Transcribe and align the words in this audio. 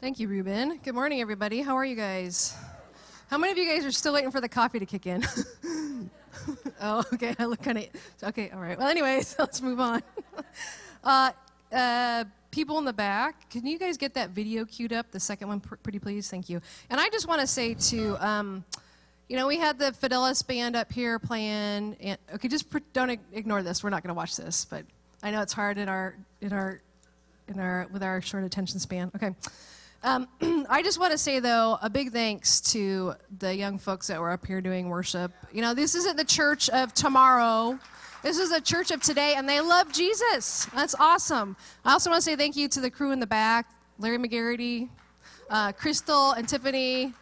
Thank 0.00 0.20
you, 0.20 0.28
Ruben. 0.28 0.78
Good 0.84 0.94
morning, 0.94 1.20
everybody. 1.20 1.60
How 1.60 1.74
are 1.76 1.84
you 1.84 1.96
guys? 1.96 2.54
How 3.30 3.36
many 3.36 3.50
of 3.50 3.58
you 3.58 3.68
guys 3.68 3.84
are 3.84 3.90
still 3.90 4.12
waiting 4.12 4.30
for 4.30 4.40
the 4.40 4.48
coffee 4.48 4.78
to 4.78 4.86
kick 4.86 5.08
in? 5.08 5.24
oh, 6.80 7.02
okay. 7.14 7.34
I 7.36 7.46
look 7.46 7.60
kind 7.60 7.78
of 7.78 7.86
okay. 8.22 8.48
All 8.50 8.60
right. 8.60 8.78
Well, 8.78 8.86
anyways, 8.86 9.34
let's 9.40 9.60
move 9.60 9.80
on. 9.80 10.00
Uh, 11.02 11.32
uh, 11.72 12.24
people 12.52 12.78
in 12.78 12.84
the 12.84 12.92
back, 12.92 13.50
can 13.50 13.66
you 13.66 13.76
guys 13.76 13.96
get 13.96 14.14
that 14.14 14.30
video 14.30 14.64
queued 14.64 14.92
up? 14.92 15.10
The 15.10 15.18
second 15.18 15.48
one, 15.48 15.58
pr- 15.58 15.74
pretty 15.82 15.98
please. 15.98 16.30
Thank 16.30 16.48
you. 16.48 16.60
And 16.90 17.00
I 17.00 17.08
just 17.08 17.26
want 17.26 17.40
to 17.40 17.46
say 17.48 17.74
to, 17.74 18.24
um, 18.24 18.64
you 19.28 19.36
know, 19.36 19.48
we 19.48 19.58
had 19.58 19.80
the 19.80 19.90
Fidelis 19.90 20.46
band 20.46 20.76
up 20.76 20.92
here 20.92 21.18
playing. 21.18 21.96
And, 21.98 22.18
okay, 22.34 22.46
just 22.46 22.66
don't 22.92 23.10
ig- 23.10 23.20
ignore 23.32 23.64
this. 23.64 23.82
We're 23.82 23.90
not 23.90 24.04
going 24.04 24.14
to 24.14 24.16
watch 24.16 24.36
this, 24.36 24.64
but 24.64 24.84
I 25.24 25.32
know 25.32 25.42
it's 25.42 25.54
hard 25.54 25.76
in 25.76 25.88
our 25.88 26.14
in 26.40 26.52
our 26.52 26.80
in 27.48 27.58
our 27.58 27.88
with 27.92 28.04
our 28.04 28.20
short 28.20 28.44
attention 28.44 28.78
span. 28.78 29.10
Okay. 29.16 29.34
Um, 30.02 30.28
I 30.70 30.82
just 30.82 31.00
want 31.00 31.12
to 31.12 31.18
say, 31.18 31.40
though, 31.40 31.78
a 31.82 31.90
big 31.90 32.12
thanks 32.12 32.60
to 32.72 33.14
the 33.38 33.54
young 33.54 33.78
folks 33.78 34.06
that 34.06 34.20
were 34.20 34.30
up 34.30 34.46
here 34.46 34.60
doing 34.60 34.88
worship. 34.88 35.32
You 35.52 35.62
know, 35.62 35.74
this 35.74 35.94
isn't 35.94 36.16
the 36.16 36.24
church 36.24 36.68
of 36.70 36.94
tomorrow. 36.94 37.78
This 38.22 38.38
is 38.38 38.50
a 38.52 38.60
church 38.60 38.90
of 38.90 39.02
today, 39.02 39.34
and 39.36 39.48
they 39.48 39.60
love 39.60 39.92
Jesus. 39.92 40.66
That's 40.74 40.94
awesome. 40.98 41.56
I 41.84 41.92
also 41.92 42.10
want 42.10 42.22
to 42.22 42.30
say 42.30 42.36
thank 42.36 42.56
you 42.56 42.68
to 42.68 42.80
the 42.80 42.90
crew 42.90 43.12
in 43.12 43.20
the 43.20 43.26
back 43.26 43.70
Larry 43.98 44.18
McGarity, 44.18 44.88
uh, 45.50 45.72
Crystal, 45.72 46.32
and 46.32 46.48
Tiffany, 46.48 47.12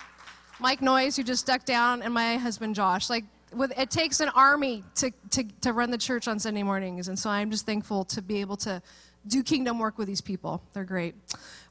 Mike 0.61 0.83
Noyes, 0.83 1.17
who 1.17 1.23
just 1.23 1.47
ducked 1.47 1.67
down, 1.67 2.03
and 2.03 2.13
my 2.13 2.37
husband 2.37 2.75
Josh. 2.75 3.09
Like, 3.09 3.25
with, 3.55 3.79
it 3.79 3.91
takes 3.91 4.21
an 4.21 4.29
army 4.31 4.85
to, 4.97 5.11
to, 5.31 5.45
to 5.63 5.73
run 5.73 5.91
the 5.91 5.99
church 5.99 6.29
on 6.29 6.39
Sunday 6.39 6.63
mornings, 6.63 7.09
and 7.09 7.19
so 7.19 7.31
I'm 7.31 7.51
just 7.51 7.65
thankful 7.65 8.05
to 8.07 8.21
be 8.21 8.43
able 8.43 8.59
to 8.59 8.83
do 9.27 9.43
kingdom 9.43 9.79
work 9.79 9.99
with 9.99 10.09
these 10.09 10.21
people. 10.21 10.63
They're 10.73 10.85
great. 10.85 11.15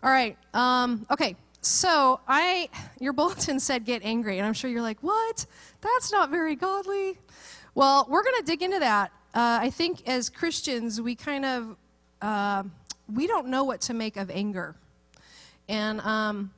All 0.04 0.12
right. 0.12 0.38
Um, 0.54 1.05
okay. 1.12 1.36
So 1.62 2.20
I, 2.27 2.70
your 3.00 3.13
bulletin 3.13 3.59
said 3.59 3.85
get 3.85 4.04
angry, 4.04 4.38
and 4.38 4.46
I'm 4.46 4.54
sure 4.54 4.70
you're 4.70 4.82
like, 4.82 4.99
what? 5.02 5.46
That's 5.82 6.12
not 6.12 6.30
very 6.30 6.55
godly. 6.55 7.18
Well, 7.74 8.05
we're 8.10 8.24
going 8.24 8.35
to 8.40 8.46
dig 8.46 8.62
into 8.62 8.80
that. 8.80 9.12
Uh, 9.34 9.60
I 9.62 9.70
think 9.70 10.07
as 10.07 10.30
Christians, 10.30 11.02
we 11.02 11.15
kind 11.15 11.43
of 11.43 11.76
uh, 12.21 12.63
we 13.13 13.27
don't 13.27 13.48
know 13.48 13.63
what 13.63 13.82
to 13.82 13.93
make 13.93 14.15
of 14.15 14.30
anger, 14.30 14.76
and 15.68 15.99
um, 16.02 16.52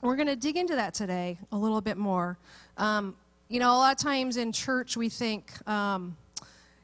we're 0.00 0.16
going 0.16 0.28
to 0.28 0.36
dig 0.36 0.56
into 0.56 0.76
that 0.76 0.94
today 0.94 1.38
a 1.52 1.56
little 1.56 1.80
bit 1.80 1.96
more. 1.96 2.38
Um, 2.78 3.16
you 3.48 3.60
know, 3.60 3.72
a 3.72 3.76
lot 3.76 3.92
of 3.92 3.98
times 3.98 4.36
in 4.36 4.52
church, 4.52 4.96
we 4.96 5.08
think. 5.08 5.52
Um, 5.68 6.16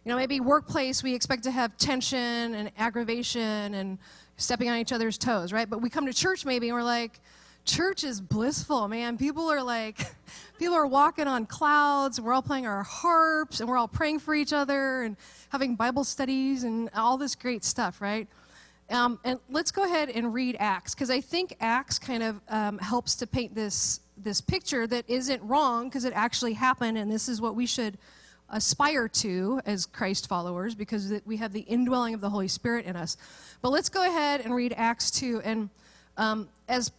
you 0.05 0.11
know, 0.11 0.17
maybe 0.17 0.41
workplace, 0.41 1.03
we 1.03 1.15
expect 1.15 1.45
to 1.45 1.51
have 1.51 1.77
tension 1.77 2.55
and 2.55 2.73
aggravation 2.77 3.75
and 3.75 3.99
stepping 4.37 4.69
on 4.69 4.79
each 4.79 4.93
other's 4.93 5.17
toes, 5.17 5.53
right? 5.53 5.69
But 5.71 5.81
we 5.81 5.91
come 5.91 6.07
to 6.07 6.13
church 6.13 6.45
maybe 6.45 6.69
and 6.69 6.77
we're 6.77 6.83
like, 6.83 7.21
church 7.65 8.03
is 8.03 8.21
blissful, 8.21 8.89
man. 8.89 9.17
People 9.17 9.49
are 9.49 9.63
like, 9.63 9.99
people 10.59 10.75
are 10.75 10.87
walking 10.87 11.29
on 11.29 11.47
clouds. 11.47 12.21
We're 12.21 12.33
all 12.33 12.43
playing 12.43 12.67
our 12.67 12.83
harps 12.83 13.61
and 13.61 13.69
we're 13.69 13.79
all 13.79 13.89
praying 13.89 14.19
for 14.19 14.35
each 14.35 14.53
other 14.53 15.03
and 15.03 15.17
having 15.51 15.77
Bible 15.77 16.03
studies 16.03 16.65
and 16.65 16.91
all 16.97 17.17
this 17.17 17.37
great 17.37 17.63
stuff, 17.63 18.01
right? 18.01 18.27
Um, 18.91 19.21
and 19.25 19.39
let's 19.49 19.71
go 19.71 19.85
ahead 19.85 20.11
and 20.11 20.35
read 20.35 20.57
Acts 20.59 20.95
because 20.95 21.11
I 21.11 21.21
think 21.21 21.57
Acts 21.61 21.99
kind 21.99 22.23
of 22.23 22.41
um, 22.49 22.79
helps 22.79 23.15
to 23.17 23.27
paint 23.27 23.55
this 23.55 24.01
this 24.19 24.41
picture 24.41 24.87
that 24.87 25.09
isn't 25.09 25.43
wrong 25.43 25.89
because 25.89 26.05
it 26.05 26.13
actually 26.15 26.53
happened, 26.53 26.99
and 26.99 27.11
this 27.11 27.29
is 27.29 27.41
what 27.41 27.57
we 27.57 27.65
should 27.67 27.97
aspire 28.53 29.09
to 29.09 29.61
as 29.67 29.87
Christ 29.87 30.29
followers 30.29 30.75
because 30.75 31.13
we 31.25 31.39
have 31.39 31.53
the 31.53 31.61
indwelling 31.61 32.15
of 32.15 32.21
the 32.21 32.31
Holy 32.31 32.49
Spirit 32.49 32.87
in 32.87 32.95
us. 32.95 33.17
But 33.61 33.71
let's 33.71 33.89
go 33.89 34.07
ahead 34.07 34.43
and 34.43 34.55
read 34.55 34.75
Acts 34.77 35.11
2. 35.11 35.41
And 35.43 35.71
um, 36.17 36.49
as 36.69 36.93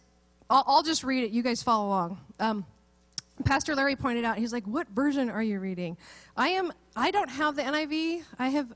I'll, 0.50 0.64
I'll, 0.66 0.82
just 0.82 1.04
read 1.04 1.24
it, 1.24 1.30
you 1.30 1.42
guys 1.42 1.62
follow 1.62 1.88
along. 1.88 2.18
Um, 2.40 2.66
Pastor 3.44 3.74
Larry 3.74 3.96
pointed 3.96 4.24
out, 4.24 4.36
he's 4.36 4.52
like, 4.52 4.64
What 4.64 4.88
version 4.88 5.30
are 5.30 5.42
you 5.42 5.60
reading? 5.60 5.96
I 6.36 6.48
am, 6.50 6.72
I 6.94 7.10
don't 7.10 7.30
have 7.30 7.56
the 7.56 7.62
NIV. 7.62 8.22
I 8.38 8.48
have 8.48 8.72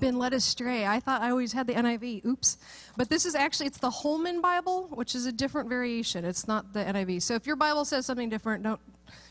been 0.00 0.18
led 0.18 0.32
astray. 0.32 0.86
I 0.86 1.00
thought 1.00 1.22
I 1.22 1.30
always 1.30 1.52
had 1.52 1.66
the 1.66 1.74
NIV. 1.74 2.24
Oops. 2.24 2.58
But 2.96 3.08
this 3.08 3.24
is 3.24 3.34
actually 3.34 3.66
it's 3.66 3.78
the 3.78 3.90
Holman 3.90 4.40
Bible, 4.40 4.88
which 4.92 5.14
is 5.14 5.26
a 5.26 5.32
different 5.32 5.68
variation. 5.68 6.24
It's 6.24 6.48
not 6.48 6.72
the 6.72 6.80
NIV. 6.84 7.22
So 7.22 7.34
if 7.34 7.46
your 7.46 7.56
Bible 7.56 7.84
says 7.84 8.06
something 8.06 8.28
different, 8.28 8.64
don't 8.64 8.80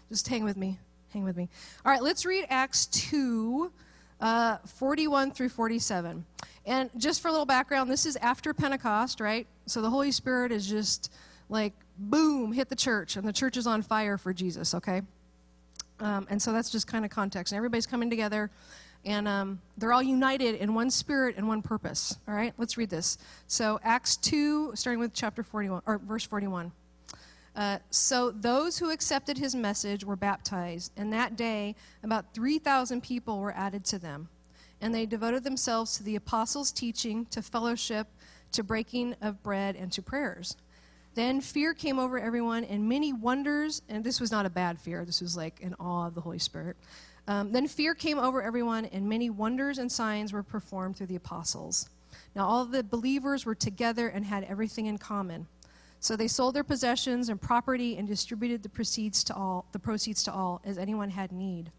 just 0.10 0.28
hang 0.28 0.44
with 0.44 0.56
me. 0.56 0.80
Hang 1.16 1.24
with 1.24 1.38
me. 1.38 1.48
All 1.86 1.94
right, 1.94 2.04
let's 2.04 2.26
read 2.26 2.46
Acts 2.50 2.88
2, 2.88 3.72
uh, 4.20 4.58
41 4.58 5.32
through 5.32 5.48
47. 5.48 6.26
And 6.66 6.90
just 6.98 7.22
for 7.22 7.30
a 7.30 7.32
little 7.32 7.46
background, 7.46 7.90
this 7.90 8.06
is 8.06 8.18
after 8.18 8.54
Pentecost, 8.54 9.22
right? 9.22 9.48
So 9.66 9.82
the 9.82 9.90
Holy 9.90 10.12
Spirit 10.12 10.52
is 10.52 10.68
just 10.68 11.14
like, 11.48 11.72
boom, 11.98 12.52
hit 12.52 12.68
the 12.68 12.76
church, 12.76 13.16
and 13.16 13.26
the 13.26 13.32
church 13.32 13.56
is 13.56 13.66
on 13.66 13.82
fire 13.82 14.18
for 14.18 14.34
Jesus, 14.34 14.76
okay? 14.76 15.04
Um, 16.02 16.28
and 16.30 16.42
so 16.42 16.52
that's 16.52 16.70
just 16.70 16.86
kind 16.86 17.06
of 17.06 17.12
context. 17.12 17.54
And 17.54 17.58
everybody's 17.58 17.88
coming 17.88 18.10
together, 18.10 18.52
and 19.06 19.26
um, 19.26 19.62
they're 19.78 19.94
all 19.94 20.04
united 20.04 20.56
in 20.56 20.74
one 20.74 20.92
spirit 20.92 21.36
and 21.38 21.48
one 21.48 21.62
purpose. 21.62 22.18
All 22.28 22.36
right, 22.36 22.54
let's 22.58 22.76
read 22.78 22.90
this. 22.90 23.18
So 23.48 23.80
Acts 23.86 24.18
2, 24.18 24.74
starting 24.76 25.00
with 25.00 25.14
chapter 25.14 25.44
41, 25.44 25.82
or 25.86 25.98
verse 25.98 26.26
41. 26.26 26.74
Uh, 27.56 27.80
so 27.90 28.32
those 28.32 28.78
who 28.78 28.92
accepted 28.92 29.38
his 29.38 29.56
message 29.56 30.04
were 30.04 30.18
baptized, 30.18 30.92
and 30.98 31.14
that 31.14 31.38
day 31.38 31.76
about 32.04 32.34
3,000 32.34 33.02
people 33.02 33.40
were 33.40 33.54
added 33.56 33.86
to 33.86 34.00
them. 34.00 34.28
And 34.82 34.94
they 34.94 35.06
devoted 35.06 35.44
themselves 35.44 35.96
to 35.98 36.04
the 36.04 36.18
apostles' 36.18 36.72
teaching, 36.72 37.26
to 37.28 37.42
fellowship, 37.42 38.08
to 38.52 38.64
breaking 38.64 39.16
of 39.22 39.42
bread, 39.42 39.76
and 39.76 39.92
to 39.94 40.02
prayers. 40.02 40.58
Then 41.14 41.40
fear 41.40 41.74
came 41.74 41.98
over 41.98 42.20
everyone, 42.20 42.66
and 42.66 42.90
many 42.90 43.14
wonders, 43.14 43.82
and 43.88 44.04
this 44.04 44.20
was 44.20 44.32
not 44.32 44.46
a 44.46 44.50
bad 44.50 44.78
fear, 44.78 45.06
this 45.06 45.22
was 45.22 45.38
like 45.38 45.64
an 45.64 45.76
awe 45.80 46.08
of 46.08 46.14
the 46.14 46.22
Holy 46.22 46.40
Spirit. 46.40 46.76
Um, 47.28 47.54
then 47.54 47.68
fear 47.70 47.96
came 47.96 48.20
over 48.20 48.44
everyone, 48.44 48.86
and 48.86 49.08
many 49.08 49.30
wonders 49.30 49.78
and 49.78 49.90
signs 49.90 50.34
were 50.34 50.44
performed 50.44 50.98
through 50.98 51.08
the 51.08 51.16
apostles. 51.16 51.90
Now 52.36 52.46
all 52.46 52.66
the 52.66 52.84
believers 52.84 53.46
were 53.46 53.56
together 53.56 54.10
and 54.10 54.26
had 54.26 54.44
everything 54.44 54.88
in 54.88 54.98
common. 54.98 55.48
So 56.06 56.16
they 56.16 56.28
sold 56.28 56.54
their 56.54 56.64
possessions 56.64 57.30
and 57.30 57.42
property 57.42 57.98
and 57.98 58.08
distributed 58.08 58.62
the 58.62 58.70
proceeds 58.70 59.24
to 59.24 59.34
all, 59.34 59.66
the 59.72 59.80
proceeds 59.80 60.22
to 60.26 60.32
all 60.32 60.62
as 60.64 60.78
anyone 60.78 61.10
had 61.10 61.32
need. 61.32 61.72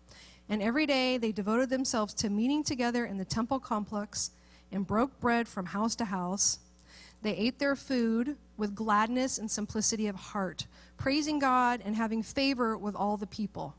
And 0.48 0.60
every 0.60 0.84
day 0.84 1.16
they 1.16 1.30
devoted 1.30 1.70
themselves 1.70 2.12
to 2.14 2.28
meeting 2.28 2.64
together 2.64 3.06
in 3.06 3.18
the 3.18 3.24
temple 3.24 3.60
complex 3.60 4.32
and 4.72 4.84
broke 4.84 5.20
bread 5.20 5.46
from 5.46 5.66
house 5.66 5.94
to 5.94 6.06
house. 6.06 6.58
They 7.22 7.36
ate 7.36 7.60
their 7.60 7.76
food 7.76 8.36
with 8.56 8.74
gladness 8.74 9.38
and 9.38 9.48
simplicity 9.48 10.08
of 10.08 10.16
heart, 10.16 10.66
praising 10.96 11.38
God 11.38 11.80
and 11.84 11.94
having 11.94 12.24
favor 12.24 12.76
with 12.76 12.96
all 12.96 13.16
the 13.16 13.28
people. 13.28 13.76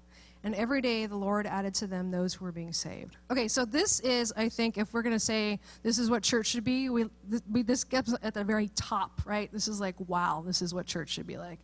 And 0.48 0.56
every 0.56 0.80
day 0.80 1.06
the 1.08 1.18
Lord 1.18 1.46
added 1.46 1.74
to 1.74 1.88
them 1.88 2.10
those 2.10 2.34
who 2.34 2.46
were 2.46 2.54
being 2.54 2.72
saved. 2.72 3.18
Okay, 3.30 3.50
so 3.50 3.66
this 3.66 4.00
is, 4.00 4.32
I 4.38 4.48
think, 4.48 4.78
if 4.78 4.94
we're 4.94 5.02
going 5.02 5.12
to 5.12 5.20
say 5.20 5.60
this 5.84 6.00
is 6.00 6.10
what 6.10 6.24
church 6.24 6.48
should 6.48 6.64
be, 6.64 6.90
we, 6.90 7.08
we, 7.52 7.64
this 7.64 7.84
gets 7.84 8.16
at 8.24 8.34
the 8.34 8.46
very 8.46 8.70
top, 8.70 9.20
right? 9.26 9.52
This 9.52 9.68
is 9.68 9.82
like, 9.82 9.96
wow, 10.08 10.46
this 10.48 10.62
is 10.62 10.74
what 10.74 10.86
church 10.86 11.10
should 11.10 11.28
be 11.28 11.36
like. 11.36 11.60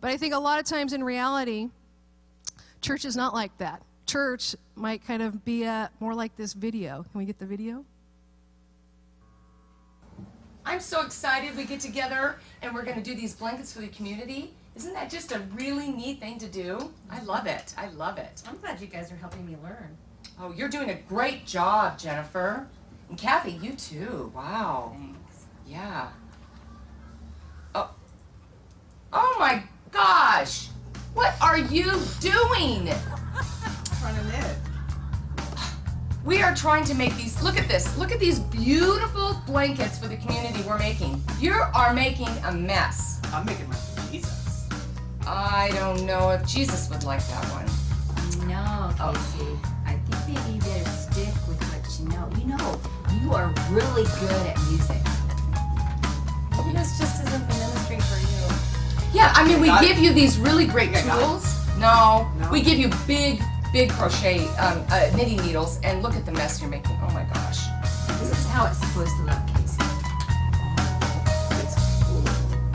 But 0.00 0.10
I 0.10 0.16
think 0.16 0.34
a 0.34 0.38
lot 0.38 0.58
of 0.58 0.66
times 0.66 0.92
in 0.92 1.04
reality, 1.04 1.68
church 2.80 3.04
is 3.04 3.14
not 3.14 3.34
like 3.34 3.56
that. 3.58 3.82
Church 4.04 4.56
might 4.74 5.06
kind 5.06 5.22
of 5.22 5.44
be 5.44 5.62
a, 5.62 5.88
more 6.00 6.12
like 6.12 6.34
this 6.34 6.54
video. 6.54 7.04
Can 7.12 7.20
we 7.20 7.26
get 7.26 7.38
the 7.38 7.46
video? 7.46 7.84
I'm 10.66 10.80
so 10.80 11.02
excited 11.02 11.56
we 11.56 11.66
get 11.66 11.78
together 11.78 12.40
and 12.62 12.74
we're 12.74 12.84
going 12.84 12.96
to 12.96 13.00
do 13.00 13.14
these 13.14 13.32
blankets 13.32 13.72
for 13.72 13.80
the 13.80 13.86
community. 13.86 14.54
Isn't 14.76 14.92
that 14.94 15.08
just 15.08 15.30
a 15.32 15.38
really 15.54 15.90
neat 15.90 16.18
thing 16.18 16.38
to 16.38 16.48
do? 16.48 16.92
I 17.08 17.22
love 17.22 17.46
it. 17.46 17.74
I 17.78 17.88
love 17.90 18.18
it. 18.18 18.42
I'm 18.48 18.58
glad 18.58 18.80
you 18.80 18.88
guys 18.88 19.12
are 19.12 19.16
helping 19.16 19.46
me 19.46 19.56
learn. 19.62 19.96
Oh, 20.40 20.52
you're 20.52 20.68
doing 20.68 20.90
a 20.90 20.94
great 20.94 21.46
job, 21.46 21.96
Jennifer. 21.96 22.66
And 23.08 23.16
Kathy, 23.16 23.52
you 23.52 23.74
too. 23.74 24.32
Wow. 24.34 24.96
Thanks. 24.98 25.46
Yeah. 25.66 26.08
Oh. 27.74 27.90
Oh 29.12 29.36
my 29.38 29.62
gosh. 29.92 30.68
What 31.14 31.34
are 31.40 31.58
you 31.58 31.92
doing? 32.20 32.88
Trying 34.00 34.16
to 34.16 34.24
knit. 34.24 34.56
We 36.24 36.42
are 36.42 36.54
trying 36.54 36.84
to 36.86 36.94
make 36.94 37.14
these. 37.16 37.40
Look 37.42 37.58
at 37.58 37.68
this. 37.68 37.96
Look 37.96 38.10
at 38.10 38.18
these 38.18 38.40
beautiful 38.40 39.40
blankets 39.46 39.98
for 39.98 40.08
the 40.08 40.16
community 40.16 40.62
we're 40.66 40.78
making. 40.78 41.22
You 41.38 41.52
are 41.74 41.94
making 41.94 42.30
a 42.46 42.52
mess. 42.52 43.20
I'm 43.32 43.44
making 43.46 43.68
my 43.68 43.74
for 43.74 43.76
Jesus. 43.76 43.93
I 45.26 45.70
don't 45.74 46.04
know 46.06 46.30
if 46.30 46.46
Jesus 46.46 46.88
would 46.90 47.04
like 47.04 47.24
that 47.28 47.44
one. 47.52 47.66
No, 48.48 48.90
Casey. 49.12 49.58
I 49.86 49.94
think 49.96 50.38
maybe 50.38 50.54
you 50.54 50.60
better 50.60 50.90
stick 50.90 51.34
with 51.48 51.60
what 51.70 51.98
you 51.98 52.08
know. 52.08 52.28
You 52.38 52.56
know, 52.56 52.80
you 53.22 53.32
are 53.32 53.52
really 53.70 54.04
good 54.20 54.46
at 54.46 54.56
music. 54.68 55.00
Maybe 56.56 56.76
this 56.76 56.98
just 56.98 57.24
isn't 57.26 57.48
the 57.48 57.54
ministry 57.54 58.00
for 58.00 58.18
you. 58.20 59.14
Yeah, 59.14 59.32
I 59.34 59.46
mean, 59.46 59.60
we 59.60 59.68
Got 59.68 59.84
it. 59.84 59.88
give 59.88 59.98
you 59.98 60.12
these 60.12 60.38
really 60.38 60.66
great 60.66 60.90
Yeah, 60.90 61.02
tools. 61.18 61.54
No, 61.78 62.28
No. 62.38 62.50
we 62.50 62.60
give 62.62 62.78
you 62.78 62.90
big, 63.06 63.40
big 63.72 63.90
crochet 63.90 64.46
um, 64.58 64.84
uh, 64.90 65.10
knitting 65.16 65.36
needles, 65.44 65.78
and 65.84 66.02
look 66.02 66.14
at 66.16 66.26
the 66.26 66.32
mess 66.32 66.60
you're 66.60 66.70
making. 66.70 66.98
Oh 67.02 67.10
my 67.12 67.24
gosh. 67.32 67.60
This 68.20 68.30
is 68.32 68.46
how 68.48 68.66
it's 68.66 68.78
supposed 68.78 69.10
to 69.16 69.22
look, 69.24 69.43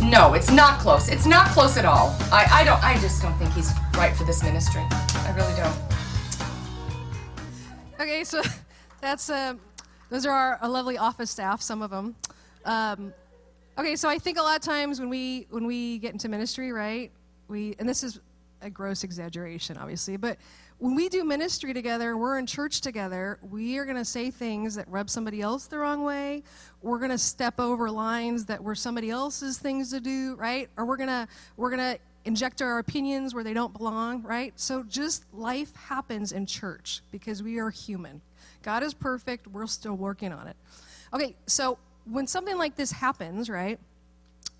no, 0.09 0.33
it's 0.33 0.50
not 0.50 0.79
close. 0.79 1.07
It's 1.07 1.27
not 1.27 1.47
close 1.50 1.77
at 1.77 1.85
all. 1.85 2.15
I, 2.31 2.47
I 2.51 2.63
don't. 2.63 2.83
I 2.83 2.97
just 3.00 3.21
don't 3.21 3.38
think 3.38 3.53
he's 3.53 3.71
right 3.95 4.15
for 4.15 4.23
this 4.23 4.44
ministry. 4.44 4.81
I 4.89 5.33
really 5.35 5.53
don't. 5.56 5.77
Okay, 8.00 8.23
so 8.23 8.41
that's 9.01 9.29
uh, 9.29 9.53
those 10.09 10.25
are 10.25 10.31
our, 10.31 10.56
our 10.61 10.69
lovely 10.69 10.97
office 10.97 11.29
staff. 11.29 11.61
Some 11.61 11.83
of 11.83 11.91
them. 11.91 12.15
Um, 12.65 13.13
okay, 13.77 13.95
so 13.95 14.09
I 14.09 14.17
think 14.17 14.39
a 14.39 14.41
lot 14.41 14.56
of 14.56 14.63
times 14.63 15.00
when 15.00 15.09
we 15.09 15.45
when 15.51 15.65
we 15.65 16.00
get 16.00 16.13
into 16.13 16.27
ministry, 16.27 16.71
right? 16.71 17.12
We 17.47 17.75
and 17.77 17.88
this 17.88 18.03
is 18.03 18.19
a 18.62 18.69
gross 18.69 19.03
exaggeration, 19.03 19.77
obviously, 19.77 20.17
but 20.17 20.38
when 20.79 20.95
we 20.95 21.09
do 21.09 21.25
ministry 21.25 21.73
together, 21.73 22.17
we're 22.17 22.39
in 22.39 22.45
church 22.45 22.79
together, 22.79 23.37
we 23.41 23.77
are 23.77 23.83
going 23.83 23.97
to 23.97 24.05
say 24.05 24.31
things 24.31 24.75
that 24.75 24.87
rub 24.87 25.09
somebody 25.09 25.41
else 25.41 25.67
the 25.67 25.77
wrong 25.77 26.03
way. 26.03 26.41
We're 26.81 26.99
going 26.99 27.11
to 27.11 27.17
step 27.17 27.59
over 27.59 27.91
lines 27.91 28.45
that 28.45 28.63
were 28.63 28.75
somebody 28.75 29.09
else's 29.09 29.57
things 29.57 29.91
to 29.91 29.99
do, 29.99 30.35
right? 30.37 30.69
Or 30.77 30.85
we're 30.85 30.97
going 30.97 31.09
to 31.09 31.27
we're 31.57 31.69
going 31.69 31.95
to 31.95 31.99
inject 32.23 32.61
our 32.61 32.79
opinions 32.79 33.33
where 33.33 33.43
they 33.43 33.53
don't 33.53 33.73
belong, 33.73 34.23
right? 34.23 34.53
So 34.55 34.83
just 34.83 35.25
life 35.33 35.75
happens 35.75 36.31
in 36.31 36.45
church 36.45 37.01
because 37.11 37.43
we 37.43 37.59
are 37.59 37.69
human. 37.69 38.21
God 38.63 38.81
is 38.81 38.93
perfect, 38.93 39.47
we're 39.47 39.67
still 39.67 39.95
working 39.95 40.31
on 40.31 40.47
it. 40.47 40.55
Okay, 41.13 41.35
so 41.45 41.77
when 42.05 42.25
something 42.25 42.57
like 42.57 42.75
this 42.75 42.91
happens, 42.91 43.49
right? 43.49 43.79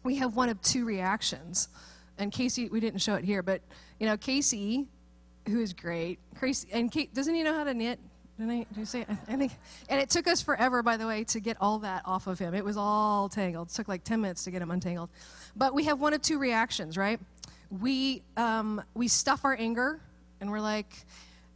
We 0.04 0.18
have 0.18 0.36
one 0.36 0.50
of 0.50 0.62
two 0.62 0.86
reactions. 0.86 1.69
And 2.18 2.31
Casey, 2.31 2.68
we 2.68 2.81
didn't 2.81 3.00
show 3.00 3.16
it 3.16 3.24
here, 3.24 3.42
but 3.42 3.62
you 4.00 4.06
know, 4.06 4.18
Casey 4.18 4.88
who 5.50 5.60
is 5.60 5.74
great. 5.74 6.19
Grace, 6.40 6.66
and 6.72 6.92
Kate, 6.92 7.13
doesn't 7.13 7.34
he 7.34 7.44
know 7.44 7.54
how 7.54 7.63
to 7.63 7.74
knit? 7.74 8.00
Didn't 8.38 8.51
I, 8.51 8.66
did 8.69 8.78
you 8.78 8.86
say? 8.86 9.06
I 9.28 9.36
think, 9.36 9.51
and 9.90 10.00
it 10.00 10.10
took 10.10 10.28
us 10.28 10.42
forever, 10.42 10.81
by 10.81 10.96
the 10.96 11.06
way, 11.06 11.25
to 11.25 11.40
get 11.40 11.57
all 11.60 11.80
that 11.80 12.04
off 12.06 12.28
of 12.28 12.40
him. 12.40 12.54
It 12.54 12.63
was 12.63 12.78
all 12.78 13.28
tangled. 13.28 13.69
It 13.69 13.74
took 13.74 13.88
like 13.88 14.04
10 14.04 14.22
minutes 14.22 14.46
to 14.46 14.51
get 14.51 14.62
him 14.62 14.72
untangled. 14.72 15.10
But 15.56 15.74
we 15.74 15.84
have 15.86 16.00
one 16.00 16.13
of 16.13 16.22
two 16.22 16.40
reactions, 16.40 16.98
right? 16.98 17.19
We, 17.69 18.24
um, 18.38 18.81
we 18.94 19.10
stuff 19.10 19.44
our 19.44 19.57
anger, 19.60 20.00
and 20.40 20.50
we're 20.50 20.62
like, 20.62 20.94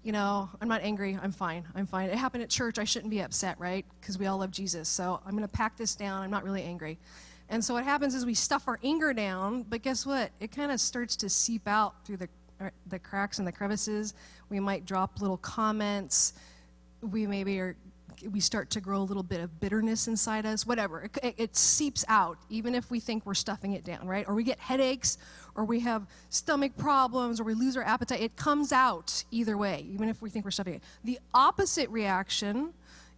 you 0.04 0.12
know, 0.12 0.50
I'm 0.62 0.68
not 0.68 0.81
angry. 0.81 1.18
I'm 1.22 1.31
fine. 1.31 1.63
I'm 1.74 1.86
fine. 1.86 2.10
It 2.10 2.18
happened 2.18 2.44
at 2.44 2.50
church. 2.50 2.78
I 2.78 2.84
shouldn't 2.84 3.12
be 3.12 3.22
upset, 3.22 3.57
right? 3.60 3.86
Because 4.01 4.19
we 4.19 4.25
all 4.25 4.39
love 4.39 4.51
Jesus. 4.51 4.89
So 4.89 5.22
I'm 5.25 5.31
going 5.31 5.44
to 5.44 5.48
pack 5.48 5.78
this 5.78 5.96
down. 5.96 6.22
I'm 6.22 6.31
not 6.31 6.44
really 6.44 6.63
angry. 6.63 7.00
And 7.50 7.63
so 7.63 7.74
what 7.74 7.86
happens 7.86 8.13
is 8.13 8.25
we 8.25 8.34
stuff 8.34 8.68
our 8.68 8.80
anger 8.84 9.13
down, 9.13 9.63
but 9.63 9.81
guess 9.81 10.06
what? 10.06 10.31
It 10.42 10.51
kind 10.51 10.72
of 10.72 10.81
starts 10.81 11.16
to 11.18 11.30
seep 11.30 11.68
out 11.68 12.06
through 12.06 12.18
the 12.18 12.30
the 12.88 13.00
cracks 13.00 13.39
and 13.39 13.48
the 13.48 13.51
crevices. 13.51 14.13
We 14.50 14.60
might 14.60 14.86
drop 14.86 15.21
little 15.21 15.38
comments. 15.38 16.33
We 17.01 17.27
maybe 17.27 17.60
are 17.60 17.75
we 18.31 18.39
start 18.39 18.69
to 18.71 18.81
grow 18.81 19.00
a 19.00 19.04
little 19.04 19.24
bit 19.24 19.39
of 19.42 19.60
bitterness 19.60 20.07
inside 20.07 20.45
us, 20.45 20.65
whatever. 20.65 21.04
It, 21.04 21.18
it, 21.24 21.36
it, 21.38 21.56
seeps 21.56 22.06
out, 22.07 22.38
even 22.50 22.75
if 22.75 22.89
we 22.89 23.00
think 23.00 23.25
we're 23.25 23.33
stuffing 23.33 23.74
it 23.74 23.83
down, 23.83 24.07
right? 24.07 24.25
Or 24.27 24.36
we 24.36 24.44
get 24.44 24.60
headaches, 24.60 25.18
or 25.56 25.65
we 25.65 25.80
have 25.81 26.07
stomach 26.30 26.77
problems, 26.77 27.39
or 27.39 27.44
we 27.44 27.54
lose 27.54 27.75
our 27.75 27.83
appetite. 27.83 28.21
It 28.21 28.36
comes 28.36 28.71
out 28.71 29.24
either 29.31 29.57
way, 29.57 29.86
even 29.89 30.10
if 30.10 30.21
we 30.21 30.30
think 30.30 30.45
we're 30.45 30.51
stuffing 30.51 30.75
it. 30.75 30.83
The 31.04 31.19
opposite 31.33 31.89
reaction 31.89 32.74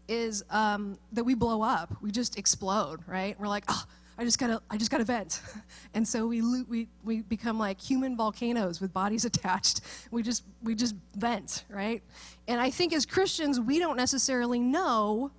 is 0.07 0.43
um, 0.49 0.97
that 1.13 1.23
we 1.23 1.33
blow 1.33 1.61
up. 1.61 1.95
We 2.01 2.11
just 2.11 2.37
explode, 2.37 3.01
right? 3.07 3.39
We're 3.39 3.47
like, 3.47 3.65
oh, 3.67 3.83
I 4.17 4.23
just 4.23 4.39
gotta, 4.39 4.61
I 4.69 4.77
just 4.77 4.91
gotta 4.91 5.03
vent. 5.03 5.41
And 5.93 6.05
so 6.05 6.27
we, 6.27 6.41
we, 6.63 6.89
we 7.05 7.21
become 7.21 7.57
like 7.57 7.79
human 7.79 8.17
volcanoes 8.17 8.81
with 8.81 8.91
bodies 8.91 9.23
attached. 9.31 9.79
We 10.11 10.23
just, 10.23 10.43
we 10.61 10.75
just 10.75 10.95
vent, 11.15 11.63
right? 11.69 12.03
And 12.49 12.59
I 12.59 12.69
think 12.69 12.91
as 12.93 13.05
Christians, 13.05 13.59
we 13.61 13.79
don't 13.79 13.95
necessarily 13.95 14.59
know 14.59 15.31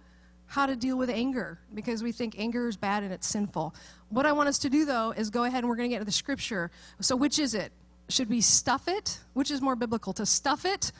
how 0.47 0.65
to 0.65 0.77
deal 0.77 0.97
with 0.97 1.11
anger 1.11 1.59
because 1.75 2.03
we 2.03 2.13
think 2.13 2.39
anger 2.39 2.69
is 2.69 2.77
bad 2.77 3.03
and 3.03 3.13
it's 3.13 3.27
sinful. 3.27 3.75
What 4.09 4.25
I 4.25 4.33
want 4.33 4.49
us 4.49 4.59
to 4.61 4.71
do 4.71 4.85
though 4.85 5.11
is 5.11 5.29
go 5.29 5.45
ahead 5.45 5.59
and 5.59 5.69
we're 5.69 5.77
gonna 5.77 5.89
get 5.89 5.99
to 5.99 6.05
the 6.05 6.13
scripture. 6.13 6.71
So 7.01 7.17
which 7.17 7.39
is 7.39 7.55
it? 7.55 7.73
Should 8.09 8.31
we 8.31 8.41
stuff 8.41 8.89
it? 8.89 9.19
Which 9.35 9.51
is 9.51 9.61
more 9.61 9.77
biblical, 9.77 10.13
to 10.15 10.25
stuff 10.25 10.65
it 10.65 10.93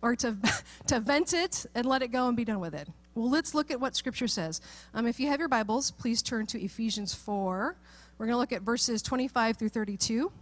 or 0.00 0.16
to, 0.16 0.36
to 0.86 1.00
vent 1.00 1.34
it 1.34 1.66
and 1.74 1.84
let 1.86 2.02
it 2.02 2.08
go 2.08 2.28
and 2.28 2.36
be 2.36 2.44
done 2.44 2.60
with 2.60 2.74
it? 2.74 2.88
Well, 3.14 3.28
let's 3.28 3.54
look 3.54 3.70
at 3.70 3.78
what 3.78 3.94
Scripture 3.94 4.26
says. 4.28 4.62
Um, 4.94 5.06
if 5.06 5.20
you 5.20 5.28
have 5.28 5.38
your 5.38 5.48
Bibles, 5.48 5.90
please 5.90 6.22
turn 6.22 6.46
to 6.46 6.62
Ephesians 6.62 7.14
4. 7.14 7.76
We're 8.16 8.26
going 8.26 8.34
to 8.34 8.38
look 8.38 8.52
at 8.52 8.62
verses 8.62 9.02
25 9.02 9.58
through 9.58 9.68
32. 9.68 10.32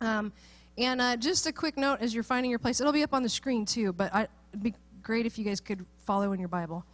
Um, 0.00 0.32
and 0.78 1.00
uh, 1.00 1.16
just 1.16 1.48
a 1.48 1.52
quick 1.52 1.76
note 1.76 1.98
as 2.00 2.14
you're 2.14 2.22
finding 2.22 2.50
your 2.50 2.60
place, 2.60 2.80
it'll 2.80 2.92
be 2.92 3.02
up 3.02 3.12
on 3.12 3.24
the 3.24 3.28
screen 3.28 3.66
too, 3.66 3.92
but 3.92 4.14
I, 4.14 4.28
it'd 4.52 4.62
be 4.62 4.74
great 5.02 5.26
if 5.26 5.36
you 5.36 5.44
guys 5.44 5.58
could 5.60 5.84
follow 6.04 6.32
in 6.32 6.38
your 6.38 6.48
Bible. 6.48 6.84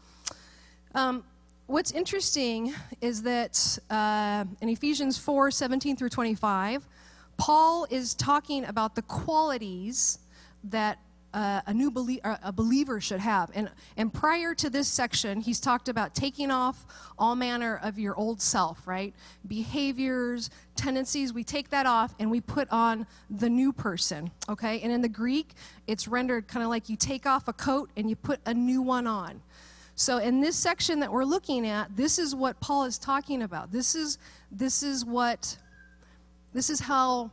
Um, 0.94 1.24
what's 1.66 1.92
interesting 1.92 2.72
is 3.02 3.22
that 3.24 3.78
uh, 3.90 4.46
in 4.62 4.70
Ephesians 4.70 5.18
4 5.18 5.50
17 5.50 5.96
through 5.96 6.08
25, 6.08 6.88
Paul 7.36 7.86
is 7.90 8.14
talking 8.14 8.64
about 8.64 8.94
the 8.94 9.02
qualities 9.02 10.18
that 10.64 10.98
uh, 11.32 11.60
a 11.66 11.74
new 11.74 11.90
believer, 11.90 12.38
a 12.42 12.52
believer 12.52 13.00
should 13.00 13.20
have. 13.20 13.50
And, 13.54 13.70
and 13.96 14.12
prior 14.12 14.54
to 14.56 14.70
this 14.70 14.88
section, 14.88 15.40
he's 15.40 15.60
talked 15.60 15.88
about 15.88 16.14
taking 16.14 16.50
off 16.50 16.84
all 17.18 17.36
manner 17.36 17.80
of 17.82 17.98
your 17.98 18.16
old 18.16 18.40
self, 18.40 18.86
right? 18.86 19.14
Behaviors, 19.46 20.50
tendencies, 20.76 21.32
we 21.32 21.44
take 21.44 21.70
that 21.70 21.86
off 21.86 22.14
and 22.18 22.30
we 22.30 22.40
put 22.40 22.68
on 22.70 23.06
the 23.28 23.48
new 23.48 23.72
person, 23.72 24.30
okay? 24.48 24.80
And 24.80 24.92
in 24.92 25.02
the 25.02 25.08
Greek, 25.08 25.50
it's 25.86 26.08
rendered 26.08 26.48
kind 26.48 26.62
of 26.62 26.70
like 26.70 26.88
you 26.88 26.96
take 26.96 27.26
off 27.26 27.48
a 27.48 27.52
coat 27.52 27.90
and 27.96 28.10
you 28.10 28.16
put 28.16 28.40
a 28.46 28.54
new 28.54 28.82
one 28.82 29.06
on. 29.06 29.42
So 29.94 30.16
in 30.16 30.40
this 30.40 30.56
section 30.56 31.00
that 31.00 31.12
we're 31.12 31.24
looking 31.24 31.66
at, 31.66 31.94
this 31.94 32.18
is 32.18 32.34
what 32.34 32.58
Paul 32.60 32.84
is 32.84 32.96
talking 32.96 33.42
about. 33.42 33.70
This 33.70 33.94
is 33.94 34.18
this 34.50 34.82
is 34.82 35.04
what 35.04 35.58
this 36.54 36.70
is 36.70 36.80
how 36.80 37.30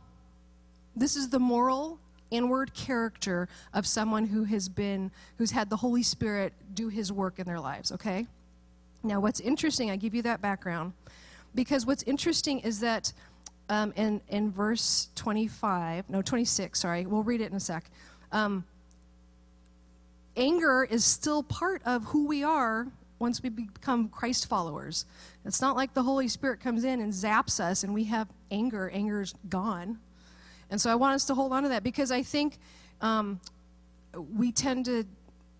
this 0.94 1.16
is 1.16 1.30
the 1.30 1.38
moral 1.38 1.98
inward 2.30 2.74
character 2.74 3.48
of 3.72 3.86
someone 3.86 4.26
who 4.26 4.44
has 4.44 4.68
been 4.68 5.10
who's 5.36 5.50
had 5.50 5.70
the 5.70 5.76
holy 5.76 6.02
spirit 6.02 6.52
do 6.74 6.88
his 6.88 7.12
work 7.12 7.38
in 7.38 7.46
their 7.46 7.60
lives 7.60 7.92
okay? 7.92 8.26
Now 9.02 9.20
what's 9.20 9.40
interesting 9.40 9.90
i 9.90 9.96
give 9.96 10.14
you 10.14 10.22
that 10.22 10.40
background 10.40 10.92
because 11.54 11.86
what's 11.86 12.02
interesting 12.04 12.60
is 12.60 12.80
that 12.80 13.12
um, 13.70 13.92
in, 13.96 14.20
in 14.28 14.50
verse 14.50 15.08
25 15.14 16.08
no 16.10 16.22
26 16.22 16.78
sorry 16.78 17.06
we'll 17.06 17.22
read 17.22 17.40
it 17.40 17.50
in 17.50 17.56
a 17.56 17.60
sec. 17.60 17.90
Um, 18.32 18.64
anger 20.36 20.84
is 20.84 21.04
still 21.04 21.42
part 21.42 21.82
of 21.84 22.04
who 22.04 22.26
we 22.26 22.42
are 22.42 22.86
once 23.18 23.42
we 23.42 23.48
become 23.48 24.08
christ 24.08 24.48
followers. 24.48 25.06
It's 25.44 25.60
not 25.60 25.76
like 25.76 25.94
the 25.94 26.02
holy 26.02 26.28
spirit 26.28 26.60
comes 26.60 26.84
in 26.84 27.00
and 27.00 27.12
zaps 27.12 27.58
us 27.60 27.82
and 27.84 27.94
we 27.94 28.04
have 28.04 28.28
anger 28.50 28.90
anger's 28.90 29.34
gone 29.48 29.98
and 30.70 30.80
so 30.80 30.90
I 30.90 30.94
want 30.94 31.14
us 31.14 31.24
to 31.26 31.34
hold 31.34 31.52
on 31.52 31.62
to 31.62 31.68
that 31.70 31.82
because 31.82 32.10
I 32.10 32.22
think 32.22 32.58
um, 33.00 33.40
we 34.14 34.52
tend 34.52 34.84
to 34.86 35.04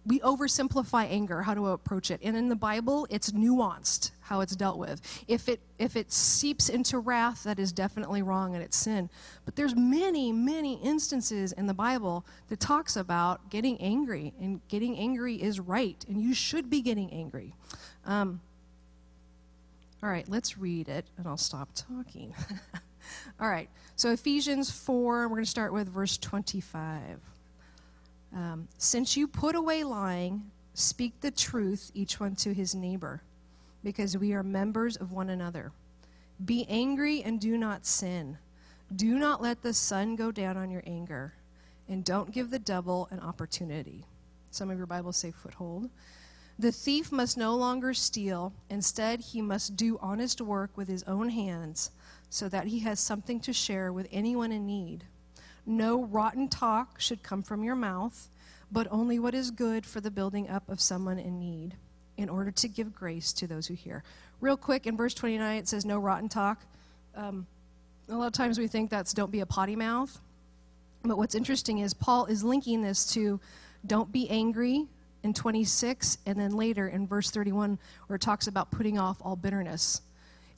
we 0.06 0.20
oversimplify 0.20 1.06
anger 1.10 1.42
how 1.42 1.52
to 1.52 1.66
approach 1.68 2.10
it. 2.10 2.20
And 2.22 2.34
in 2.36 2.48
the 2.48 2.56
bible 2.56 3.06
it's 3.10 3.30
nuanced 3.30 4.12
how 4.20 4.40
it's 4.40 4.56
dealt 4.56 4.78
with. 4.78 5.24
If 5.28 5.48
it 5.48 5.60
if 5.78 5.96
it 5.96 6.12
seeps 6.12 6.68
into 6.68 6.98
wrath 6.98 7.44
that 7.44 7.58
is 7.58 7.72
definitely 7.72 8.22
wrong 8.22 8.54
and 8.54 8.62
it's 8.62 8.76
sin. 8.76 9.10
But 9.44 9.56
there's 9.56 9.74
many 9.74 10.32
many 10.32 10.80
instances 10.82 11.52
in 11.52 11.66
the 11.66 11.74
bible 11.74 12.24
that 12.48 12.60
talks 12.60 12.96
about 12.96 13.50
getting 13.50 13.78
angry 13.80 14.32
and 14.40 14.60
getting 14.68 14.96
angry 14.96 15.42
is 15.42 15.60
right 15.60 16.02
and 16.08 16.20
you 16.22 16.34
should 16.34 16.70
be 16.70 16.80
getting 16.80 17.10
angry. 17.12 17.54
Um, 18.06 18.40
all 20.02 20.08
right 20.08 20.28
let's 20.28 20.56
read 20.56 20.88
it 20.88 21.06
and 21.16 21.26
i'll 21.26 21.36
stop 21.36 21.70
talking 21.74 22.32
All 23.40 23.48
right. 23.48 23.68
So 23.96 24.10
Ephesians 24.12 24.70
4, 24.70 25.28
we're 25.28 25.28
going 25.28 25.44
to 25.44 25.50
start 25.50 25.72
with 25.72 25.88
verse 25.88 26.18
25. 26.18 27.20
Um, 28.34 28.68
Since 28.78 29.16
you 29.16 29.26
put 29.26 29.54
away 29.54 29.84
lying, 29.84 30.50
speak 30.74 31.20
the 31.20 31.30
truth, 31.30 31.90
each 31.94 32.20
one 32.20 32.36
to 32.36 32.52
his 32.52 32.74
neighbor, 32.74 33.22
because 33.82 34.16
we 34.16 34.32
are 34.34 34.42
members 34.42 34.96
of 34.96 35.12
one 35.12 35.30
another. 35.30 35.72
Be 36.44 36.66
angry 36.68 37.22
and 37.22 37.40
do 37.40 37.58
not 37.58 37.84
sin. 37.84 38.38
Do 38.94 39.18
not 39.18 39.42
let 39.42 39.62
the 39.62 39.74
sun 39.74 40.16
go 40.16 40.30
down 40.30 40.56
on 40.56 40.70
your 40.70 40.82
anger, 40.86 41.34
and 41.88 42.04
don't 42.04 42.32
give 42.32 42.50
the 42.50 42.58
devil 42.58 43.08
an 43.10 43.20
opportunity. 43.20 44.04
Some 44.50 44.70
of 44.70 44.78
your 44.78 44.86
Bibles 44.86 45.16
say 45.16 45.30
foothold. 45.30 45.90
The 46.58 46.72
thief 46.72 47.12
must 47.12 47.36
no 47.36 47.54
longer 47.54 47.94
steal. 47.94 48.52
Instead, 48.68 49.20
he 49.20 49.40
must 49.40 49.76
do 49.76 49.98
honest 50.00 50.40
work 50.40 50.76
with 50.76 50.88
his 50.88 51.02
own 51.04 51.28
hands 51.28 51.90
so 52.30 52.48
that 52.48 52.66
he 52.66 52.80
has 52.80 53.00
something 53.00 53.40
to 53.40 53.52
share 53.52 53.92
with 53.92 54.06
anyone 54.12 54.52
in 54.52 54.66
need. 54.66 55.04
No 55.66 56.04
rotten 56.04 56.48
talk 56.48 57.00
should 57.00 57.22
come 57.22 57.42
from 57.42 57.62
your 57.62 57.76
mouth, 57.76 58.30
but 58.70 58.86
only 58.90 59.18
what 59.18 59.34
is 59.34 59.50
good 59.50 59.86
for 59.86 60.00
the 60.00 60.10
building 60.10 60.48
up 60.48 60.68
of 60.68 60.80
someone 60.80 61.18
in 61.18 61.38
need, 61.38 61.76
in 62.16 62.28
order 62.28 62.50
to 62.50 62.68
give 62.68 62.94
grace 62.94 63.32
to 63.34 63.46
those 63.46 63.66
who 63.66 63.74
hear. 63.74 64.02
Real 64.40 64.56
quick, 64.56 64.86
in 64.86 64.96
verse 64.96 65.14
29, 65.14 65.58
it 65.58 65.68
says, 65.68 65.84
No 65.84 65.98
rotten 65.98 66.28
talk. 66.28 66.64
Um, 67.14 67.46
a 68.08 68.14
lot 68.14 68.26
of 68.26 68.32
times 68.32 68.58
we 68.58 68.66
think 68.66 68.90
that's 68.90 69.12
don't 69.12 69.30
be 69.30 69.40
a 69.40 69.46
potty 69.46 69.76
mouth. 69.76 70.18
But 71.02 71.18
what's 71.18 71.34
interesting 71.34 71.78
is 71.78 71.94
Paul 71.94 72.26
is 72.26 72.42
linking 72.42 72.82
this 72.82 73.12
to 73.12 73.40
don't 73.86 74.10
be 74.10 74.28
angry 74.30 74.86
in 75.22 75.34
26, 75.34 76.18
and 76.26 76.38
then 76.38 76.52
later 76.52 76.88
in 76.88 77.06
verse 77.06 77.30
31, 77.30 77.78
where 78.06 78.16
it 78.16 78.22
talks 78.22 78.46
about 78.46 78.70
putting 78.70 78.98
off 78.98 79.18
all 79.20 79.36
bitterness 79.36 80.02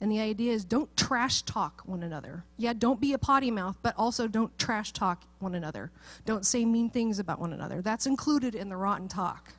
And 0.01 0.11
the 0.11 0.19
idea 0.19 0.51
is 0.51 0.65
don't 0.65 0.93
trash 0.97 1.43
talk 1.43 1.83
one 1.85 2.01
another. 2.01 2.43
Yeah, 2.57 2.73
don't 2.73 2.99
be 2.99 3.13
a 3.13 3.19
potty 3.19 3.51
mouth, 3.51 3.77
but 3.83 3.93
also 3.97 4.27
don't 4.27 4.57
trash 4.57 4.91
talk 4.91 5.23
one 5.37 5.53
another. 5.53 5.91
Don't 6.25 6.43
say 6.43 6.65
mean 6.65 6.89
things 6.89 7.19
about 7.19 7.39
one 7.39 7.53
another. 7.53 7.83
That's 7.83 8.07
included 8.07 8.55
in 8.55 8.67
the 8.69 8.77
rotten 8.77 9.07
talk. 9.07 9.53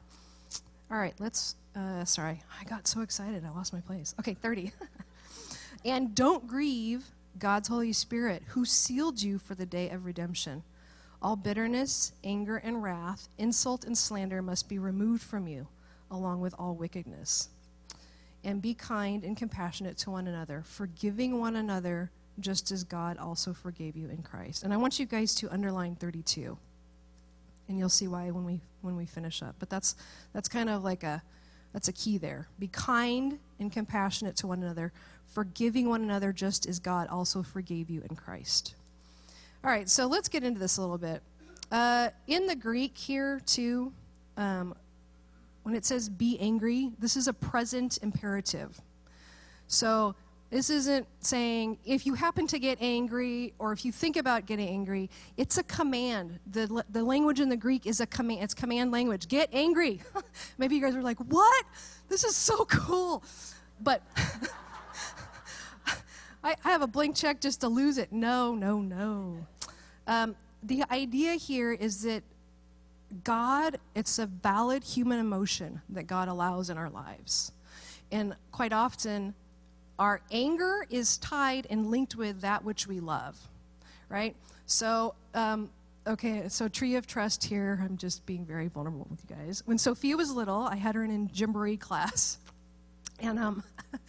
All 0.91 0.99
right, 0.99 1.15
let's, 1.21 1.55
uh, 1.77 2.05
sorry, 2.05 2.43
I 2.61 2.65
got 2.65 2.89
so 2.89 3.03
excited, 3.03 3.45
I 3.47 3.51
lost 3.51 3.73
my 3.73 3.81
place. 3.81 4.15
Okay, 4.19 4.35
30. 4.35 4.73
and 5.85 6.15
don't 6.15 6.47
grieve 6.49 7.05
God's 7.39 7.69
Holy 7.69 7.93
Spirit, 7.93 8.43
who 8.49 8.65
sealed 8.65 9.23
you 9.23 9.39
for 9.39 9.55
the 9.55 9.65
day 9.65 9.91
of 9.91 10.05
redemption. 10.05 10.65
All 11.23 11.37
bitterness, 11.37 12.13
anger, 12.25 12.57
and 12.57 12.83
wrath, 12.83 13.29
insult, 13.39 13.85
and 13.85 13.97
slander 13.97 14.43
must 14.43 14.69
be 14.69 14.79
removed 14.79 15.23
from 15.23 15.47
you, 15.47 15.69
along 16.11 16.41
with 16.41 16.53
all 16.59 16.75
wickedness. 16.75 17.49
And 18.45 18.61
be 18.61 18.75
kind 18.75 19.23
and 19.23 19.37
compassionate 19.37 19.97
to 19.99 20.11
one 20.11 20.27
another, 20.27 20.63
forgiving 20.65 21.39
one 21.39 21.55
another 21.55 22.11
just 22.41 22.73
as 22.73 22.83
God 22.83 23.19
also 23.19 23.53
forgave 23.53 23.97
you 23.97 24.09
in 24.09 24.23
Christ. 24.23 24.65
And 24.65 24.73
I 24.73 24.77
want 24.77 24.99
you 24.99 25.07
guys 25.07 25.35
to 25.37 25.53
underline 25.53 25.95
32. 25.95 26.59
And 27.69 27.79
you'll 27.79 27.89
see 27.89 28.09
why 28.09 28.31
when 28.31 28.45
we 28.45 28.61
when 28.81 28.97
we 28.97 29.07
finish 29.07 29.43
up. 29.43 29.55
But 29.59 29.71
that's 29.71 29.95
that's 30.33 30.49
kind 30.49 30.69
of 30.69 30.83
like 30.83 31.05
a 31.05 31.23
that's 31.73 31.89
a 31.89 31.93
key 31.93 32.19
there. 32.19 32.49
Be 32.59 32.69
kind 32.69 33.39
and 33.59 33.73
compassionate 33.73 34.37
to 34.37 34.47
one 34.47 34.63
another, 34.63 34.93
forgiving 35.27 35.89
one 35.89 36.03
another 36.03 36.33
just 36.33 36.67
as 36.67 36.79
God 36.79 37.09
also 37.09 37.43
forgave 37.43 37.89
you 37.89 38.03
in 38.09 38.17
Christ. 38.17 38.75
All 39.65 39.71
right, 39.71 39.89
so 39.89 40.07
let's 40.07 40.29
get 40.29 40.43
into 40.43 40.59
this 40.59 40.77
a 40.77 40.81
little 40.81 40.99
bit. 40.99 41.23
Uh, 41.71 42.11
in 42.27 42.47
the 42.47 42.57
Greek 42.57 42.99
here, 42.99 43.41
too, 43.47 43.93
um, 44.37 44.75
when 45.63 45.75
it 45.75 45.85
says 45.85 46.09
be 46.09 46.39
angry, 46.41 46.93
this 46.99 47.17
is 47.17 47.29
a 47.29 47.33
present 47.33 47.99
imperative. 48.03 48.81
So 49.67 50.15
this 50.51 50.69
isn't 50.69 51.07
saying 51.21 51.79
if 51.85 52.05
you 52.05 52.13
happen 52.15 52.47
to 52.49 52.59
get 52.59 52.77
angry 52.81 53.55
or 53.59 53.73
if 53.73 53.87
you 53.87 53.93
think 53.93 54.19
about 54.19 54.45
getting 54.45 54.69
angry, 54.69 55.09
it's 55.37 55.57
a 55.57 55.63
command. 55.63 56.41
The, 56.51 56.85
the 56.91 57.03
language 57.03 57.41
in 57.41 57.49
the 57.49 57.57
Greek 57.57 57.87
is 57.87 58.01
a 58.01 58.07
command, 58.07 58.43
it's 58.43 58.53
command 58.53 58.93
language. 58.93 59.29
Get 59.29 59.49
angry. 59.53 60.01
Maybe 60.59 60.77
you 60.77 60.83
guys 60.83 60.95
are 60.95 61.03
like, 61.03 61.19
what? 61.19 61.65
This 62.09 62.23
is 62.23 62.37
so 62.37 62.67
cool. 62.67 63.25
But 63.81 64.03
I, 66.45 66.55
I 66.65 66.71
have 66.71 66.83
a 66.83 66.87
blank 66.87 67.17
check 67.17 67.41
just 67.41 67.63
to 67.63 67.69
lose 67.69 67.97
it. 67.97 68.13
No, 68.13 68.55
no, 68.55 68.81
no. 68.81 69.47
Um, 70.07 70.37
the 70.63 70.85
idea 70.91 71.33
here 71.35 71.73
is 71.73 72.03
that 72.03 72.23
God, 73.13 73.79
it's 73.95 74.19
a 74.19 74.27
valid 74.27 74.85
human 74.85 75.19
emotion 75.19 75.83
that 75.91 76.07
God 76.07 76.29
allows 76.29 76.71
in 76.71 76.79
our 76.79 76.91
lives. 76.91 77.53
And 78.11 78.35
quite 78.51 78.73
often, 78.73 79.35
our 79.99 80.21
anger 80.31 80.87
is 80.91 81.19
tied 81.19 81.67
and 81.71 81.91
linked 81.91 82.17
with 82.17 82.41
that 82.41 82.65
which 82.65 82.87
we 82.87 83.01
love, 83.01 83.39
right? 84.09 84.35
So, 84.67 85.15
um, 85.35 85.71
okay, 86.07 86.49
so 86.49 86.69
tree 86.69 86.97
of 86.97 87.07
trust 87.07 87.45
here. 87.45 87.81
I'm 87.83 87.97
just 87.97 88.25
being 88.27 88.45
very 88.45 88.69
vulnerable 88.69 89.07
with 89.11 89.21
you 89.29 89.37
guys. 89.37 89.63
When 89.67 89.79
Sophia 89.79 90.17
was 90.17 90.31
little, 90.33 90.63
I 90.63 90.77
had 90.77 90.95
her 90.95 91.05
in 91.05 91.11
a 91.11 91.35
gymboree 91.35 91.79
class, 91.79 92.39
and 93.21 93.39
um, 93.39 93.63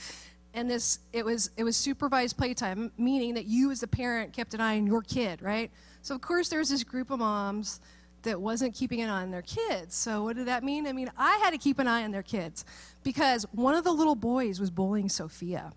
and 0.54 0.70
this 0.70 1.00
it 1.12 1.26
was 1.26 1.50
it 1.58 1.64
was 1.64 1.76
supervised 1.76 2.38
playtime 2.38 2.92
meaning 2.98 3.34
that 3.34 3.46
you 3.46 3.72
as 3.72 3.84
a 3.84 3.88
parent 3.88 4.34
kept 4.34 4.54
an 4.54 4.62
eye 4.62 4.78
on 4.78 4.88
your 4.88 5.02
kid 5.02 5.42
right 5.42 5.72
so 6.02 6.14
of 6.16 6.22
course 6.22 6.50
there's 6.50 6.70
this 6.70 6.84
group 6.84 7.10
of 7.10 7.20
moms 7.20 7.80
that 8.24 8.40
wasn't 8.40 8.74
keeping 8.74 9.02
an 9.02 9.10
eye 9.10 9.22
on 9.22 9.32
their 9.32 9.42
kids. 9.44 9.96
So 9.96 10.24
what 10.24 10.36
did 10.36 10.48
that 10.48 10.64
mean? 10.64 10.88
I 10.88 10.94
mean 10.94 11.12
i 11.18 11.38
had 11.38 11.52
to 11.52 11.58
keep 11.58 11.80
an 11.80 11.88
eye 11.88 12.04
on 12.04 12.12
their 12.12 12.24
kids 12.24 12.66
because 13.04 13.46
one 13.52 13.76
of 13.76 13.84
the 13.84 13.92
little 13.92 14.16
boys 14.16 14.60
was 14.60 14.70
bullying 14.70 15.10
sophia 15.10 15.72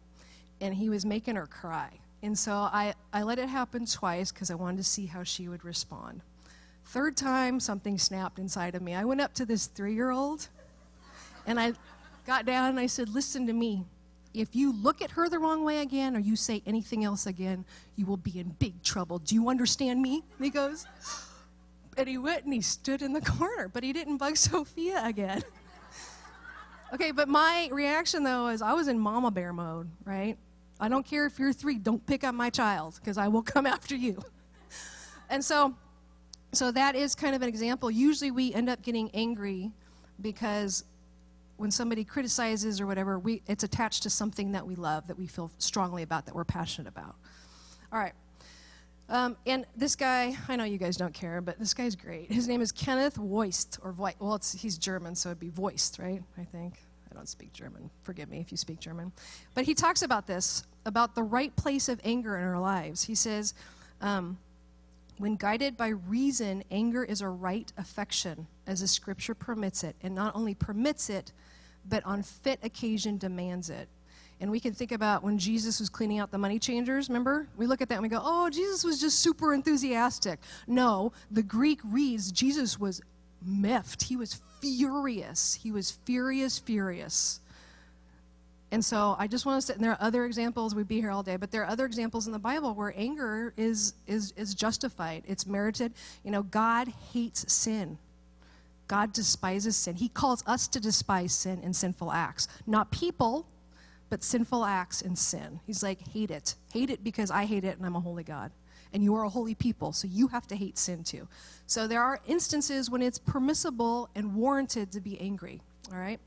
and 0.61 0.75
he 0.75 0.89
was 0.89 1.05
making 1.05 1.37
her 1.37 1.47
cry. 1.47 1.91
And 2.23 2.39
so 2.39 2.53
i, 2.53 2.95
I 3.13 3.23
let 3.23 3.39
it 3.39 3.49
happen 3.49 3.87
twice 3.87 4.33
because 4.33 4.51
i 4.51 4.55
wanted 4.55 4.79
to 4.79 4.85
see 4.85 5.07
how 5.07 5.23
she 5.23 5.49
would 5.49 5.65
respond. 5.65 6.23
Third 6.87 7.17
time 7.17 7.61
something 7.61 7.99
snapped 7.99 8.39
inside 8.39 8.75
of 8.75 8.83
me. 8.83 8.95
I 8.95 9.05
went 9.05 9.21
up 9.21 9.35
to 9.35 9.47
this 9.47 9.67
three-year-old 9.67 10.49
and 11.47 11.61
i 11.61 11.73
got 12.27 12.47
down 12.47 12.71
and 12.71 12.81
i 12.81 12.87
said 12.87 13.09
listen 13.09 13.47
to 13.47 13.53
me. 13.53 13.85
If 14.35 14.55
you 14.55 14.73
look 14.73 15.01
at 15.01 15.13
her 15.13 15.31
the 15.31 15.39
wrong 15.39 15.65
way 15.65 15.79
again 15.79 16.15
or 16.15 16.19
you 16.19 16.37
say 16.37 16.63
anything 16.67 17.05
else 17.05 17.27
again, 17.27 17.65
you 17.97 18.05
will 18.05 18.19
be 18.19 18.39
in 18.39 18.51
big 18.59 18.83
trouble. 18.83 19.19
Do 19.19 19.35
you 19.35 19.49
understand 19.49 20.03
me? 20.03 20.23
And 20.37 20.45
he 20.45 20.51
goes, 20.51 20.87
and 21.97 22.09
he 22.09 22.19
went 22.19 22.45
and 22.45 22.53
he 22.53 22.61
stood 22.61 23.03
in 23.03 23.13
the 23.13 23.21
corner, 23.21 23.69
but 23.69 23.83
he 23.83 23.93
didn't 23.93 24.19
bug 24.19 24.37
Sophia 24.37 25.03
again. 25.05 25.43
okay, 26.93 27.11
but 27.11 27.29
my 27.29 27.69
reaction 27.73 28.25
though 28.25 28.49
is 28.49 28.63
I 28.63 28.73
was 28.75 28.89
in 28.89 28.99
mama 28.99 29.31
bear 29.31 29.53
mode, 29.53 29.89
right? 30.05 30.37
I 30.79 30.89
don't 30.89 31.07
care 31.07 31.27
if 31.27 31.39
you're 31.39 31.53
three, 31.53 31.79
don't 31.79 32.05
pick 32.07 32.23
up 32.23 32.35
my 32.35 32.51
child 32.51 32.97
because 32.97 33.17
I 33.17 33.29
will 33.29 33.43
come 33.43 33.67
after 33.67 33.97
you. 33.97 34.23
and 35.31 35.45
so, 35.45 35.75
so 36.53 36.71
that 36.71 36.95
is 36.95 37.15
kind 37.15 37.35
of 37.35 37.43
an 37.43 37.49
example. 37.49 37.91
Usually 37.91 38.31
we 38.31 38.53
end 38.53 38.69
up 38.69 38.83
getting 38.83 39.11
angry 39.15 39.73
because 40.21 40.85
when 41.57 41.71
somebody 41.71 42.05
criticizes 42.05 42.81
or 42.81 42.87
whatever, 42.87 43.19
we, 43.19 43.43
it's 43.47 43.65
attached 43.65 44.03
to 44.03 44.11
something 44.11 44.53
that 44.53 44.67
we 44.67 44.75
love, 44.75 45.07
that 45.07 45.19
we 45.19 45.27
feel 45.27 45.51
strongly 45.59 46.03
about, 46.03 46.27
that 46.27 46.35
we're 46.35 46.45
passionate 46.45 46.89
about. 46.89 47.17
All 47.91 47.99
right. 47.99 48.13
Um, 49.09 49.37
and 49.47 49.67
this 49.77 49.95
guy, 49.95 50.37
I 50.49 50.57
know 50.57 50.65
you 50.65 50.79
guys 50.79 50.97
don't 50.97 51.15
care, 51.15 51.41
but 51.41 51.59
this 51.59 51.75
guy's 51.75 51.95
great. 51.95 52.31
His 52.31 52.49
name 52.49 52.61
is 52.61 52.73
Kenneth 52.73 53.17
Voist, 53.17 53.79
or 53.83 53.93
Voigt. 53.93 54.15
Well, 54.19 54.41
he's 54.57 54.79
German, 54.79 55.15
so 55.15 55.29
it'd 55.29 55.39
be 55.39 55.51
Voist, 55.51 56.01
right? 56.01 56.23
I 56.37 56.45
think. 56.45 56.75
I 57.11 57.15
don't 57.15 57.29
speak 57.29 57.53
German. 57.53 57.91
Forgive 58.03 58.29
me 58.29 58.41
if 58.41 58.51
you 58.51 58.57
speak 58.57 58.81
German. 58.81 59.13
But 59.55 59.65
he 59.65 59.75
talks 59.75 60.03
about 60.03 60.27
this, 60.27 60.65
about 60.85 61.15
the 61.15 61.23
right 61.23 61.55
place 61.55 61.89
of 61.89 62.01
anger 62.05 62.37
in 62.37 62.45
our 62.45 62.61
lives. 62.61 63.05
He 63.05 63.15
says, 63.15 63.55
um, 64.01 64.39
when 65.19 65.37
guided 65.37 65.77
by 65.77 65.89
reason, 65.89 66.63
anger 66.71 67.05
is 67.05 67.21
a 67.21 67.29
right 67.29 67.73
affection, 67.79 68.49
as 68.67 68.81
the 68.81 68.89
scripture 68.89 69.35
permits 69.35 69.85
it, 69.85 69.97
and 70.03 70.15
not 70.15 70.35
only 70.35 70.55
permits 70.55 71.09
it, 71.09 71.33
but 71.89 72.05
on 72.05 72.23
fit 72.23 72.59
occasion 72.63 73.17
demands 73.19 73.71
it. 73.71 73.89
And 74.41 74.51
we 74.51 74.61
can 74.61 74.75
think 74.75 74.93
about 74.93 75.23
when 75.23 75.39
Jesus 75.39 75.81
was 75.81 75.89
cleaning 75.89 76.19
out 76.19 76.31
the 76.31 76.39
money 76.39 76.59
changers, 76.59 77.09
remember? 77.09 77.49
We 77.57 77.67
look 77.67 77.81
at 77.81 77.89
that 77.89 77.95
and 77.95 78.03
we 78.03 78.09
go, 78.09 78.21
oh, 78.23 78.51
Jesus 78.51 78.85
was 78.85 79.01
just 79.01 79.21
super 79.21 79.55
enthusiastic. 79.55 80.41
No, 80.67 81.13
the 81.31 81.43
Greek 81.43 81.81
reads 81.85 82.31
Jesus 82.33 82.79
was 82.79 83.01
miffed. 83.43 84.03
He 84.03 84.17
was 84.17 84.41
furious. 84.61 85.55
He 85.55 85.73
was 85.73 85.91
furious, 85.91 86.59
furious. 86.59 87.41
And 88.73 88.85
so 88.85 89.17
I 89.19 89.27
just 89.27 89.47
want 89.47 89.61
to 89.61 89.67
say, 89.67 89.75
and 89.75 89.83
there 89.83 89.93
are 89.93 89.99
other 90.01 90.25
examples, 90.27 90.75
we'd 90.75 90.89
be 90.89 91.01
here 91.01 91.11
all 91.11 91.23
day, 91.23 91.37
but 91.37 91.51
there 91.51 91.63
are 91.63 91.71
other 91.71 91.87
examples 91.87 92.27
in 92.27 92.33
the 92.33 92.39
Bible 92.39 92.75
where 92.75 92.93
anger 92.97 93.55
is, 93.57 93.95
is, 94.07 94.33
is 94.37 94.55
justified, 94.55 95.23
it's 95.27 95.47
merited. 95.47 95.93
You 96.25 96.33
know, 96.33 96.43
God 96.43 96.89
hates 97.13 97.51
sin. 97.53 97.97
God 98.89 99.13
despises 99.13 99.77
sin. 99.77 99.97
He 99.97 100.09
calls 100.09 100.45
us 100.47 100.69
to 100.69 100.81
despise 100.81 101.33
sin 101.33 101.61
and 101.65 101.75
sinful 101.75 102.13
acts. 102.13 102.49
Not 102.67 102.91
people, 102.91 103.47
but 104.09 104.23
sinful 104.23 104.65
acts 104.65 105.03
and 105.03 105.19
sin. 105.19 105.61
He's 105.67 105.83
like, 105.83 106.07
hate 106.09 106.31
it. 106.31 106.55
Hate 106.73 106.91
it 106.91 107.03
because 107.03 107.31
I 107.31 107.45
hate 107.45 107.65
it 107.65 107.77
and 107.77 107.87
I'm 107.87 107.97
a 107.97 108.01
holy 108.01 108.25
God. 108.25 108.53
And 108.93 109.03
you 109.03 109.15
are 109.17 109.25
a 109.25 109.29
holy 109.29 109.55
people, 109.55 109.93
so 109.93 110.09
you 110.09 110.29
have 110.29 110.47
to 110.47 110.57
hate 110.57 110.79
sin 110.79 111.03
too. 111.05 111.29
So 111.67 111.87
there 111.87 112.03
are 112.03 112.21
instances 112.27 112.89
when 112.89 113.03
it's 113.03 113.19
permissible 113.19 114.09
and 114.15 114.35
warranted 114.35 114.93
to 114.93 115.01
be 115.01 115.21
angry, 115.21 115.61
all 115.93 115.99
right? 115.99 116.21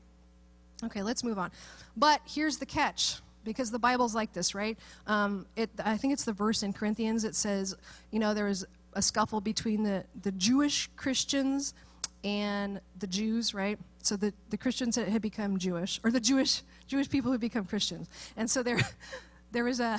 Okay, 0.84 1.02
let's 1.02 1.24
move 1.24 1.38
on. 1.38 1.50
But 1.96 2.20
here's 2.26 2.58
the 2.58 2.66
catch 2.66 3.16
because 3.44 3.70
the 3.70 3.78
Bible's 3.78 4.14
like 4.14 4.32
this, 4.32 4.54
right? 4.54 4.78
Um, 5.06 5.46
it, 5.56 5.70
I 5.82 5.96
think 5.96 6.12
it's 6.12 6.24
the 6.24 6.32
verse 6.32 6.62
in 6.62 6.72
Corinthians. 6.72 7.24
It 7.24 7.34
says, 7.34 7.74
you 8.10 8.18
know, 8.18 8.34
there 8.34 8.44
was 8.46 8.66
a 8.92 9.02
scuffle 9.02 9.40
between 9.40 9.82
the, 9.82 10.04
the 10.22 10.32
Jewish 10.32 10.90
Christians 10.96 11.74
and 12.22 12.80
the 12.98 13.06
Jews, 13.06 13.54
right? 13.54 13.78
So 14.02 14.16
the, 14.16 14.32
the 14.50 14.56
Christians 14.56 14.96
had 14.96 15.22
become 15.22 15.58
Jewish, 15.58 16.00
or 16.04 16.10
the 16.10 16.20
Jewish 16.20 16.62
Jewish 16.90 17.08
people 17.08 17.30
who 17.30 17.38
become 17.38 17.64
Christians, 17.64 18.08
and 18.36 18.50
so 18.50 18.64
there 18.64 18.80
there 19.52 19.62
was 19.62 19.78
a 19.78 19.96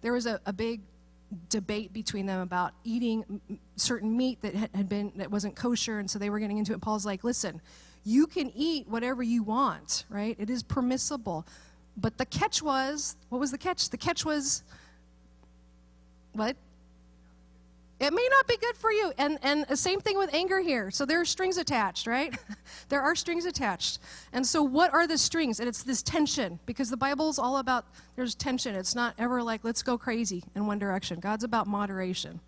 there 0.00 0.12
was 0.12 0.26
a, 0.26 0.40
a 0.44 0.52
big 0.52 0.80
debate 1.48 1.92
between 1.92 2.26
them 2.26 2.40
about 2.40 2.72
eating 2.84 3.40
certain 3.76 4.14
meat 4.16 4.42
that 4.42 4.54
had 4.74 4.88
been 4.88 5.12
that 5.16 5.30
wasn't 5.30 5.54
kosher, 5.54 6.00
and 6.00 6.10
so 6.10 6.18
they 6.18 6.30
were 6.30 6.40
getting 6.40 6.58
into 6.58 6.72
it. 6.72 6.80
Paul's 6.80 7.06
like, 7.06 7.22
listen, 7.22 7.60
you 8.02 8.26
can 8.26 8.50
eat 8.56 8.88
whatever 8.88 9.22
you 9.22 9.44
want, 9.44 10.04
right? 10.08 10.34
It 10.36 10.50
is 10.50 10.64
permissible, 10.64 11.46
but 11.96 12.18
the 12.18 12.26
catch 12.26 12.60
was 12.60 13.16
what 13.28 13.38
was 13.38 13.52
the 13.52 13.58
catch? 13.58 13.88
The 13.90 13.96
catch 13.96 14.24
was 14.24 14.64
what? 16.32 16.56
It 18.02 18.12
may 18.12 18.28
not 18.32 18.48
be 18.48 18.56
good 18.56 18.76
for 18.76 18.90
you. 18.90 19.12
And, 19.16 19.38
and 19.42 19.64
the 19.68 19.76
same 19.76 20.00
thing 20.00 20.18
with 20.18 20.34
anger 20.34 20.58
here. 20.58 20.90
So 20.90 21.06
there 21.06 21.20
are 21.20 21.24
strings 21.24 21.56
attached, 21.56 22.08
right? 22.08 22.36
there 22.88 23.00
are 23.00 23.14
strings 23.14 23.44
attached. 23.44 24.00
And 24.32 24.44
so, 24.44 24.60
what 24.60 24.92
are 24.92 25.06
the 25.06 25.16
strings? 25.16 25.60
And 25.60 25.68
it's 25.68 25.84
this 25.84 26.02
tension, 26.02 26.58
because 26.66 26.90
the 26.90 26.96
Bible's 26.96 27.38
all 27.38 27.58
about 27.58 27.86
there's 28.16 28.34
tension. 28.34 28.74
It's 28.74 28.96
not 28.96 29.14
ever 29.18 29.40
like, 29.40 29.62
let's 29.62 29.84
go 29.84 29.96
crazy 29.96 30.42
in 30.56 30.66
one 30.66 30.80
direction. 30.80 31.20
God's 31.20 31.44
about 31.44 31.68
moderation, 31.68 32.40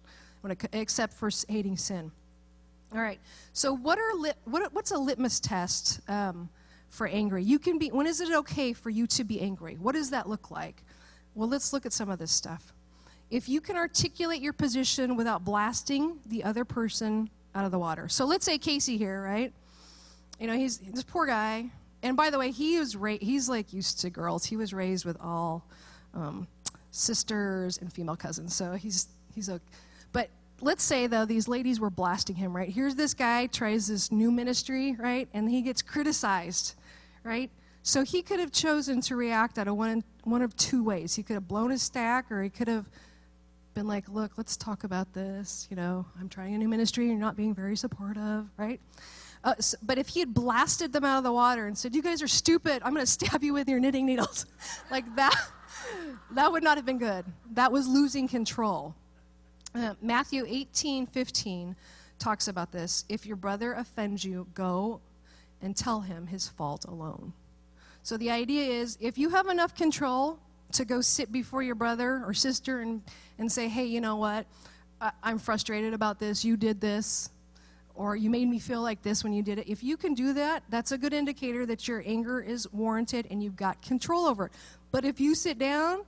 it, 0.45 0.67
except 0.73 1.15
for 1.15 1.31
hating 1.49 1.77
sin. 1.77 2.11
All 2.93 3.01
right. 3.01 3.21
So, 3.53 3.73
what 3.73 3.97
are 4.01 4.13
lit, 4.19 4.37
what, 4.47 4.75
what's 4.75 4.91
a 4.91 4.99
litmus 4.99 5.39
test 5.39 6.01
um, 6.09 6.49
for 6.89 7.07
angry? 7.07 7.45
You 7.45 7.61
can 7.61 7.79
be. 7.79 7.91
When 7.91 8.09
is 8.09 8.21
it 8.21 8.33
okay 8.33 8.73
for 8.73 8.91
you 8.91 9.07
to 9.07 9.23
be 9.23 9.41
angry? 9.41 9.77
What 9.81 9.95
does 9.95 10.11
that 10.11 10.29
look 10.29 10.51
like? 10.51 10.83
Well, 11.37 11.49
let's 11.49 11.73
look 11.73 11.87
at 11.87 11.93
some 11.93 12.11
of 12.11 12.19
this 12.19 12.33
stuff. 12.33 12.74
If 13.31 13.49
you 13.49 13.61
can 13.61 13.77
articulate 13.77 14.41
your 14.43 14.53
position 14.53 15.17
without 15.17 15.45
blasting 15.45 16.19
the 16.27 16.45
other 16.45 16.65
person 16.65 17.31
out 17.55 17.65
of 17.65 17.71
the 17.71 17.79
water. 17.79 18.09
So 18.09 18.25
let's 18.25 18.45
say 18.45 18.59
Casey 18.59 18.97
here, 18.97 19.23
right? 19.23 19.53
You 20.39 20.47
know, 20.47 20.55
he's 20.55 20.79
this 20.79 21.05
poor 21.05 21.27
guy. 21.27 21.71
And 22.03 22.17
by 22.17 22.31
the 22.31 22.39
way, 22.39 22.51
he 22.51 22.79
was 22.79 22.97
ra- 22.97 23.19
he's 23.21 23.49
like 23.49 23.73
used 23.73 24.01
to 24.01 24.11
girls. 24.11 24.45
He 24.45 24.57
was 24.57 24.75
raised 24.75 25.05
with 25.05 25.17
all 25.21 25.65
um, 26.13 26.47
sisters 26.91 27.79
and 27.79 27.93
female 27.93 28.17
cousins. 28.17 28.55
So 28.55 28.73
he's 28.73 29.09
he's 29.35 29.49
a 29.49 29.61
but 30.13 30.29
let's 30.61 30.85
say 30.85 31.07
though 31.07 31.25
these 31.25 31.49
ladies 31.49 31.81
were 31.81 31.91
blasting 31.91 32.37
him, 32.37 32.55
right? 32.55 32.69
Here's 32.69 32.95
this 32.95 33.15
guy 33.15 33.47
tries 33.47 33.87
this 33.87 34.13
new 34.13 34.31
ministry, 34.31 34.97
right? 34.99 35.29
And 35.33 35.49
he 35.49 35.63
gets 35.63 35.83
criticized, 35.83 36.75
right? 37.23 37.51
So 37.83 38.03
he 38.03 38.23
could 38.23 38.41
have 38.41 38.51
chosen 38.51 39.01
to 39.03 39.17
react 39.17 39.59
out 39.59 39.69
of 39.69 39.77
one, 39.77 40.05
one 40.23 40.41
of 40.41 40.57
two 40.57 40.83
ways. 40.83 41.15
He 41.15 41.23
could 41.23 41.35
have 41.35 41.47
blown 41.47 41.71
his 41.71 41.83
stack, 41.83 42.33
or 42.33 42.43
he 42.43 42.49
could 42.49 42.67
have 42.67 42.89
been 43.75 43.87
like, 43.87 44.09
Look, 44.09 44.33
let's 44.37 44.57
talk 44.57 44.85
about 44.85 45.13
this. 45.13 45.67
You 45.71 45.77
know, 45.77 46.07
I'm 46.21 46.29
trying 46.29 46.55
a 46.55 46.59
new 46.59 46.69
ministry, 46.69 47.07
you're 47.09 47.17
not 47.17 47.37
being 47.37 47.55
very 47.55 47.77
supportive, 47.77 48.47
right? 48.57 48.81
Uh, 49.43 49.55
so, 49.61 49.77
but 49.83 49.99
if 49.99 50.09
he 50.09 50.21
had 50.21 50.33
blasted 50.33 50.93
them 50.93 51.05
out 51.05 51.19
of 51.19 51.25
the 51.25 51.33
water 51.33 51.67
and 51.67 51.77
said, 51.77 51.95
You 51.95 52.03
guys 52.03 52.23
are 52.23 52.29
stupid, 52.29 52.83
I'm 52.85 52.95
going 52.95 53.05
to 53.05 53.11
stab 53.11 53.43
you 53.43 53.53
with 53.53 53.69
your 53.69 53.81
knitting 53.81 54.07
needles, 54.07 54.47
like 54.91 55.05
that, 55.17 55.35
that 56.33 56.51
would 56.51 56.63
not 56.63 56.79
have 56.79 56.87
been 56.87 56.99
good. 56.99 57.25
That 57.53 57.71
was 57.71 57.87
losing 57.87 58.29
control. 58.29 58.95
Uh, 59.75 59.95
Matthew 60.01 60.45
18 60.47 61.07
15 61.07 61.77
talks 62.19 62.49
about 62.49 62.73
this. 62.73 63.05
If 63.09 63.27
your 63.27 63.37
brother 63.37 63.73
offends 63.73 64.25
you, 64.25 64.47
go 64.55 65.01
and 65.61 65.77
tell 65.77 66.01
him 66.01 66.29
his 66.29 66.49
fault 66.49 66.85
alone. 66.85 67.33
So 68.03 68.17
the 68.17 68.31
idea 68.31 68.65
is 68.65 68.97
if 69.01 69.19
you 69.19 69.31
have 69.31 69.49
enough 69.49 69.75
control 69.75 70.39
to 70.75 70.85
go 70.85 71.01
sit 71.01 71.33
before 71.33 71.63
your 71.63 71.75
brother 71.75 72.23
or 72.25 72.35
sister 72.35 72.81
and, 72.81 73.03
and 73.39 73.51
say, 73.51 73.69
hey, 73.69 73.85
you 73.85 74.01
know 74.01 74.17
what? 74.17 74.47
I, 75.01 75.13
I'm 75.23 75.39
frustrated 75.39 75.95
about 75.95 76.19
this. 76.19 76.45
You 76.45 76.57
did 76.57 76.81
this. 76.81 77.31
Or 77.97 78.17
you 78.17 78.29
made 78.29 78.49
me 78.49 78.59
feel 78.59 78.83
like 78.83 79.03
this 79.03 79.23
when 79.23 79.33
you 79.33 79.43
did 79.43 79.59
it. 79.61 79.69
If 79.69 79.85
you 79.85 79.97
can 79.97 80.15
do 80.15 80.33
that, 80.33 80.65
that's 80.69 80.91
a 80.91 80.99
good 80.99 81.13
indicator 81.13 81.65
that 81.67 81.87
your 81.87 82.03
anger 82.05 82.41
is 82.41 82.71
warranted 82.73 83.29
and 83.31 83.41
you've 83.41 83.55
got 83.55 83.83
control 83.83 84.27
over 84.27 84.47
it. 84.47 84.53
But 84.91 85.05
if 85.05 85.21
you 85.21 85.37
sit 85.37 85.61
down 85.61 86.03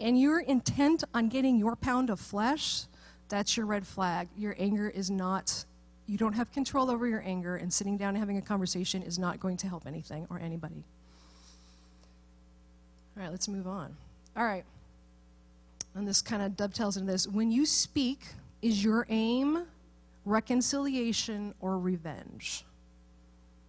and 0.00 0.20
you're 0.20 0.40
intent 0.40 1.04
on 1.14 1.28
getting 1.28 1.56
your 1.56 1.76
pound 1.76 2.10
of 2.10 2.18
flesh, 2.18 2.86
that's 3.28 3.56
your 3.56 3.66
red 3.66 3.86
flag. 3.86 4.28
Your 4.36 4.56
anger 4.58 4.88
is 4.88 5.10
not, 5.10 5.64
you 6.08 6.18
don't 6.18 6.32
have 6.32 6.50
control 6.50 6.90
over 6.90 7.06
your 7.06 7.22
anger, 7.24 7.54
and 7.54 7.72
sitting 7.72 7.96
down 7.96 8.10
and 8.10 8.18
having 8.18 8.38
a 8.38 8.42
conversation 8.42 9.02
is 9.02 9.16
not 9.18 9.38
going 9.38 9.58
to 9.58 9.68
help 9.68 9.86
anything 9.86 10.26
or 10.30 10.40
anybody. 10.40 10.82
All 13.16 13.22
right, 13.22 13.30
let's 13.30 13.46
move 13.48 13.66
on. 13.66 13.96
All 14.38 14.44
right. 14.44 14.64
And 15.96 16.06
this 16.06 16.22
kind 16.22 16.42
of 16.42 16.56
dovetails 16.56 16.96
into 16.96 17.10
this. 17.10 17.26
When 17.26 17.50
you 17.50 17.66
speak, 17.66 18.20
is 18.62 18.84
your 18.84 19.04
aim 19.10 19.66
reconciliation 20.24 21.54
or 21.60 21.76
revenge? 21.76 22.64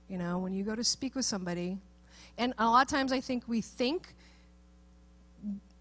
You 0.08 0.20
know, 0.20 0.38
when 0.38 0.54
you 0.54 0.64
go 0.64 0.76
to 0.76 0.84
speak 0.84 1.16
with 1.16 1.26
somebody, 1.26 1.80
and 2.38 2.54
a 2.60 2.68
lot 2.68 2.86
of 2.86 2.88
times 2.88 3.12
I 3.12 3.20
think 3.20 3.46
we 3.48 3.62
think, 3.62 4.14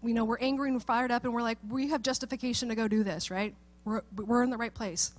you 0.03 0.13
know, 0.15 0.25
we're 0.25 0.39
angry 0.39 0.69
and 0.69 0.75
we're 0.75 0.81
fired 0.81 1.11
up 1.11 1.23
and 1.23 1.33
we're 1.35 1.43
like, 1.43 1.59
we 1.69 1.89
have 1.89 2.01
justification 2.01 2.69
to 2.69 2.75
go 2.75 2.87
do 2.87 3.03
this, 3.03 3.29
right? 3.29 3.53
We're, 3.85 4.01
we're 4.15 4.41
in 4.41 4.49
the 4.49 4.57
right 4.57 4.73
place. 4.73 5.11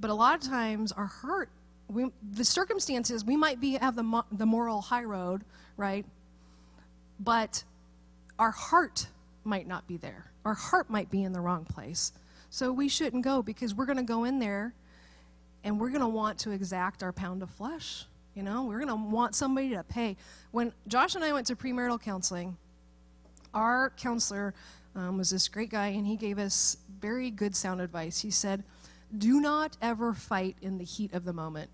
But 0.00 0.10
a 0.10 0.14
lot 0.14 0.34
of 0.34 0.40
times 0.48 0.90
our 0.90 1.06
hurt, 1.06 1.48
we, 1.86 2.10
the 2.32 2.44
circumstances, 2.44 3.24
we 3.24 3.36
might 3.36 3.60
be 3.60 3.74
have 3.74 3.94
the, 3.94 4.24
the 4.32 4.46
moral 4.46 4.80
high 4.80 5.04
road, 5.04 5.44
right? 5.76 6.04
but 7.20 7.62
our 8.40 8.50
heart 8.50 9.06
might 9.44 9.68
not 9.68 9.86
be 9.86 9.98
there. 9.98 10.32
Our 10.46 10.54
heart 10.54 10.88
might 10.88 11.10
be 11.10 11.22
in 11.22 11.32
the 11.32 11.40
wrong 11.40 11.66
place. 11.66 12.12
So 12.48 12.72
we 12.72 12.88
shouldn't 12.88 13.22
go 13.22 13.42
because 13.42 13.74
we're 13.74 13.84
going 13.84 13.98
to 13.98 14.02
go 14.02 14.24
in 14.24 14.38
there 14.38 14.74
and 15.62 15.78
we're 15.78 15.90
going 15.90 16.00
to 16.00 16.08
want 16.08 16.38
to 16.40 16.50
exact 16.50 17.02
our 17.02 17.12
pound 17.12 17.42
of 17.42 17.50
flesh. 17.50 18.06
You 18.34 18.42
know, 18.42 18.64
we're 18.64 18.78
going 18.78 18.88
to 18.88 18.94
want 18.94 19.34
somebody 19.34 19.70
to 19.70 19.84
pay. 19.84 20.16
When 20.52 20.72
Josh 20.88 21.14
and 21.14 21.22
I 21.22 21.34
went 21.34 21.48
to 21.48 21.56
premarital 21.56 22.00
counseling, 22.00 22.56
our 23.52 23.90
counselor 23.90 24.54
um, 24.96 25.18
was 25.18 25.30
this 25.30 25.46
great 25.46 25.70
guy, 25.70 25.88
and 25.88 26.06
he 26.06 26.16
gave 26.16 26.38
us 26.38 26.78
very 26.98 27.30
good 27.30 27.54
sound 27.54 27.82
advice. 27.82 28.20
He 28.20 28.30
said, 28.30 28.64
Do 29.16 29.40
not 29.40 29.76
ever 29.82 30.14
fight 30.14 30.56
in 30.62 30.78
the 30.78 30.84
heat 30.84 31.12
of 31.12 31.24
the 31.24 31.34
moment 31.34 31.70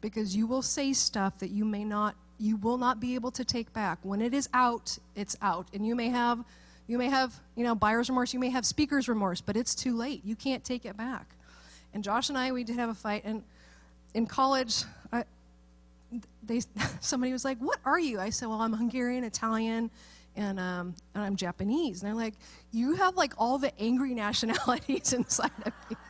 because 0.00 0.34
you 0.34 0.48
will 0.48 0.62
say 0.62 0.92
stuff 0.92 1.38
that 1.38 1.50
you 1.50 1.64
may 1.64 1.84
not 1.84 2.16
you 2.38 2.56
will 2.56 2.78
not 2.78 3.00
be 3.00 3.14
able 3.14 3.30
to 3.32 3.44
take 3.44 3.72
back. 3.72 3.98
When 4.02 4.20
it 4.20 4.34
is 4.34 4.48
out, 4.52 4.98
it's 5.14 5.36
out. 5.40 5.66
And 5.72 5.86
you 5.86 5.94
may 5.94 6.08
have 6.08 6.44
you 6.86 6.98
may 6.98 7.08
have, 7.08 7.34
you 7.56 7.64
know, 7.64 7.74
buyer's 7.74 8.08
remorse, 8.08 8.32
you 8.32 8.38
may 8.38 8.50
have 8.50 8.64
speaker's 8.64 9.08
remorse, 9.08 9.40
but 9.40 9.56
it's 9.56 9.74
too 9.74 9.96
late. 9.96 10.24
You 10.24 10.36
can't 10.36 10.62
take 10.62 10.84
it 10.84 10.96
back. 10.96 11.26
And 11.92 12.04
Josh 12.04 12.28
and 12.28 12.38
I, 12.38 12.52
we 12.52 12.62
did 12.62 12.76
have 12.76 12.88
a 12.88 12.94
fight. 12.94 13.22
And 13.24 13.42
in 14.14 14.26
college, 14.26 14.84
I, 15.12 15.24
they, 16.44 16.60
somebody 17.00 17.32
was 17.32 17.44
like, 17.44 17.58
What 17.58 17.78
are 17.84 17.98
you? 17.98 18.20
I 18.20 18.30
said, 18.30 18.48
Well, 18.48 18.60
I'm 18.60 18.72
Hungarian, 18.72 19.24
Italian, 19.24 19.90
and, 20.36 20.60
um, 20.60 20.94
and 21.14 21.24
I'm 21.24 21.36
Japanese. 21.36 22.02
And 22.02 22.08
they're 22.08 22.22
like, 22.22 22.34
You 22.70 22.94
have 22.94 23.16
like 23.16 23.32
all 23.36 23.58
the 23.58 23.76
angry 23.80 24.14
nationalities 24.26 25.12
inside 25.12 25.50
of 25.64 25.72
you." 25.90 25.96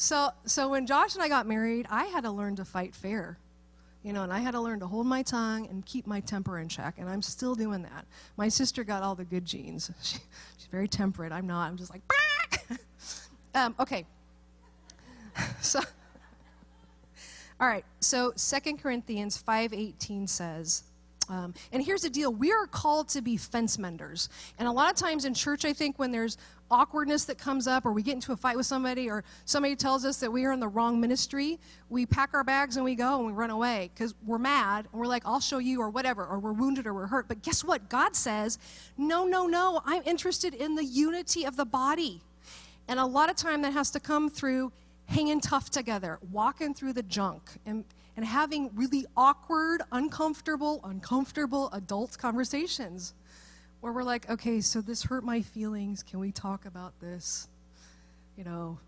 So, 0.00 0.30
so 0.44 0.68
when 0.68 0.86
Josh 0.86 1.16
and 1.16 1.24
I 1.24 1.28
got 1.28 1.48
married, 1.48 1.88
I 1.90 2.04
had 2.04 2.22
to 2.22 2.30
learn 2.30 2.54
to 2.54 2.64
fight 2.64 2.94
fair. 2.94 3.36
You 4.02 4.12
know, 4.12 4.22
and 4.22 4.32
I 4.32 4.38
had 4.38 4.52
to 4.52 4.60
learn 4.60 4.80
to 4.80 4.86
hold 4.86 5.06
my 5.06 5.22
tongue 5.22 5.66
and 5.66 5.84
keep 5.84 6.06
my 6.06 6.20
temper 6.20 6.58
in 6.58 6.68
check, 6.68 6.94
and 6.98 7.08
I'm 7.08 7.22
still 7.22 7.54
doing 7.54 7.82
that. 7.82 8.06
My 8.36 8.48
sister 8.48 8.84
got 8.84 9.02
all 9.02 9.14
the 9.14 9.24
good 9.24 9.44
genes. 9.44 9.90
She, 10.02 10.18
she's 10.56 10.68
very 10.70 10.88
temperate. 10.88 11.32
I'm 11.32 11.46
not. 11.46 11.68
I'm 11.68 11.76
just 11.76 11.92
like, 11.92 12.02
um, 13.54 13.74
okay. 13.80 14.06
So, 15.60 15.80
all 17.60 17.68
right. 17.68 17.84
So, 18.00 18.32
Second 18.34 18.78
Corinthians 18.78 19.40
5:18 19.40 20.28
says, 20.28 20.82
um, 21.28 21.54
and 21.72 21.84
here's 21.84 22.02
the 22.02 22.10
deal 22.10 22.32
we 22.32 22.52
are 22.52 22.66
called 22.66 23.08
to 23.10 23.22
be 23.22 23.36
fence 23.36 23.78
menders. 23.78 24.28
And 24.58 24.66
a 24.66 24.72
lot 24.72 24.90
of 24.90 24.96
times 24.96 25.24
in 25.24 25.34
church, 25.34 25.64
I 25.64 25.72
think 25.72 25.98
when 25.98 26.10
there's 26.10 26.38
awkwardness 26.70 27.24
that 27.26 27.38
comes 27.38 27.66
up, 27.66 27.86
or 27.86 27.92
we 27.92 28.02
get 28.02 28.14
into 28.14 28.32
a 28.32 28.36
fight 28.36 28.56
with 28.56 28.66
somebody, 28.66 29.08
or 29.08 29.24
somebody 29.44 29.76
tells 29.76 30.04
us 30.04 30.18
that 30.18 30.30
we 30.30 30.44
are 30.44 30.52
in 30.52 30.60
the 30.60 30.68
wrong 30.68 31.00
ministry, 31.00 31.58
we 31.88 32.06
pack 32.06 32.30
our 32.34 32.44
bags 32.44 32.76
and 32.76 32.84
we 32.84 32.94
go 32.94 33.18
and 33.18 33.26
we 33.26 33.32
run 33.32 33.50
away 33.50 33.90
because 33.94 34.14
we're 34.26 34.38
mad 34.38 34.86
and 34.90 35.00
we're 35.00 35.06
like, 35.06 35.22
I'll 35.26 35.40
show 35.40 35.58
you, 35.58 35.80
or 35.80 35.90
whatever, 35.90 36.24
or 36.24 36.38
we're 36.38 36.52
wounded 36.52 36.86
or 36.86 36.94
we're 36.94 37.06
hurt. 37.06 37.28
But 37.28 37.42
guess 37.42 37.64
what? 37.64 37.88
God 37.88 38.14
says, 38.14 38.58
no, 38.96 39.26
no, 39.26 39.46
no, 39.46 39.82
I'm 39.84 40.02
interested 40.04 40.54
in 40.54 40.74
the 40.74 40.84
unity 40.84 41.44
of 41.44 41.56
the 41.56 41.64
body. 41.64 42.22
And 42.86 42.98
a 42.98 43.06
lot 43.06 43.30
of 43.30 43.36
time 43.36 43.62
that 43.62 43.72
has 43.72 43.90
to 43.92 44.00
come 44.00 44.30
through 44.30 44.72
hanging 45.06 45.40
tough 45.40 45.70
together, 45.70 46.18
walking 46.30 46.74
through 46.74 46.92
the 46.94 47.02
junk, 47.02 47.42
and 47.66 47.84
and 48.18 48.26
having 48.26 48.68
really 48.74 49.06
awkward, 49.16 49.80
uncomfortable, 49.92 50.80
uncomfortable 50.82 51.70
adult 51.72 52.18
conversations 52.18 53.14
where 53.80 53.92
we're 53.92 54.02
like, 54.02 54.28
okay, 54.28 54.60
so 54.60 54.80
this 54.80 55.04
hurt 55.04 55.24
my 55.24 55.42
feelings. 55.42 56.02
Can 56.02 56.18
we 56.18 56.32
talk 56.32 56.66
about 56.66 56.98
this? 57.00 57.48
You 58.36 58.44
know, 58.44 58.78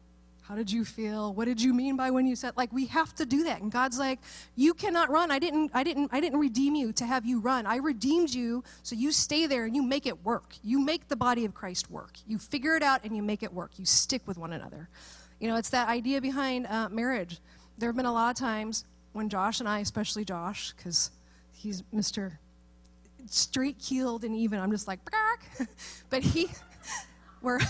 how 0.42 0.57
did 0.57 0.72
you 0.72 0.85
feel? 0.85 1.33
What 1.33 1.44
did 1.44 1.62
you 1.62 1.72
mean 1.72 1.96
by 1.96 2.11
when 2.11 2.26
you 2.26 2.35
said 2.35 2.57
like 2.57 2.72
we 2.72 2.87
have 2.87 3.14
to 3.16 3.24
do 3.24 3.44
that? 3.44 3.62
And 3.62 3.70
God's 3.70 4.00
like, 4.00 4.18
you 4.57 4.74
cannot 4.74 5.09
run. 5.09 5.31
I 5.31 5.38
didn't 5.38 5.70
I 5.74 5.85
didn't 5.85 6.11
I 6.12 6.20
didn't 6.20 6.40
redeem 6.40 6.74
you 6.74 6.92
to 6.94 7.07
have 7.07 7.24
you 7.24 7.38
run. 7.38 7.66
I 7.66 7.76
redeemed 7.76 8.35
you 8.35 8.64
so 8.83 8.96
you 8.96 9.12
stay 9.12 9.46
there 9.46 9.64
and 9.64 9.76
you 9.76 9.83
make 9.83 10.07
it 10.07 10.24
work. 10.24 10.55
You 10.64 10.81
make 10.81 11.07
the 11.07 11.14
body 11.14 11.44
of 11.44 11.55
Christ 11.55 11.88
work. 11.88 12.16
You 12.26 12.38
figure 12.38 12.74
it 12.74 12.83
out 12.83 13.05
and 13.05 13.14
you 13.14 13.22
make 13.22 13.44
it 13.44 13.53
work. 13.53 13.79
You 13.79 13.85
stick 13.85 14.22
with 14.26 14.38
one 14.38 14.53
another. 14.53 14.88
You 15.38 15.46
know, 15.46 15.57
it's 15.57 15.70
that 15.70 15.88
idea 15.88 16.20
behind 16.20 16.66
uh, 16.66 16.88
marriage. 16.88 17.38
There 17.79 17.88
have 17.88 17.96
been 17.96 18.07
a 18.07 18.12
lot 18.12 18.31
of 18.31 18.37
times 18.37 18.85
when 19.12 19.29
Josh 19.29 19.61
and 19.61 19.68
I, 19.68 19.79
especially 19.79 20.24
Josh, 20.24 20.72
because 20.76 21.12
he's 21.53 21.83
Mr. 21.94 22.38
Straight 23.29 23.79
keeled 23.79 24.25
and 24.25 24.35
even, 24.35 24.61
I'm 24.61 24.71
just 24.71 24.89
like, 24.89 25.01
but 26.11 26.23
he, 26.23 26.49
where, 27.41 27.61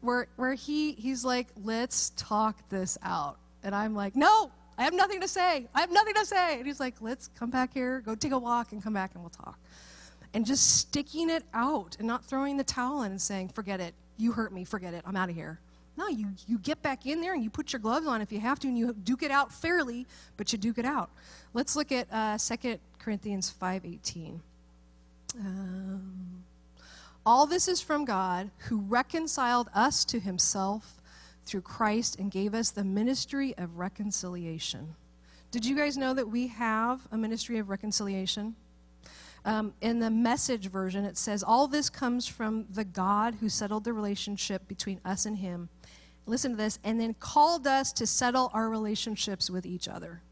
where, 0.00 0.28
where 0.36 0.54
he, 0.54 0.92
he's 0.92 1.24
like, 1.24 1.48
let's 1.62 2.10
talk 2.10 2.56
this 2.68 2.96
out. 3.02 3.38
And 3.62 3.74
I'm 3.74 3.94
like, 3.94 4.14
no, 4.16 4.50
I 4.78 4.84
have 4.84 4.94
nothing 4.94 5.20
to 5.20 5.28
say. 5.28 5.66
I 5.74 5.80
have 5.80 5.90
nothing 5.90 6.14
to 6.14 6.26
say. 6.26 6.58
And 6.58 6.66
he's 6.66 6.80
like, 6.80 6.94
let's 7.00 7.28
come 7.38 7.50
back 7.50 7.72
here, 7.74 8.00
go 8.00 8.14
take 8.14 8.32
a 8.32 8.38
walk, 8.38 8.72
and 8.72 8.82
come 8.82 8.92
back 8.92 9.12
and 9.14 9.22
we'll 9.22 9.30
talk. 9.30 9.58
And 10.34 10.44
just 10.44 10.78
sticking 10.78 11.30
it 11.30 11.44
out 11.54 11.96
and 11.98 12.06
not 12.06 12.24
throwing 12.24 12.56
the 12.56 12.64
towel 12.64 13.02
in 13.02 13.12
and 13.12 13.20
saying, 13.20 13.48
forget 13.50 13.80
it. 13.80 13.94
You 14.18 14.32
hurt 14.32 14.52
me. 14.52 14.64
Forget 14.64 14.94
it. 14.94 15.02
I'm 15.06 15.16
out 15.16 15.30
of 15.30 15.34
here. 15.34 15.60
No, 15.96 16.08
you, 16.08 16.28
you 16.46 16.58
get 16.58 16.82
back 16.82 17.06
in 17.06 17.22
there 17.22 17.32
and 17.32 17.42
you 17.42 17.48
put 17.48 17.72
your 17.72 17.80
gloves 17.80 18.06
on 18.06 18.20
if 18.20 18.30
you 18.30 18.40
have 18.40 18.58
to 18.60 18.68
and 18.68 18.76
you 18.76 18.92
duke 18.92 19.22
it 19.22 19.30
out 19.30 19.50
fairly, 19.50 20.06
but 20.36 20.52
you 20.52 20.58
duke 20.58 20.78
it 20.78 20.84
out. 20.84 21.10
Let's 21.54 21.74
look 21.74 21.90
at 21.90 22.06
uh, 22.12 22.36
2 22.36 22.78
Corinthians 22.98 23.52
5.18. 23.60 24.40
Um, 25.38 26.44
All 27.24 27.46
this 27.46 27.68
is 27.68 27.80
from 27.80 28.04
God 28.04 28.50
who 28.68 28.80
reconciled 28.80 29.68
us 29.74 30.04
to 30.06 30.20
himself 30.20 31.00
through 31.44 31.62
Christ 31.62 32.18
and 32.18 32.30
gave 32.30 32.54
us 32.54 32.70
the 32.70 32.84
ministry 32.84 33.54
of 33.56 33.78
reconciliation. 33.78 34.94
Did 35.50 35.64
you 35.64 35.76
guys 35.76 35.96
know 35.96 36.14
that 36.14 36.28
we 36.28 36.48
have 36.48 37.06
a 37.10 37.16
ministry 37.16 37.58
of 37.58 37.68
reconciliation? 37.68 38.56
Um, 39.44 39.74
in 39.80 40.00
the 40.00 40.10
message 40.10 40.68
version, 40.68 41.04
it 41.04 41.16
says, 41.16 41.42
All 41.42 41.68
this 41.68 41.88
comes 41.88 42.26
from 42.26 42.66
the 42.68 42.84
God 42.84 43.36
who 43.36 43.48
settled 43.48 43.84
the 43.84 43.92
relationship 43.92 44.66
between 44.66 45.00
us 45.04 45.24
and 45.24 45.38
Him. 45.38 45.68
Listen 46.26 46.52
to 46.52 46.56
this, 46.56 46.80
and 46.82 47.00
then 47.00 47.14
called 47.14 47.66
us 47.66 47.92
to 47.92 48.06
settle 48.06 48.50
our 48.52 48.68
relationships 48.68 49.48
with 49.48 49.64
each 49.64 49.86
other. 49.86 50.22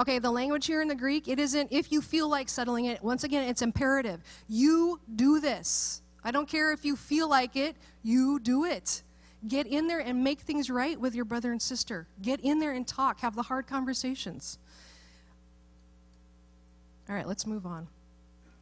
Okay, 0.00 0.18
the 0.18 0.30
language 0.30 0.64
here 0.64 0.80
in 0.80 0.88
the 0.88 0.94
Greek, 0.94 1.28
it 1.28 1.38
isn't 1.38 1.70
if 1.70 1.92
you 1.92 2.00
feel 2.00 2.26
like 2.26 2.48
settling 2.48 2.86
it. 2.86 3.02
Once 3.02 3.22
again, 3.22 3.46
it's 3.46 3.60
imperative. 3.60 4.22
You 4.48 4.98
do 5.14 5.40
this. 5.40 6.00
I 6.24 6.30
don't 6.30 6.48
care 6.48 6.72
if 6.72 6.86
you 6.86 6.96
feel 6.96 7.28
like 7.28 7.54
it, 7.54 7.76
you 8.02 8.40
do 8.40 8.64
it. 8.64 9.02
Get 9.46 9.66
in 9.66 9.88
there 9.88 10.00
and 10.00 10.24
make 10.24 10.40
things 10.40 10.70
right 10.70 10.98
with 10.98 11.14
your 11.14 11.26
brother 11.26 11.52
and 11.52 11.60
sister. 11.60 12.06
Get 12.22 12.40
in 12.40 12.60
there 12.60 12.72
and 12.72 12.88
talk, 12.88 13.20
have 13.20 13.36
the 13.36 13.42
hard 13.42 13.66
conversations. 13.66 14.58
All 17.06 17.14
right, 17.14 17.26
let's 17.26 17.46
move 17.46 17.66
on. 17.66 17.86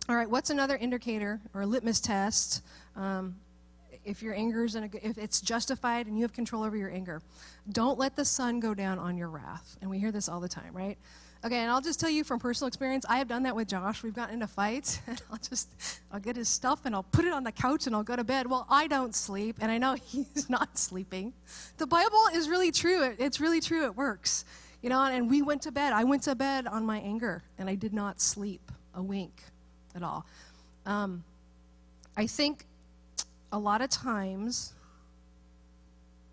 All 0.08 0.16
right, 0.16 0.28
what's 0.28 0.50
another 0.50 0.76
indicator 0.76 1.40
or 1.54 1.66
litmus 1.66 2.00
test 2.00 2.62
um, 2.96 3.36
if 4.04 4.24
your 4.24 4.34
anger 4.34 4.64
is 4.64 4.74
a, 4.74 4.90
if 5.02 5.18
it's 5.18 5.40
justified 5.40 6.06
and 6.08 6.16
you 6.16 6.22
have 6.22 6.32
control 6.32 6.64
over 6.64 6.76
your 6.76 6.90
anger? 6.90 7.22
Don't 7.70 7.98
let 7.98 8.16
the 8.16 8.24
sun 8.24 8.58
go 8.58 8.74
down 8.74 8.98
on 8.98 9.16
your 9.16 9.28
wrath. 9.28 9.76
And 9.80 9.88
we 9.88 10.00
hear 10.00 10.10
this 10.10 10.28
all 10.28 10.40
the 10.40 10.48
time, 10.48 10.72
right? 10.72 10.98
Okay, 11.44 11.56
and 11.56 11.70
I'll 11.70 11.80
just 11.80 12.00
tell 12.00 12.10
you 12.10 12.24
from 12.24 12.40
personal 12.40 12.66
experience, 12.66 13.06
I 13.08 13.18
have 13.18 13.28
done 13.28 13.44
that 13.44 13.54
with 13.54 13.68
Josh. 13.68 14.02
We've 14.02 14.14
gotten 14.14 14.34
into 14.34 14.48
fights, 14.48 14.98
and 15.06 15.22
I'll 15.30 15.38
just, 15.38 15.68
I'll 16.10 16.18
get 16.18 16.34
his 16.34 16.48
stuff 16.48 16.80
and 16.84 16.94
I'll 16.94 17.04
put 17.04 17.24
it 17.24 17.32
on 17.32 17.44
the 17.44 17.52
couch 17.52 17.86
and 17.86 17.94
I'll 17.94 18.02
go 18.02 18.16
to 18.16 18.24
bed. 18.24 18.48
Well, 18.50 18.66
I 18.68 18.88
don't 18.88 19.14
sleep, 19.14 19.56
and 19.60 19.70
I 19.70 19.78
know 19.78 19.94
he's 20.04 20.50
not 20.50 20.76
sleeping. 20.78 21.32
The 21.76 21.86
Bible 21.86 22.24
is 22.34 22.48
really 22.48 22.72
true. 22.72 23.14
It's 23.18 23.40
really 23.40 23.60
true. 23.60 23.84
It 23.84 23.96
works. 23.96 24.44
You 24.82 24.90
know, 24.90 25.02
and 25.02 25.30
we 25.30 25.42
went 25.42 25.62
to 25.62 25.72
bed. 25.72 25.92
I 25.92 26.04
went 26.04 26.22
to 26.24 26.34
bed 26.34 26.66
on 26.66 26.84
my 26.84 26.98
anger, 26.98 27.42
and 27.56 27.68
I 27.68 27.76
did 27.76 27.92
not 27.92 28.20
sleep 28.20 28.72
a 28.94 29.02
wink 29.02 29.42
at 29.94 30.02
all. 30.02 30.26
Um, 30.86 31.22
I 32.16 32.26
think 32.26 32.64
a 33.52 33.58
lot 33.58 33.80
of 33.80 33.90
times 33.90 34.72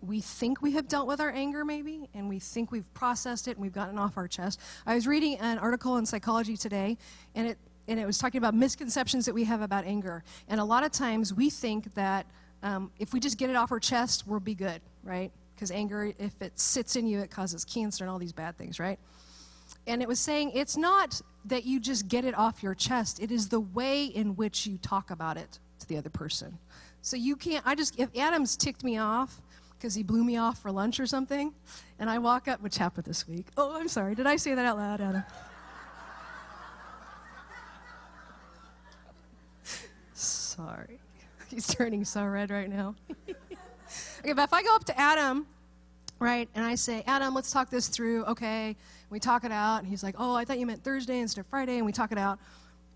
we 0.00 0.20
think 0.20 0.62
we 0.62 0.72
have 0.72 0.88
dealt 0.88 1.06
with 1.06 1.20
our 1.20 1.30
anger, 1.30 1.64
maybe, 1.64 2.08
and 2.14 2.28
we 2.28 2.38
think 2.38 2.70
we've 2.70 2.92
processed 2.94 3.48
it 3.48 3.52
and 3.52 3.60
we've 3.60 3.72
gotten 3.72 3.98
off 3.98 4.16
our 4.16 4.28
chest. 4.28 4.60
I 4.86 4.94
was 4.94 5.06
reading 5.06 5.38
an 5.38 5.58
article 5.58 5.96
in 5.96 6.06
Psychology 6.06 6.56
Today, 6.56 6.98
and 7.34 7.48
it 7.48 7.58
and 7.88 8.00
it 8.00 8.06
was 8.06 8.18
talking 8.18 8.38
about 8.38 8.54
misconceptions 8.54 9.26
that 9.26 9.34
we 9.34 9.44
have 9.44 9.60
about 9.60 9.84
anger. 9.84 10.24
And 10.48 10.60
a 10.60 10.64
lot 10.64 10.84
of 10.84 10.90
times 10.90 11.32
we 11.32 11.50
think 11.50 11.94
that 11.94 12.26
um, 12.62 12.90
if 12.98 13.12
we 13.12 13.20
just 13.20 13.38
get 13.38 13.48
it 13.48 13.54
off 13.54 13.70
our 13.70 13.78
chest, 13.78 14.26
we'll 14.26 14.40
be 14.40 14.56
good, 14.56 14.80
right? 15.04 15.30
Because 15.54 15.70
anger, 15.70 16.12
if 16.18 16.42
it 16.42 16.58
sits 16.58 16.96
in 16.96 17.06
you, 17.06 17.20
it 17.20 17.30
causes 17.30 17.64
cancer 17.64 18.02
and 18.02 18.10
all 18.10 18.18
these 18.18 18.32
bad 18.32 18.58
things, 18.58 18.80
right? 18.80 18.98
And 19.86 20.02
it 20.02 20.08
was 20.08 20.18
saying 20.18 20.52
it's 20.54 20.76
not 20.76 21.20
that 21.44 21.64
you 21.64 21.78
just 21.78 22.08
get 22.08 22.24
it 22.24 22.36
off 22.36 22.62
your 22.62 22.74
chest, 22.74 23.20
it 23.20 23.30
is 23.30 23.48
the 23.48 23.60
way 23.60 24.04
in 24.04 24.34
which 24.34 24.66
you 24.66 24.78
talk 24.78 25.10
about 25.10 25.36
it 25.36 25.60
to 25.78 25.86
the 25.86 25.96
other 25.96 26.10
person. 26.10 26.58
So 27.02 27.16
you 27.16 27.36
can't, 27.36 27.64
I 27.64 27.76
just, 27.76 27.98
if 28.00 28.08
Adam's 28.18 28.56
ticked 28.56 28.82
me 28.82 28.98
off, 28.98 29.40
because 29.78 29.94
he 29.94 30.02
blew 30.02 30.24
me 30.24 30.36
off 30.36 30.58
for 30.60 30.70
lunch 30.70 31.00
or 31.00 31.06
something. 31.06 31.52
And 31.98 32.10
I 32.10 32.18
walk 32.18 32.48
up, 32.48 32.60
which 32.60 32.78
happened 32.78 33.06
this 33.06 33.26
week. 33.28 33.46
Oh, 33.56 33.78
I'm 33.78 33.88
sorry. 33.88 34.14
Did 34.14 34.26
I 34.26 34.36
say 34.36 34.54
that 34.54 34.64
out 34.64 34.76
loud, 34.76 35.00
Adam? 35.00 35.24
sorry. 40.56 40.98
He's 41.48 41.66
turning 41.66 42.04
so 42.04 42.24
red 42.24 42.50
right 42.50 42.68
now. 42.68 42.94
okay, 43.28 44.32
but 44.32 44.42
if 44.42 44.52
I 44.52 44.62
go 44.62 44.74
up 44.74 44.84
to 44.84 44.98
Adam, 44.98 45.46
right, 46.18 46.48
and 46.54 46.64
I 46.64 46.74
say, 46.74 47.04
Adam, 47.06 47.34
let's 47.34 47.52
talk 47.52 47.70
this 47.70 47.88
through. 47.88 48.24
Okay, 48.24 48.76
we 49.10 49.20
talk 49.20 49.44
it 49.44 49.52
out. 49.52 49.78
And 49.78 49.86
he's 49.86 50.02
like, 50.02 50.16
oh, 50.18 50.34
I 50.34 50.44
thought 50.44 50.58
you 50.58 50.66
meant 50.66 50.82
Thursday 50.82 51.20
instead 51.20 51.42
of 51.42 51.46
Friday. 51.46 51.76
And 51.76 51.86
we 51.86 51.92
talk 51.92 52.12
it 52.12 52.18
out. 52.18 52.38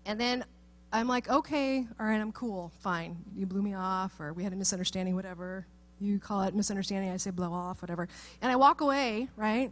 And 0.05 0.19
then 0.19 0.43
I'm 0.91 1.07
like, 1.07 1.29
okay, 1.29 1.85
all 1.99 2.05
right, 2.05 2.19
I'm 2.19 2.31
cool, 2.31 2.71
fine. 2.79 3.17
You 3.35 3.45
blew 3.45 3.61
me 3.61 3.73
off, 3.73 4.19
or 4.19 4.33
we 4.33 4.43
had 4.43 4.51
a 4.51 4.57
misunderstanding, 4.57 5.15
whatever. 5.15 5.65
You 6.01 6.19
call 6.19 6.41
it 6.41 6.55
misunderstanding, 6.55 7.11
I 7.11 7.17
say 7.17 7.29
blow 7.29 7.53
off, 7.53 7.81
whatever. 7.81 8.07
And 8.41 8.51
I 8.51 8.55
walk 8.55 8.81
away, 8.81 9.27
right? 9.37 9.71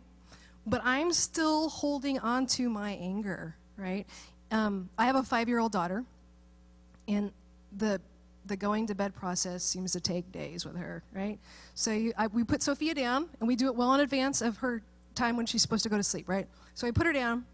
But 0.67 0.81
I'm 0.85 1.11
still 1.11 1.69
holding 1.69 2.19
on 2.19 2.45
to 2.47 2.69
my 2.69 2.91
anger, 2.91 3.55
right? 3.75 4.05
Um, 4.51 4.89
I 4.97 5.05
have 5.05 5.15
a 5.15 5.23
five 5.23 5.47
year 5.47 5.59
old 5.59 5.71
daughter, 5.71 6.03
and 7.07 7.31
the 7.75 7.99
the 8.45 8.55
going 8.55 8.87
to 8.87 8.95
bed 8.95 9.13
process 9.15 9.63
seems 9.63 9.91
to 9.91 9.99
take 9.99 10.31
days 10.31 10.65
with 10.65 10.75
her, 10.75 11.03
right? 11.13 11.37
So 11.75 11.91
you, 11.91 12.13
I, 12.17 12.27
we 12.27 12.43
put 12.43 12.61
Sophia 12.63 12.93
down, 12.93 13.29
and 13.39 13.47
we 13.47 13.55
do 13.55 13.67
it 13.67 13.75
well 13.75 13.93
in 13.93 13.99
advance 13.99 14.41
of 14.41 14.57
her 14.57 14.81
time 15.15 15.35
when 15.35 15.45
she's 15.45 15.61
supposed 15.61 15.83
to 15.83 15.89
go 15.89 15.97
to 15.97 16.03
sleep, 16.03 16.29
right? 16.29 16.47
So 16.75 16.87
I 16.87 16.91
put 16.91 17.05
her 17.05 17.13
down. 17.13 17.45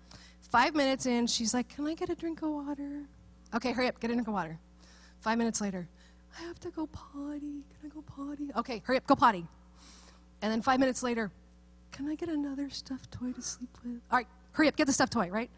Five 0.42 0.76
minutes 0.76 1.06
in, 1.06 1.28
she's 1.28 1.54
like, 1.54 1.70
Can 1.70 1.88
I 1.88 1.94
get 1.94 2.10
a 2.10 2.16
drink 2.16 2.42
of 2.42 2.50
water? 2.50 3.04
Okay, 3.54 3.72
hurry 3.72 3.88
up, 3.88 4.00
get 4.00 4.10
a 4.10 4.14
drink 4.14 4.28
of 4.28 4.34
water. 4.34 4.60
Five 5.20 5.38
minutes 5.38 5.62
later, 5.62 5.88
I 6.38 6.44
have 6.44 6.60
to 6.62 6.70
go 6.70 6.88
potty. 6.88 7.64
Can 7.80 7.86
I 7.86 7.88
go 7.88 8.02
potty? 8.02 8.50
Okay, 8.56 8.82
hurry 8.86 8.98
up, 8.98 9.08
go 9.08 9.16
potty. 9.16 9.46
And 10.42 10.52
then 10.52 10.62
five 10.62 10.80
minutes 10.80 11.02
later, 11.02 11.32
can 11.92 12.10
I 12.10 12.16
get 12.16 12.30
another 12.30 12.70
stuffed 12.70 13.12
toy 13.12 13.32
to 13.32 13.42
sleep 13.42 13.70
with? 13.84 14.02
All 14.12 14.18
right, 14.18 14.28
hurry 14.52 14.68
up, 14.68 14.76
get 14.76 14.88
the 14.88 14.94
stuffed 14.94 15.14
toy, 15.14 15.30
right? 15.30 15.50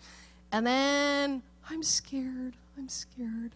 And 0.52 0.66
then 0.66 1.42
I'm 1.70 1.84
scared. 1.84 2.54
I'm 2.78 2.90
scared. 2.90 3.54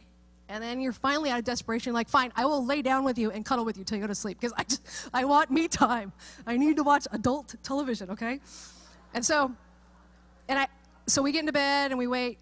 And 0.49 0.61
then 0.61 0.81
you're 0.81 0.91
finally 0.91 1.29
out 1.29 1.39
of 1.39 1.45
desperation, 1.45 1.93
like, 1.93 2.09
fine, 2.09 2.33
I 2.35 2.45
will 2.45 2.65
lay 2.65 2.81
down 2.81 3.05
with 3.05 3.17
you 3.17 3.31
and 3.31 3.45
cuddle 3.45 3.63
with 3.63 3.77
you 3.77 3.85
till 3.85 3.97
you 3.97 4.03
go 4.03 4.07
to 4.07 4.15
sleep 4.15 4.37
because 4.39 4.53
I 4.57 4.63
just, 4.63 4.81
I 5.13 5.23
want 5.23 5.49
me 5.49 5.67
time. 5.69 6.11
I 6.45 6.57
need 6.57 6.75
to 6.75 6.83
watch 6.83 7.07
adult 7.13 7.55
television, 7.63 8.09
okay? 8.09 8.41
And 9.13 9.25
so, 9.25 9.53
and 10.49 10.59
I, 10.59 10.67
so 11.07 11.21
we 11.21 11.31
get 11.31 11.39
into 11.39 11.53
bed 11.53 11.91
and 11.91 11.97
we 11.97 12.07
wait, 12.07 12.37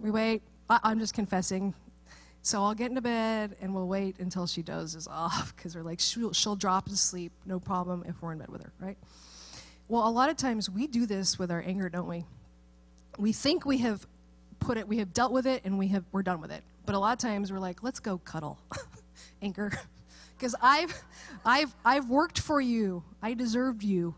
we 0.00 0.10
wait. 0.10 0.42
I, 0.68 0.80
I'm 0.82 0.98
just 0.98 1.14
confessing. 1.14 1.74
So 2.44 2.62
I'll 2.62 2.74
get 2.74 2.90
into 2.90 3.00
bed 3.00 3.56
and 3.62 3.74
we'll 3.74 3.88
wait 3.88 4.18
until 4.18 4.46
she 4.46 4.60
dozes 4.60 5.08
off 5.10 5.56
because 5.56 5.74
we're 5.74 5.82
like, 5.82 5.98
she'll, 5.98 6.34
she'll 6.34 6.56
drop 6.56 6.90
to 6.90 6.96
sleep, 6.96 7.32
no 7.46 7.58
problem 7.58 8.04
if 8.06 8.20
we're 8.20 8.32
in 8.32 8.38
bed 8.38 8.50
with 8.50 8.62
her, 8.62 8.70
right? 8.78 8.98
Well, 9.88 10.06
a 10.06 10.10
lot 10.10 10.28
of 10.28 10.36
times 10.36 10.68
we 10.68 10.86
do 10.86 11.06
this 11.06 11.38
with 11.38 11.50
our 11.50 11.62
anger, 11.66 11.88
don't 11.88 12.06
we? 12.06 12.26
We 13.18 13.32
think 13.32 13.64
we 13.64 13.78
have 13.78 14.06
put 14.60 14.76
it, 14.76 14.86
we 14.86 14.98
have 14.98 15.14
dealt 15.14 15.32
with 15.32 15.46
it, 15.46 15.62
and 15.64 15.78
we 15.78 15.88
have 15.88 16.04
we're 16.12 16.22
done 16.22 16.40
with 16.42 16.52
it. 16.52 16.62
But 16.84 16.94
a 16.94 16.98
lot 16.98 17.12
of 17.12 17.18
times 17.18 17.50
we're 17.50 17.58
like, 17.58 17.82
let's 17.82 17.98
go 17.98 18.18
cuddle, 18.18 18.58
anger, 19.42 19.72
because 20.36 20.54
I've, 20.60 21.02
I've, 21.46 21.74
I've 21.82 22.10
worked 22.10 22.40
for 22.40 22.60
you. 22.60 23.04
I 23.22 23.32
deserved 23.32 23.82
you. 23.82 24.16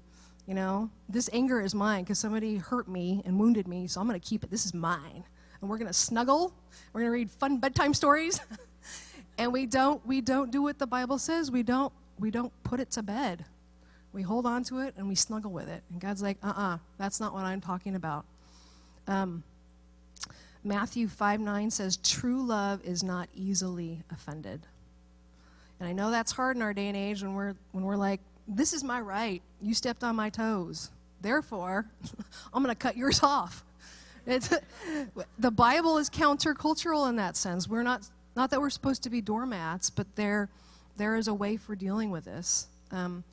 You 0.48 0.54
know, 0.54 0.90
this 1.08 1.30
anger 1.32 1.60
is 1.60 1.76
mine 1.76 2.02
because 2.02 2.18
somebody 2.18 2.56
hurt 2.56 2.88
me 2.88 3.22
and 3.24 3.38
wounded 3.38 3.68
me, 3.68 3.86
so 3.86 4.00
I'm 4.00 4.08
going 4.08 4.18
to 4.18 4.28
keep 4.28 4.42
it. 4.42 4.50
This 4.50 4.66
is 4.66 4.74
mine 4.74 5.24
and 5.60 5.70
we're 5.70 5.78
going 5.78 5.88
to 5.88 5.92
snuggle. 5.92 6.52
We're 6.92 7.02
going 7.02 7.12
to 7.12 7.18
read 7.18 7.30
fun 7.30 7.58
bedtime 7.58 7.94
stories. 7.94 8.40
and 9.38 9.52
we 9.52 9.66
don't 9.66 10.04
we 10.06 10.20
don't 10.20 10.50
do 10.50 10.62
what 10.62 10.78
the 10.78 10.86
Bible 10.86 11.18
says. 11.18 11.50
We 11.50 11.62
don't 11.62 11.92
we 12.18 12.30
don't 12.30 12.52
put 12.62 12.80
it 12.80 12.90
to 12.92 13.02
bed. 13.02 13.44
We 14.12 14.22
hold 14.22 14.46
on 14.46 14.64
to 14.64 14.80
it 14.80 14.94
and 14.96 15.08
we 15.08 15.14
snuggle 15.14 15.52
with 15.52 15.68
it. 15.68 15.82
And 15.90 16.00
God's 16.00 16.22
like, 16.22 16.38
uh-uh, 16.42 16.78
that's 16.98 17.20
not 17.20 17.34
what 17.34 17.44
I'm 17.44 17.60
talking 17.60 17.94
about. 17.94 18.24
Um, 19.06 19.42
Matthew 20.64 21.06
5 21.06 21.40
9 21.40 21.70
says, 21.70 21.98
True 21.98 22.42
love 22.42 22.82
is 22.82 23.02
not 23.02 23.28
easily 23.34 24.02
offended. 24.10 24.66
And 25.78 25.88
I 25.88 25.92
know 25.92 26.10
that's 26.10 26.32
hard 26.32 26.56
in 26.56 26.62
our 26.62 26.72
day 26.72 26.88
and 26.88 26.96
age 26.96 27.22
when 27.22 27.34
we're 27.34 27.54
when 27.72 27.84
we're 27.84 27.96
like, 27.96 28.20
this 28.48 28.72
is 28.72 28.82
my 28.82 29.00
right. 29.00 29.42
You 29.60 29.74
stepped 29.74 30.02
on 30.02 30.16
my 30.16 30.30
toes. 30.30 30.90
Therefore, 31.20 31.86
I'm 32.54 32.62
going 32.62 32.74
to 32.74 32.78
cut 32.78 32.96
yours 32.96 33.20
off. 33.22 33.64
It's, 34.26 34.52
the 35.38 35.50
Bible 35.50 35.98
is 35.98 36.10
countercultural 36.10 37.08
in 37.08 37.16
that 37.16 37.36
sense. 37.36 37.68
We're 37.68 37.82
not, 37.82 38.08
not 38.34 38.50
that 38.50 38.60
we're 38.60 38.70
supposed 38.70 39.02
to 39.04 39.10
be 39.10 39.20
doormats, 39.20 39.90
but 39.90 40.06
there, 40.16 40.48
there 40.96 41.16
is 41.16 41.28
a 41.28 41.34
way 41.34 41.56
for 41.56 41.74
dealing 41.74 42.10
with 42.10 42.24
this. 42.24 42.66
Um, 42.90 43.24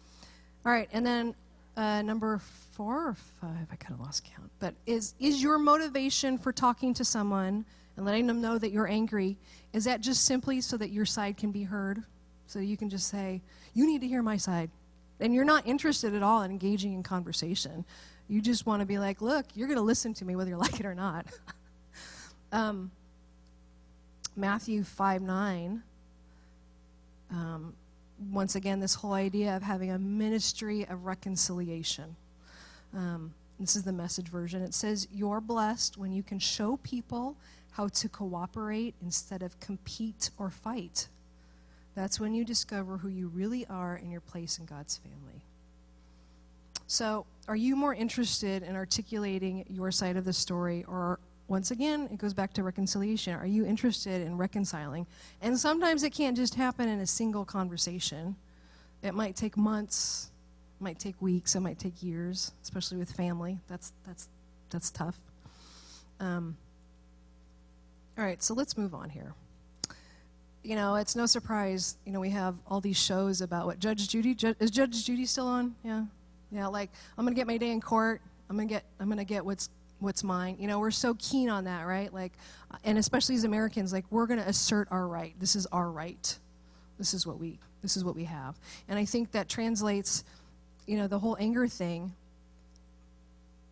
all 0.66 0.72
right, 0.72 0.90
and 0.94 1.06
then 1.06 1.36
uh, 1.76 2.02
number 2.02 2.40
four 2.72 3.10
or 3.10 3.14
five, 3.42 3.68
I 3.72 3.76
kind 3.76 3.94
of 3.94 4.00
lost 4.00 4.24
count, 4.24 4.50
but 4.60 4.76
is, 4.86 5.16
is 5.20 5.42
your 5.42 5.58
motivation 5.58 6.38
for 6.38 6.52
talking 6.52 6.94
to 6.96 7.04
someone 7.04 7.66
and 7.98 8.06
letting 8.06 8.28
them 8.28 8.42
know 8.42 8.58
that 8.58 8.72
you're 8.72 8.88
angry, 8.88 9.38
is 9.72 9.86
that 9.86 10.02
just 10.02 10.26
simply 10.26 10.62
so 10.62 10.78
that 10.78 10.90
your 10.90 11.06
side 11.06 11.38
can 11.38 11.52
be 11.52 11.64
heard? 11.64 12.04
So 12.48 12.60
you 12.60 12.78
can 12.78 12.90
just 12.90 13.08
say, 13.08 13.42
you 13.74 13.86
need 13.86 14.02
to 14.02 14.08
hear 14.08 14.22
my 14.22 14.38
side. 14.38 14.70
And 15.20 15.34
you're 15.34 15.46
not 15.46 15.68
interested 15.68 16.16
at 16.16 16.24
all 16.24 16.42
in 16.42 16.52
engaging 16.52 16.94
in 16.94 17.04
conversation. 17.04 17.86
You 18.28 18.42
just 18.42 18.66
want 18.66 18.82
to 18.82 18.86
be 18.86 18.98
like, 18.98 19.22
look, 19.22 19.46
you're 19.54 19.68
going 19.68 19.78
to 19.78 19.84
listen 19.84 20.14
to 20.16 20.26
me 20.26 20.36
whether 20.36 20.50
you 20.50 20.58
like 20.68 20.80
it 20.80 20.86
or 20.86 20.96
not. 20.96 21.26
um, 22.52 22.92
Matthew 24.36 24.84
5 24.84 25.22
9. 25.22 25.84
Um, 27.32 27.74
once 28.32 28.56
again, 28.56 28.80
this 28.80 28.96
whole 28.96 29.14
idea 29.14 29.56
of 29.56 29.64
having 29.64 29.92
a 29.92 29.98
ministry 29.98 30.86
of 30.88 31.06
reconciliation. 31.06 32.16
Um, 32.96 33.34
this 33.60 33.76
is 33.76 33.84
the 33.84 33.94
message 33.94 34.28
version. 34.28 34.62
It 34.62 34.74
says, 34.74 35.08
You're 35.12 35.42
blessed 35.42 35.98
when 35.98 36.12
you 36.12 36.24
can 36.24 36.40
show 36.40 36.78
people 36.78 37.36
how 37.72 37.88
to 37.88 38.10
cooperate 38.10 38.94
instead 39.02 39.42
of 39.42 39.60
compete 39.60 40.30
or 40.38 40.50
fight. 40.50 41.08
That's 41.96 42.20
when 42.20 42.34
you 42.34 42.44
discover 42.44 42.98
who 42.98 43.10
you 43.10 43.28
really 43.28 43.66
are 43.68 43.96
in 43.96 44.12
your 44.12 44.22
place 44.22 44.58
in 44.58 44.66
God's 44.66 44.98
family. 44.98 45.43
So, 46.94 47.26
are 47.48 47.56
you 47.56 47.76
more 47.76 47.96
interested 47.96 48.62
in 48.62 48.76
articulating 48.76 49.66
your 49.68 49.92
side 49.92 50.16
of 50.16 50.26
the 50.26 50.32
story, 50.32 50.86
or 50.88 51.18
once 51.48 51.72
again, 51.72 52.08
it 52.12 52.20
goes 52.20 52.36
back 52.36 52.54
to 52.54 52.62
reconciliation. 52.62 53.34
Are 53.34 53.48
you 53.48 53.66
interested 53.66 54.22
in 54.22 54.38
reconciling? 54.38 55.08
And 55.42 55.60
sometimes 55.60 56.04
it 56.04 56.12
can't 56.12 56.38
just 56.38 56.54
happen 56.54 56.88
in 56.88 57.00
a 57.00 57.08
single 57.08 57.46
conversation. 57.46 58.36
It 59.02 59.16
might 59.16 59.36
take 59.36 59.58
months, 59.58 60.30
it 60.80 60.84
might 60.84 61.00
take 61.00 61.20
weeks, 61.20 61.56
it 61.56 61.62
might 61.62 61.80
take 61.80 62.04
years, 62.04 62.52
especially 62.62 62.98
with 62.98 63.12
family. 63.12 63.58
That's 63.68 63.92
that's 64.06 64.30
that's 64.70 64.92
tough. 64.92 65.18
Um, 66.20 66.56
all 68.20 68.24
right, 68.24 68.44
so 68.44 68.54
let's 68.54 68.78
move 68.78 68.94
on 68.94 69.10
here. 69.10 69.34
You 70.62 70.76
know, 70.76 70.94
it's 70.94 71.16
no 71.16 71.26
surprise. 71.26 71.98
You 72.06 72.12
know, 72.12 72.20
we 72.20 72.30
have 72.30 72.54
all 72.68 72.82
these 72.82 72.98
shows 73.02 73.42
about 73.42 73.66
what 73.66 73.80
Judge 73.80 74.08
Judy 74.08 74.36
Ju- 74.36 74.56
is 74.60 74.70
Judge 74.70 75.04
Judy 75.04 75.26
still 75.26 75.48
on? 75.48 75.74
Yeah, 75.84 76.04
yeah. 76.54 76.68
Like 76.68 76.92
I'm 77.18 77.26
gonna 77.26 77.36
get 77.36 77.48
my 77.48 77.58
day 77.58 77.72
in 77.72 77.82
court. 77.82 78.22
I'm 78.50 78.56
gonna 78.56 78.68
get 78.68 78.84
I'm 79.00 79.10
gonna 79.10 79.24
get 79.24 79.44
what's 79.44 79.70
what's 80.00 80.24
mine. 80.24 80.58
You 80.60 80.68
know, 80.68 80.80
we're 80.80 80.92
so 80.92 81.16
keen 81.16 81.50
on 81.50 81.64
that, 81.64 81.88
right? 81.88 82.14
Like, 82.14 82.34
uh, 82.72 82.78
and 82.84 82.98
especially 82.98 83.36
as 83.36 83.44
Americans, 83.44 83.92
like 83.92 84.06
we're 84.10 84.28
gonna 84.28 84.44
assert 84.46 84.88
our 84.92 85.08
right. 85.08 85.34
This 85.40 85.56
is 85.56 85.66
our 85.68 85.90
right. 85.90 86.38
This 86.98 87.14
is 87.14 87.26
what 87.26 87.40
we 87.40 87.60
this 87.82 87.98
is 87.98 88.04
what 88.04 88.16
we 88.16 88.26
have. 88.26 88.56
And 88.88 88.98
I 88.98 89.06
think 89.06 89.32
that 89.32 89.50
translates, 89.50 90.24
you 90.88 90.98
know, 90.98 91.08
the 91.08 91.20
whole 91.20 91.38
anger 91.40 91.68
thing. 91.68 92.14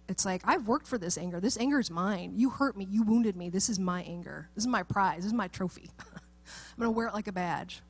It's 0.10 0.26
like, 0.26 0.42
I've 0.44 0.68
worked 0.68 0.88
for 0.88 0.98
this 0.98 1.18
anger. 1.18 1.40
This 1.40 1.58
anger 1.58 1.80
is 1.80 1.90
mine. 1.90 2.34
You 2.36 2.50
hurt 2.50 2.76
me. 2.76 2.86
You 2.90 3.04
wounded 3.04 3.38
me. 3.38 3.50
This 3.50 3.70
is 3.70 3.80
my 3.80 4.02
anger. 4.04 4.50
This 4.54 4.66
is 4.66 4.68
my 4.68 4.84
prize. 4.84 5.20
This 5.20 5.28
is 5.28 5.34
my 5.34 5.48
trophy. 5.48 5.90
I'm 6.00 6.78
going 6.78 6.88
to 6.88 6.92
wear 6.92 7.08
it 7.08 7.14
like 7.14 7.28
a 7.28 7.32
badge. 7.32 7.82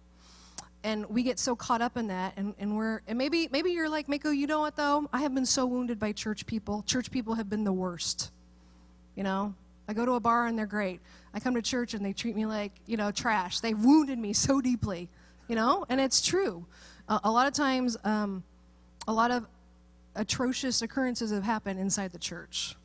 And 0.84 1.08
we 1.10 1.22
get 1.24 1.38
so 1.38 1.56
caught 1.56 1.82
up 1.82 1.96
in 1.96 2.08
that, 2.08 2.34
and, 2.38 2.56
and 2.58 2.76
we're, 2.76 3.02
and 3.08 3.16
maybe, 3.16 3.48
maybe 3.52 3.72
you're 3.72 3.90
like, 3.90 4.10
Mako, 4.10 4.32
you 4.32 4.48
know 4.48 4.62
what 4.62 4.76
though? 4.76 5.08
I 5.14 5.22
have 5.22 5.34
been 5.34 5.46
so 5.46 5.66
wounded 5.66 6.00
by 6.00 6.12
church 6.12 6.48
people. 6.48 6.84
Church 6.88 7.12
people 7.12 7.36
have 7.36 7.50
been 7.50 7.64
the 7.64 7.74
worst. 7.74 8.32
You 9.16 9.24
know? 9.24 9.54
I 9.88 9.94
go 9.94 10.06
to 10.06 10.14
a 10.14 10.20
bar 10.20 10.48
and 10.48 10.58
they're 10.58 10.66
great. 10.66 11.02
I 11.34 11.40
come 11.40 11.54
to 11.56 11.62
church 11.62 11.94
and 11.94 12.04
they 12.04 12.14
treat 12.14 12.36
me 12.36 12.46
like, 12.46 12.72
you 12.88 12.98
know, 12.98 13.12
trash. 13.12 13.60
They've 13.60 13.78
wounded 13.78 14.18
me 14.18 14.34
so 14.34 14.62
deeply 14.62 15.10
you 15.52 15.56
know, 15.56 15.86
and 15.90 16.00
it's 16.00 16.22
true. 16.22 16.66
Uh, 17.10 17.20
a 17.26 17.30
lot 17.30 17.46
of 17.46 17.52
times, 17.52 17.98
um, 18.06 18.42
a 19.06 19.12
lot 19.12 19.32
of 19.32 19.46
atrocious 20.16 20.82
occurrences 20.82 21.30
have 21.30 21.44
happened 21.44 21.78
inside 21.78 22.14
the 22.14 22.20
church. 22.20 22.78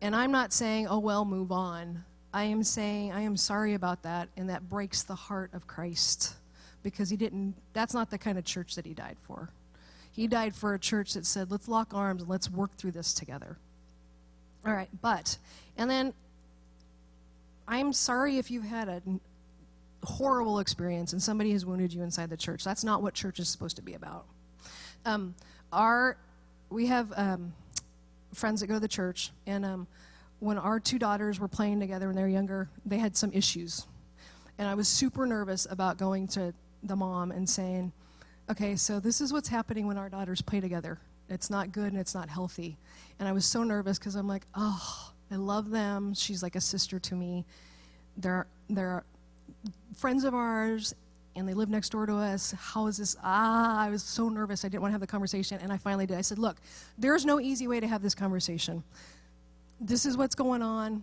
And 0.00 0.16
I'm 0.16 0.32
not 0.32 0.54
saying, 0.54 0.88
oh, 0.88 0.98
well, 0.98 1.26
move 1.26 1.52
on. 1.52 2.04
I 2.32 2.44
am 2.44 2.62
saying, 2.62 3.12
I 3.12 3.20
am 3.20 3.36
sorry 3.36 3.74
about 3.74 4.04
that, 4.04 4.30
and 4.34 4.48
that 4.48 4.70
breaks 4.70 5.02
the 5.02 5.14
heart 5.14 5.50
of 5.52 5.66
Christ 5.66 6.36
because 6.82 7.10
he 7.10 7.16
didn't, 7.16 7.54
that's 7.72 7.94
not 7.94 8.10
the 8.10 8.18
kind 8.18 8.38
of 8.38 8.44
church 8.44 8.74
that 8.74 8.86
he 8.86 8.94
died 8.94 9.16
for. 9.22 9.50
He 10.10 10.26
died 10.26 10.54
for 10.54 10.74
a 10.74 10.78
church 10.78 11.14
that 11.14 11.24
said, 11.24 11.50
let's 11.50 11.68
lock 11.68 11.94
arms 11.94 12.22
and 12.22 12.30
let's 12.30 12.50
work 12.50 12.76
through 12.76 12.92
this 12.92 13.14
together. 13.14 13.56
All 14.66 14.72
right, 14.72 14.88
but, 15.00 15.38
and 15.76 15.90
then 15.90 16.12
I'm 17.66 17.92
sorry 17.92 18.38
if 18.38 18.50
you've 18.50 18.64
had 18.64 18.88
a, 18.88 19.02
horrible 20.04 20.58
experience 20.58 21.12
and 21.12 21.22
somebody 21.22 21.52
has 21.52 21.64
wounded 21.64 21.92
you 21.92 22.02
inside 22.02 22.30
the 22.30 22.36
church. 22.36 22.64
That's 22.64 22.84
not 22.84 23.02
what 23.02 23.14
church 23.14 23.38
is 23.38 23.48
supposed 23.48 23.76
to 23.76 23.82
be 23.82 23.94
about. 23.94 24.24
Um, 25.04 25.34
our, 25.72 26.16
we 26.70 26.86
have 26.86 27.12
um, 27.16 27.52
friends 28.34 28.60
that 28.60 28.66
go 28.66 28.74
to 28.74 28.80
the 28.80 28.88
church, 28.88 29.30
and 29.46 29.64
um, 29.64 29.86
when 30.40 30.58
our 30.58 30.80
two 30.80 30.98
daughters 30.98 31.38
were 31.38 31.48
playing 31.48 31.80
together 31.80 32.06
when 32.06 32.16
they 32.16 32.22
were 32.22 32.28
younger, 32.28 32.68
they 32.84 32.98
had 32.98 33.16
some 33.16 33.32
issues. 33.32 33.86
And 34.58 34.68
I 34.68 34.74
was 34.74 34.88
super 34.88 35.26
nervous 35.26 35.66
about 35.70 35.98
going 35.98 36.28
to 36.28 36.52
the 36.82 36.96
mom 36.96 37.30
and 37.30 37.48
saying, 37.48 37.92
okay, 38.50 38.76
so 38.76 39.00
this 39.00 39.20
is 39.20 39.32
what's 39.32 39.48
happening 39.48 39.86
when 39.86 39.96
our 39.96 40.08
daughters 40.08 40.42
play 40.42 40.60
together. 40.60 40.98
It's 41.28 41.48
not 41.48 41.72
good 41.72 41.92
and 41.92 42.00
it's 42.00 42.14
not 42.14 42.28
healthy. 42.28 42.76
And 43.18 43.28
I 43.28 43.32
was 43.32 43.46
so 43.46 43.62
nervous 43.62 43.98
because 43.98 44.14
I'm 44.14 44.28
like, 44.28 44.46
oh, 44.54 45.12
I 45.30 45.36
love 45.36 45.70
them. 45.70 46.14
She's 46.14 46.42
like 46.42 46.56
a 46.56 46.60
sister 46.60 46.98
to 46.98 47.14
me. 47.14 47.44
They're, 48.16 48.46
they're 48.68 49.04
friends 49.96 50.24
of 50.24 50.34
ours 50.34 50.94
and 51.34 51.48
they 51.48 51.54
live 51.54 51.70
next 51.70 51.90
door 51.90 52.04
to 52.04 52.14
us. 52.14 52.52
How 52.58 52.86
is 52.86 52.98
this? 52.98 53.16
Ah, 53.22 53.80
I 53.80 53.88
was 53.88 54.02
so 54.02 54.28
nervous. 54.28 54.64
I 54.64 54.68
didn't 54.68 54.82
want 54.82 54.90
to 54.90 54.94
have 54.94 55.00
the 55.00 55.06
conversation. 55.06 55.58
And 55.62 55.72
I 55.72 55.78
finally 55.78 56.06
did. 56.06 56.18
I 56.18 56.20
said, 56.20 56.38
Look, 56.38 56.58
there's 56.98 57.24
no 57.24 57.40
easy 57.40 57.66
way 57.66 57.80
to 57.80 57.88
have 57.88 58.02
this 58.02 58.14
conversation. 58.14 58.82
This 59.80 60.04
is 60.04 60.16
what's 60.16 60.34
going 60.34 60.62
on. 60.62 61.02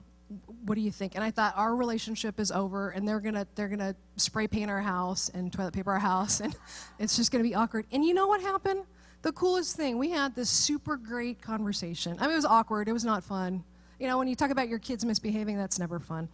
What 0.65 0.76
do 0.76 0.82
you 0.82 0.92
think? 0.92 1.15
And 1.15 1.24
I 1.24 1.32
thought 1.32 1.54
our 1.58 1.76
relationship 1.76 2.39
is 2.39 2.52
over 2.52 2.89
and 2.92 3.08
they're 3.08 3.20
gonna 3.20 3.48
they're 3.56 3.68
gonna 3.68 3.96
spray 4.15 4.48
paint 4.48 4.70
our 4.70 4.82
house 4.82 5.30
and 5.30 5.52
toilet 5.52 5.74
paper 5.74 5.92
our 5.92 6.00
house 6.00 6.39
and 6.39 6.56
it's 7.00 7.15
just 7.15 7.32
gonna 7.32 7.44
be 7.44 7.56
awkward. 7.56 7.86
And 7.92 8.04
you 8.06 8.13
know 8.13 8.28
what 8.28 8.42
happened? 8.42 8.84
The 9.22 9.32
coolest 9.32 9.76
thing, 9.76 9.98
we 9.98 10.12
had 10.12 10.36
this 10.36 10.50
super 10.50 10.98
great 10.98 11.42
conversation. 11.42 12.18
I 12.20 12.24
mean 12.24 12.32
it 12.34 12.36
was 12.36 12.46
awkward, 12.46 12.88
it 12.88 12.94
was 12.94 13.06
not 13.06 13.24
fun. 13.24 13.63
You 14.00 14.08
know, 14.08 14.18
when 14.18 14.28
you 14.28 14.36
talk 14.36 14.52
about 14.52 14.70
your 14.70 14.80
kids 14.80 15.04
misbehaving, 15.04 15.58
that's 15.58 15.78
never 15.78 16.00
fun. 16.00 16.30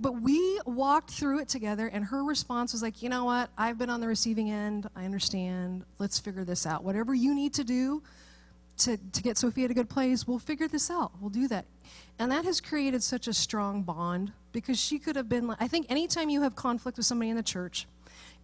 But 0.00 0.20
we 0.20 0.60
walked 0.66 1.12
through 1.12 1.38
it 1.38 1.48
together, 1.48 1.86
and 1.86 2.04
her 2.06 2.24
response 2.24 2.72
was 2.72 2.82
like, 2.82 3.00
you 3.00 3.08
know 3.08 3.24
what? 3.24 3.48
I've 3.56 3.78
been 3.78 3.90
on 3.90 4.00
the 4.00 4.08
receiving 4.08 4.50
end. 4.50 4.88
I 4.96 5.04
understand. 5.04 5.84
Let's 5.98 6.18
figure 6.18 6.44
this 6.44 6.66
out. 6.66 6.82
Whatever 6.82 7.14
you 7.14 7.34
need 7.34 7.54
to 7.54 7.64
do 7.64 8.02
to, 8.78 8.96
to 8.96 9.22
get 9.22 9.38
Sophia 9.38 9.66
at 9.66 9.70
a 9.70 9.74
good 9.74 9.88
place, 9.88 10.26
we'll 10.26 10.38
figure 10.38 10.68
this 10.68 10.90
out. 10.90 11.12
We'll 11.20 11.30
do 11.30 11.48
that. 11.48 11.66
And 12.18 12.30
that 12.32 12.44
has 12.44 12.60
created 12.60 13.02
such 13.02 13.28
a 13.28 13.32
strong 13.32 13.82
bond 13.82 14.32
because 14.52 14.78
she 14.78 14.98
could 14.98 15.16
have 15.16 15.28
been, 15.28 15.54
I 15.60 15.68
think, 15.68 15.86
anytime 15.88 16.28
you 16.28 16.42
have 16.42 16.54
conflict 16.54 16.96
with 16.96 17.06
somebody 17.06 17.30
in 17.30 17.36
the 17.36 17.42
church 17.42 17.86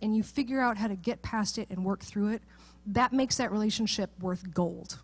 and 0.02 0.16
you 0.16 0.22
figure 0.22 0.60
out 0.60 0.76
how 0.76 0.88
to 0.88 0.96
get 0.96 1.22
past 1.22 1.58
it 1.58 1.68
and 1.70 1.84
work 1.84 2.00
through 2.00 2.32
it, 2.32 2.42
that 2.86 3.12
makes 3.12 3.36
that 3.36 3.52
relationship 3.52 4.10
worth 4.20 4.52
gold. 4.52 4.98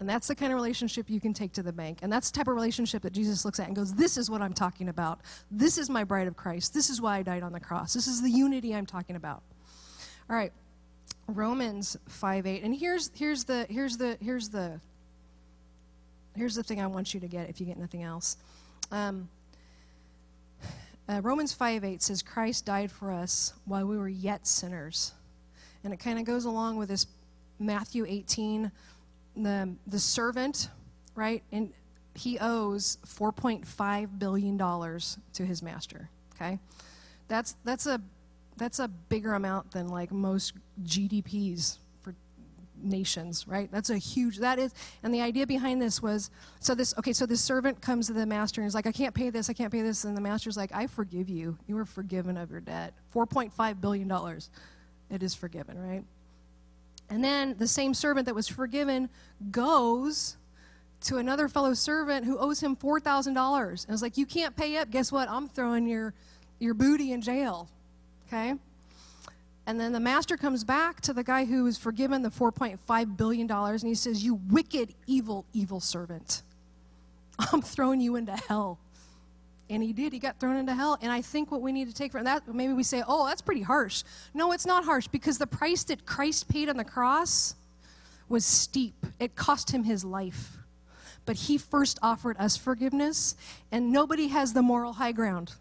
And 0.00 0.08
that's 0.08 0.28
the 0.28 0.34
kind 0.34 0.52
of 0.52 0.56
relationship 0.56 1.10
you 1.10 1.20
can 1.20 1.34
take 1.34 1.52
to 1.54 1.62
the 1.62 1.72
bank. 1.72 1.98
And 2.02 2.12
that's 2.12 2.30
the 2.30 2.36
type 2.36 2.48
of 2.48 2.54
relationship 2.54 3.02
that 3.02 3.12
Jesus 3.12 3.44
looks 3.44 3.58
at 3.58 3.66
and 3.66 3.74
goes, 3.74 3.94
This 3.94 4.16
is 4.16 4.30
what 4.30 4.40
I'm 4.42 4.52
talking 4.52 4.88
about. 4.88 5.20
This 5.50 5.76
is 5.76 5.90
my 5.90 6.04
bride 6.04 6.28
of 6.28 6.36
Christ. 6.36 6.72
This 6.72 6.88
is 6.88 7.00
why 7.00 7.18
I 7.18 7.22
died 7.22 7.42
on 7.42 7.52
the 7.52 7.60
cross. 7.60 7.94
This 7.94 8.06
is 8.06 8.22
the 8.22 8.30
unity 8.30 8.74
I'm 8.74 8.86
talking 8.86 9.16
about. 9.16 9.42
All 10.30 10.36
right. 10.36 10.52
Romans 11.28 11.96
5 12.08 12.46
8. 12.46 12.62
And 12.64 12.74
here's 12.74 13.10
here's 13.14 13.44
the 13.44 13.66
here's 13.68 13.96
the 13.96 14.16
here's 14.20 14.48
the 14.48 14.80
here's 16.34 16.54
the 16.54 16.62
thing 16.62 16.80
I 16.80 16.86
want 16.86 17.14
you 17.14 17.20
to 17.20 17.28
get 17.28 17.48
if 17.48 17.60
you 17.60 17.66
get 17.66 17.78
nothing 17.78 18.02
else. 18.02 18.36
Um, 18.90 19.28
uh, 21.08 21.20
Romans 21.22 21.52
5 21.54 21.84
8 21.84 22.02
says, 22.02 22.22
Christ 22.22 22.66
died 22.66 22.90
for 22.90 23.10
us 23.10 23.52
while 23.64 23.86
we 23.86 23.96
were 23.96 24.08
yet 24.08 24.46
sinners. 24.46 25.12
And 25.84 25.92
it 25.92 25.98
kind 25.98 26.18
of 26.18 26.24
goes 26.24 26.44
along 26.44 26.76
with 26.76 26.88
this 26.88 27.06
Matthew 27.58 28.04
18 28.06 28.70
the, 29.36 29.74
the 29.86 29.98
servant, 29.98 30.68
right, 31.14 31.42
and 31.52 31.72
he 32.14 32.38
owes 32.40 32.98
$4.5 33.06 34.18
billion 34.18 34.58
to 34.58 35.46
his 35.46 35.62
master, 35.62 36.10
okay? 36.34 36.58
That's, 37.28 37.54
that's, 37.64 37.86
a, 37.86 38.00
that's 38.58 38.78
a 38.78 38.88
bigger 38.88 39.34
amount 39.34 39.72
than 39.72 39.88
like 39.88 40.12
most 40.12 40.54
GDPs 40.82 41.78
for 42.00 42.14
nations, 42.82 43.46
right? 43.48 43.70
That's 43.70 43.90
a 43.90 43.98
huge, 43.98 44.38
that 44.38 44.58
is, 44.58 44.74
and 45.02 45.12
the 45.14 45.20
idea 45.20 45.46
behind 45.46 45.80
this 45.80 46.02
was, 46.02 46.30
so 46.60 46.74
this, 46.74 46.94
okay, 46.98 47.12
so 47.12 47.26
this 47.26 47.40
servant 47.40 47.80
comes 47.80 48.06
to 48.08 48.12
the 48.12 48.26
master 48.26 48.60
and 48.60 48.68
is 48.68 48.74
like, 48.74 48.86
I 48.86 48.92
can't 48.92 49.14
pay 49.14 49.30
this, 49.30 49.48
I 49.48 49.52
can't 49.52 49.72
pay 49.72 49.82
this, 49.82 50.04
and 50.04 50.16
the 50.16 50.20
master's 50.20 50.56
like, 50.56 50.70
I 50.74 50.86
forgive 50.86 51.28
you. 51.28 51.56
You 51.66 51.78
are 51.78 51.84
forgiven 51.84 52.36
of 52.36 52.50
your 52.50 52.60
debt. 52.60 52.94
$4.5 53.14 53.80
billion. 53.80 54.10
It 55.10 55.22
is 55.22 55.34
forgiven, 55.34 55.78
right? 55.78 56.04
And 57.10 57.24
then 57.24 57.56
the 57.58 57.66
same 57.66 57.94
servant 57.94 58.26
that 58.26 58.34
was 58.34 58.48
forgiven 58.48 59.08
goes 59.50 60.36
to 61.02 61.16
another 61.16 61.48
fellow 61.48 61.74
servant 61.74 62.24
who 62.24 62.38
owes 62.38 62.62
him 62.62 62.76
$4,000. 62.76 63.84
And 63.84 63.92
it's 63.92 64.02
like, 64.02 64.16
you 64.16 64.26
can't 64.26 64.54
pay 64.56 64.76
up. 64.76 64.90
Guess 64.90 65.12
what? 65.12 65.28
I'm 65.28 65.48
throwing 65.48 65.86
your, 65.86 66.12
your 66.58 66.74
booty 66.74 67.12
in 67.12 67.22
jail. 67.22 67.68
Okay? 68.28 68.54
And 69.66 69.78
then 69.78 69.92
the 69.92 70.00
master 70.00 70.36
comes 70.36 70.64
back 70.64 71.00
to 71.02 71.12
the 71.12 71.24
guy 71.24 71.44
who 71.44 71.64
was 71.64 71.76
forgiven 71.76 72.22
the 72.22 72.30
$4.5 72.30 73.16
billion 73.16 73.50
and 73.50 73.82
he 73.82 73.94
says, 73.94 74.24
You 74.24 74.40
wicked, 74.48 74.94
evil, 75.06 75.44
evil 75.52 75.80
servant. 75.80 76.42
I'm 77.52 77.62
throwing 77.62 78.00
you 78.00 78.16
into 78.16 78.32
hell. 78.32 78.78
And 79.70 79.82
he 79.82 79.92
did. 79.92 80.14
He 80.14 80.18
got 80.18 80.40
thrown 80.40 80.56
into 80.56 80.74
hell. 80.74 80.96
And 81.02 81.12
I 81.12 81.20
think 81.20 81.50
what 81.50 81.60
we 81.60 81.72
need 81.72 81.88
to 81.88 81.94
take 81.94 82.12
from 82.12 82.24
that, 82.24 82.48
maybe 82.52 82.72
we 82.72 82.82
say, 82.82 83.02
oh, 83.06 83.26
that's 83.26 83.42
pretty 83.42 83.60
harsh. 83.60 84.02
No, 84.32 84.52
it's 84.52 84.64
not 84.64 84.84
harsh 84.84 85.08
because 85.08 85.36
the 85.36 85.46
price 85.46 85.84
that 85.84 86.06
Christ 86.06 86.48
paid 86.48 86.70
on 86.70 86.78
the 86.78 86.84
cross 86.84 87.54
was 88.28 88.46
steep. 88.46 88.94
It 89.18 89.36
cost 89.36 89.70
him 89.70 89.84
his 89.84 90.04
life. 90.04 90.56
But 91.26 91.36
he 91.36 91.58
first 91.58 91.98
offered 92.00 92.38
us 92.38 92.56
forgiveness, 92.56 93.36
and 93.70 93.92
nobody 93.92 94.28
has 94.28 94.54
the 94.54 94.62
moral 94.62 94.94
high 94.94 95.12
ground. 95.12 95.52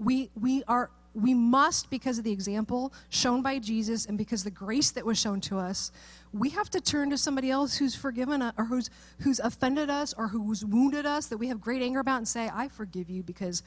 We, 0.00 0.30
we 0.34 0.64
are 0.64 0.90
we 1.20 1.34
must, 1.34 1.90
because 1.90 2.18
of 2.18 2.24
the 2.24 2.32
example 2.32 2.92
shown 3.08 3.42
by 3.42 3.58
Jesus 3.58 4.06
and 4.06 4.16
because 4.16 4.44
the 4.44 4.50
grace 4.50 4.90
that 4.92 5.04
was 5.04 5.18
shown 5.18 5.40
to 5.42 5.58
us, 5.58 5.90
we 6.32 6.50
have 6.50 6.70
to 6.70 6.80
turn 6.80 7.10
to 7.10 7.18
somebody 7.18 7.50
else 7.50 7.76
who's 7.76 7.94
forgiven 7.94 8.42
us 8.42 8.54
or 8.56 8.64
who's, 8.64 8.90
who's 9.20 9.40
offended 9.40 9.90
us 9.90 10.14
or 10.16 10.28
who's 10.28 10.64
wounded 10.64 11.06
us 11.06 11.26
that 11.26 11.38
we 11.38 11.48
have 11.48 11.60
great 11.60 11.82
anger 11.82 12.00
about 12.00 12.18
and 12.18 12.28
say, 12.28 12.50
I 12.52 12.68
forgive 12.68 13.10
you 13.10 13.22
because 13.22 13.62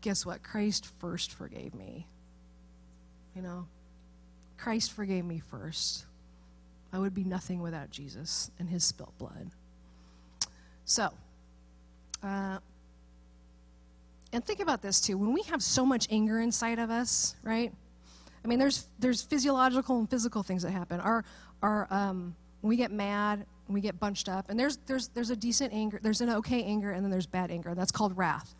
guess 0.00 0.24
what? 0.24 0.42
Christ 0.42 0.90
first 0.98 1.32
forgave 1.32 1.74
me. 1.74 2.06
You 3.34 3.42
know, 3.42 3.66
Christ 4.56 4.92
forgave 4.92 5.24
me 5.24 5.40
first. 5.40 6.06
I 6.92 6.98
would 6.98 7.14
be 7.14 7.24
nothing 7.24 7.60
without 7.60 7.90
Jesus 7.90 8.50
and 8.58 8.68
his 8.68 8.84
spilt 8.84 9.16
blood. 9.18 9.50
So, 10.84 11.10
Uh, 12.22 12.58
and 14.34 14.44
think 14.44 14.60
about 14.60 14.82
this 14.82 15.00
too. 15.00 15.16
When 15.16 15.32
we 15.32 15.42
have 15.44 15.62
so 15.62 15.86
much 15.86 16.08
anger 16.10 16.40
inside 16.40 16.78
of 16.78 16.90
us, 16.90 17.36
right? 17.42 17.72
I 18.44 18.48
mean, 18.48 18.58
there's 18.58 18.86
there's 18.98 19.22
physiological 19.22 19.98
and 19.98 20.10
physical 20.10 20.42
things 20.42 20.62
that 20.62 20.72
happen. 20.72 21.00
Our 21.00 21.24
our 21.62 21.86
um, 21.90 22.34
when 22.60 22.68
we 22.68 22.76
get 22.76 22.90
mad, 22.90 23.46
we 23.68 23.80
get 23.80 23.98
bunched 23.98 24.28
up, 24.28 24.50
and 24.50 24.58
there's 24.58 24.76
there's 24.86 25.08
there's 25.08 25.30
a 25.30 25.36
decent 25.36 25.72
anger, 25.72 26.00
there's 26.02 26.20
an 26.20 26.30
okay 26.30 26.64
anger, 26.64 26.90
and 26.90 27.04
then 27.04 27.10
there's 27.10 27.26
bad 27.26 27.50
anger. 27.50 27.74
That's 27.74 27.92
called 27.92 28.16
wrath. 28.18 28.54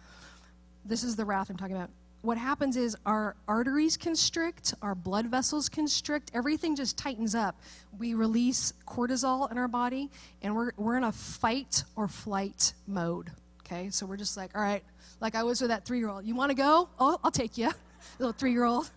This 0.85 1.03
is 1.03 1.17
the 1.17 1.25
wrath 1.25 1.51
I'm 1.51 1.57
talking 1.57 1.77
about. 1.77 1.91
What 2.23 2.39
happens 2.39 2.79
is 2.79 2.97
our 3.05 3.37
arteries 3.47 3.99
constrict, 3.99 4.73
our 4.81 4.95
blood 4.95 5.27
vessels 5.27 5.69
constrict, 5.69 6.31
everything 6.33 6.75
just 6.75 6.97
tightens 6.97 7.35
up. 7.35 7.61
We 7.99 8.15
release 8.15 8.73
cortisol 8.87 9.51
in 9.51 9.59
our 9.59 9.69
body, 9.69 10.11
and 10.41 10.55
we're 10.55 10.71
we're 10.77 10.97
in 10.97 11.05
a 11.05 11.13
fight 11.13 11.83
or 11.97 12.07
flight 12.09 12.75
mode. 12.87 13.33
Okay, 13.67 13.91
so 13.91 14.07
we're 14.07 14.17
just 14.17 14.37
like, 14.37 14.57
all 14.57 14.63
right, 14.63 14.85
like 15.21 15.35
I 15.35 15.43
was 15.43 15.61
with 15.61 15.71
that 15.71 15.85
three-year-old. 15.85 16.25
You 16.25 16.35
want 16.35 16.51
to 16.51 16.57
go? 16.57 16.89
Oh, 16.99 17.19
I'll 17.23 17.31
take 17.31 17.57
you, 17.59 17.71
little 18.19 18.33
three-year-old 18.33 18.91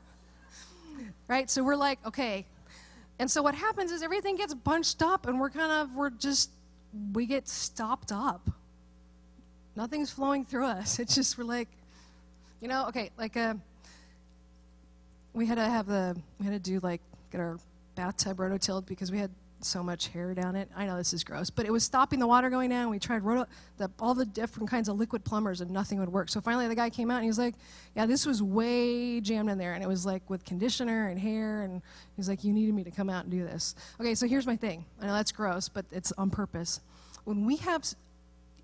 right? 1.28 1.50
So 1.50 1.64
we're 1.64 1.76
like, 1.76 2.00
okay. 2.06 2.46
And 3.20 3.30
so 3.30 3.42
what 3.42 3.56
happens 3.56 3.92
is 3.92 4.02
everything 4.04 4.36
gets 4.38 4.54
bunched 4.54 5.02
up 5.02 5.28
and 5.28 5.40
we're 5.40 5.50
kind 5.50 5.72
of, 5.72 5.96
we're 5.96 6.10
just, 6.10 6.52
we 7.14 7.26
get 7.26 7.48
stopped 7.48 8.12
up. 8.12 8.50
Nothing's 9.76 10.10
flowing 10.10 10.46
through 10.46 10.66
us. 10.66 11.00
It's 11.08 11.16
just, 11.16 11.38
we're 11.38 11.44
like, 11.44 11.70
you 12.62 12.68
know, 12.68 12.88
okay, 12.88 13.12
like, 13.18 13.38
uh, 13.38 13.56
we 15.34 15.46
had 15.46 15.56
to 15.56 15.66
have 15.66 15.86
the, 15.86 16.16
we 16.40 16.46
had 16.46 16.54
to 16.54 16.72
do 16.72 16.80
like, 16.80 17.02
get 17.32 17.42
our 17.42 17.60
bathtub 17.96 18.38
rototilled 18.38 18.86
because 18.86 19.12
we 19.12 19.20
had 19.20 19.32
so 19.62 19.82
much 19.82 20.10
hair 20.10 20.34
down 20.34 20.56
it. 20.56 20.70
I 20.76 20.86
know 20.86 20.98
this 20.98 21.14
is 21.14 21.24
gross, 21.24 21.50
but 21.50 21.66
it 21.66 21.72
was 21.72 21.84
stopping 21.84 22.20
the 22.20 22.28
water 22.28 22.50
going 22.50 22.70
down. 22.70 22.90
We 22.90 23.00
tried 23.00 23.24
the, 23.24 23.90
all 24.00 24.14
the 24.14 24.26
different 24.26 24.70
kinds 24.70 24.88
of 24.88 24.98
liquid 24.98 25.24
plumbers 25.24 25.62
and 25.62 25.72
nothing 25.72 26.00
would 26.00 26.10
work. 26.10 26.30
So 26.30 26.42
finally 26.42 26.68
the 26.68 26.76
guy 26.76 26.90
came 26.90 27.10
out 27.10 27.16
and 27.16 27.24
he 27.24 27.30
was 27.30 27.40
like, 27.40 27.56
yeah, 27.96 28.06
this 28.06 28.26
was 28.26 28.42
way 28.42 29.20
jammed 29.20 29.50
in 29.50 29.58
there. 29.58 29.74
And 29.74 29.84
it 29.84 29.88
was 29.88 30.06
like 30.06 30.30
with 30.30 30.46
conditioner 30.46 31.08
and 31.08 31.20
hair. 31.20 31.64
And 31.64 31.82
he's 32.16 32.30
like, 32.30 32.44
you 32.44 32.54
needed 32.54 32.76
me 32.76 32.84
to 32.84 32.92
come 32.92 33.10
out 33.10 33.24
and 33.24 33.32
do 33.32 33.44
this. 33.44 33.76
Okay, 34.00 34.16
so 34.16 34.28
here's 34.28 34.46
my 34.46 34.56
thing. 34.56 34.86
I 35.02 35.08
know 35.08 35.14
that's 35.14 35.32
gross, 35.32 35.70
but 35.70 35.86
it's 35.92 36.12
on 36.14 36.30
purpose. 36.30 36.82
When 37.24 37.46
we 37.46 37.58
have 37.58 37.84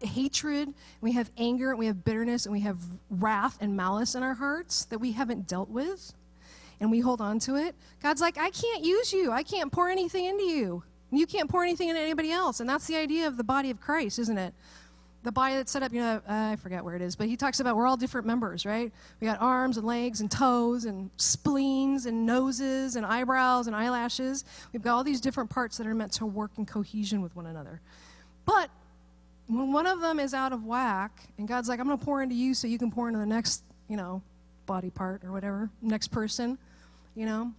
hatred, 0.02 0.74
we 1.02 1.14
have 1.14 1.30
anger, 1.38 1.72
and 1.72 1.80
we 1.80 1.88
have 1.88 2.04
bitterness, 2.04 2.46
and 2.46 2.54
we 2.54 2.60
have 2.62 2.78
wrath 3.10 3.58
and 3.62 3.76
malice 3.76 4.16
in 4.16 4.24
our 4.24 4.34
hearts 4.34 4.86
that 4.86 5.00
we 5.00 5.14
haven't 5.14 5.48
dealt 5.48 5.70
with, 5.70 6.14
and 6.80 6.92
we 6.92 7.00
hold 7.00 7.22
on 7.22 7.40
to 7.40 7.56
it, 7.56 7.76
God's 8.02 8.22
like, 8.22 8.38
I 8.38 8.50
can't 8.50 8.84
use 8.84 9.14
you. 9.14 9.32
I 9.32 9.44
can't 9.44 9.72
pour 9.72 9.90
anything 9.90 10.26
into 10.26 10.44
you. 10.44 10.84
You 11.12 11.28
can't 11.28 11.50
pour 11.50 11.64
anything 11.64 11.90
into 11.90 12.02
anybody 12.02 12.32
else. 12.32 12.60
And 12.60 12.70
that's 12.70 12.88
the 12.88 12.96
idea 12.96 13.28
of 13.28 13.38
the 13.38 13.44
body 13.44 13.70
of 13.70 13.80
Christ, 13.80 14.20
isn't 14.20 14.38
it? 14.38 14.54
The 15.22 15.32
body 15.32 15.56
that's 15.56 15.72
set 15.72 15.84
up, 15.84 15.94
you 15.94 16.02
know, 16.02 16.22
uh, 16.28 16.52
I 16.52 16.58
forget 16.58 16.84
where 16.84 16.96
it 16.96 17.02
is, 17.02 17.16
but 17.16 17.28
he 17.28 17.38
talks 17.38 17.62
about 17.62 17.78
we're 17.78 17.88
all 17.88 17.96
different 17.96 18.28
members, 18.28 18.66
right? 18.66 18.92
We 19.22 19.28
got 19.28 19.40
arms 19.40 19.78
and 19.78 19.88
legs 19.88 20.20
and 20.20 20.30
toes 20.30 20.84
and 20.84 21.12
spleens 21.16 22.08
and 22.08 22.26
noses 22.26 22.98
and 22.98 23.06
eyebrows 23.06 23.68
and 23.68 23.76
eyelashes. 23.76 24.44
We've 24.74 24.82
got 24.82 24.96
all 24.96 25.04
these 25.04 25.22
different 25.22 25.50
parts 25.50 25.78
that 25.78 25.88
are 25.88 25.96
meant 25.96 26.12
to 26.14 26.26
work 26.26 26.52
in 26.58 26.66
cohesion 26.66 27.22
with 27.22 27.36
one 27.38 27.46
another. 27.46 27.80
But 28.46 28.70
when 29.48 29.72
one 29.72 29.88
of 29.88 30.02
them 30.02 30.20
is 30.20 30.34
out 30.34 30.52
of 30.52 30.66
whack, 30.66 31.12
and 31.38 31.48
God's 31.48 31.70
like, 31.70 31.80
I'm 31.80 31.88
going 31.88 31.98
to 31.98 32.04
pour 32.04 32.22
into 32.22 32.36
you 32.36 32.54
so 32.54 32.68
you 32.68 32.78
can 32.78 32.92
pour 32.92 33.08
into 33.08 33.20
the 33.20 33.26
next, 33.26 33.64
you 33.88 33.96
know, 33.96 34.22
body 34.66 34.90
part 34.90 35.24
or 35.24 35.32
whatever, 35.32 35.70
next 35.82 36.10
person, 36.10 36.58
you 37.16 37.26
know, 37.26 37.52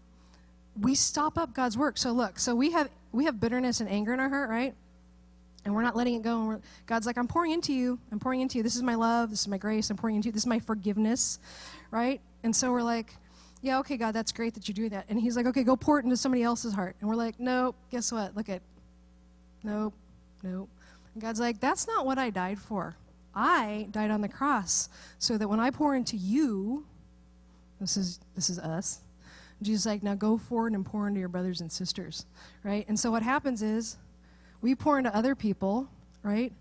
we 0.81 0.95
stop 0.95 1.39
up 1.39 1.55
God's 1.55 1.79
work. 1.79 1.99
So 1.99 2.13
look, 2.13 2.39
so 2.39 2.55
we 2.55 2.73
have 2.73 2.89
we 3.13 3.27
have 3.27 3.39
bitterness 3.39 3.81
and 3.81 3.89
anger 3.89 4.13
in 4.13 4.21
our 4.21 4.29
heart, 4.29 4.51
right? 4.51 4.75
And 5.65 5.75
we're 5.75 5.83
not 5.83 5.97
letting 5.97 6.15
it 6.15 6.23
go. 6.23 6.51
And 6.51 6.63
God's 6.87 7.07
like, 7.07 7.17
I'm 7.17 7.29
pouring 7.29 7.53
into 7.53 7.73
you. 7.73 7.99
I'm 8.13 8.19
pouring 8.19 8.41
into 8.41 8.59
you. 8.59 8.63
This 8.63 8.77
is 8.77 8.83
my 8.83 8.97
love. 8.97 9.31
This 9.31 9.41
is 9.41 9.49
my 9.49 9.57
grace. 9.57 9.89
I'm 9.89 9.97
pouring 9.97 10.17
into 10.17 10.27
you. 10.27 10.33
This 10.33 10.43
is 10.43 10.47
my 10.47 10.59
forgiveness, 10.59 11.39
right? 11.91 12.21
And 12.43 12.55
so 12.55 12.71
we're 12.71 12.83
like, 12.83 13.15
yeah, 13.63 13.79
okay, 13.79 13.97
God, 13.97 14.13
that's 14.13 14.31
great 14.31 14.53
that 14.55 14.69
you 14.69 14.75
do 14.75 14.91
that. 14.91 15.07
And 15.09 15.19
He's 15.19 15.37
like, 15.37 15.47
okay, 15.47 15.63
go 15.65 15.75
pour 15.75 15.99
it 15.99 16.05
into 16.05 16.17
somebody 16.19 16.43
else's 16.43 16.75
heart. 16.75 16.97
And 17.01 17.09
we're 17.09 17.17
like, 17.17 17.41
nope. 17.41 17.77
Guess 17.91 18.13
what? 18.13 18.37
Look 18.37 18.51
at, 18.51 18.61
nope, 19.63 19.95
nope. 20.43 20.69
And 21.15 21.23
God's 21.23 21.41
like, 21.41 21.61
that's 21.61 21.87
not 21.87 22.05
what 22.05 22.19
I 22.19 22.29
died 22.29 22.59
for. 22.59 22.97
I 23.35 23.89
died 23.91 24.11
on 24.11 24.21
the 24.21 24.29
cross 24.29 24.89
so 25.19 25.39
that 25.39 25.49
when 25.49 25.61
I 25.61 25.71
pour 25.71 25.95
into 25.95 26.17
you, 26.17 26.85
this 27.81 27.97
is 27.97 28.21
this 28.35 28.51
is 28.51 28.59
us. 28.59 29.01
Jesus 29.63 29.83
is 29.83 29.87
like, 29.87 30.03
now 30.03 30.15
go 30.15 30.37
forward 30.37 30.73
and 30.73 30.85
pour 30.85 31.09
into 31.09 31.21
your 31.21 31.29
brothers 31.29 31.61
and 31.61 31.71
sisters, 31.71 32.27
right? 32.63 32.85
And 32.89 32.99
so 32.99 33.11
what 33.11 33.23
happens 33.23 33.63
is 33.63 33.97
we 34.61 34.75
pour 34.75 34.99
into 34.99 35.15
other 35.15 35.35
people, 35.35 35.89
right? 36.23 36.53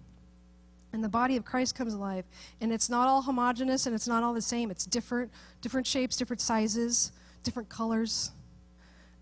And 0.93 1.03
the 1.03 1.09
body 1.09 1.35
of 1.35 1.43
Christ 1.43 1.75
comes 1.75 1.93
alive. 1.93 2.25
And 2.61 2.71
it's 2.71 2.89
not 2.89 3.07
all 3.07 3.23
homogenous 3.23 3.87
and 3.87 3.95
it's 3.95 4.07
not 4.07 4.23
all 4.23 4.33
the 4.33 4.41
same. 4.41 4.69
It's 4.69 4.85
different, 4.85 5.31
different 5.61 5.87
shapes, 5.87 6.15
different 6.15 6.41
sizes, 6.41 7.11
different 7.43 7.67
colors. 7.67 8.31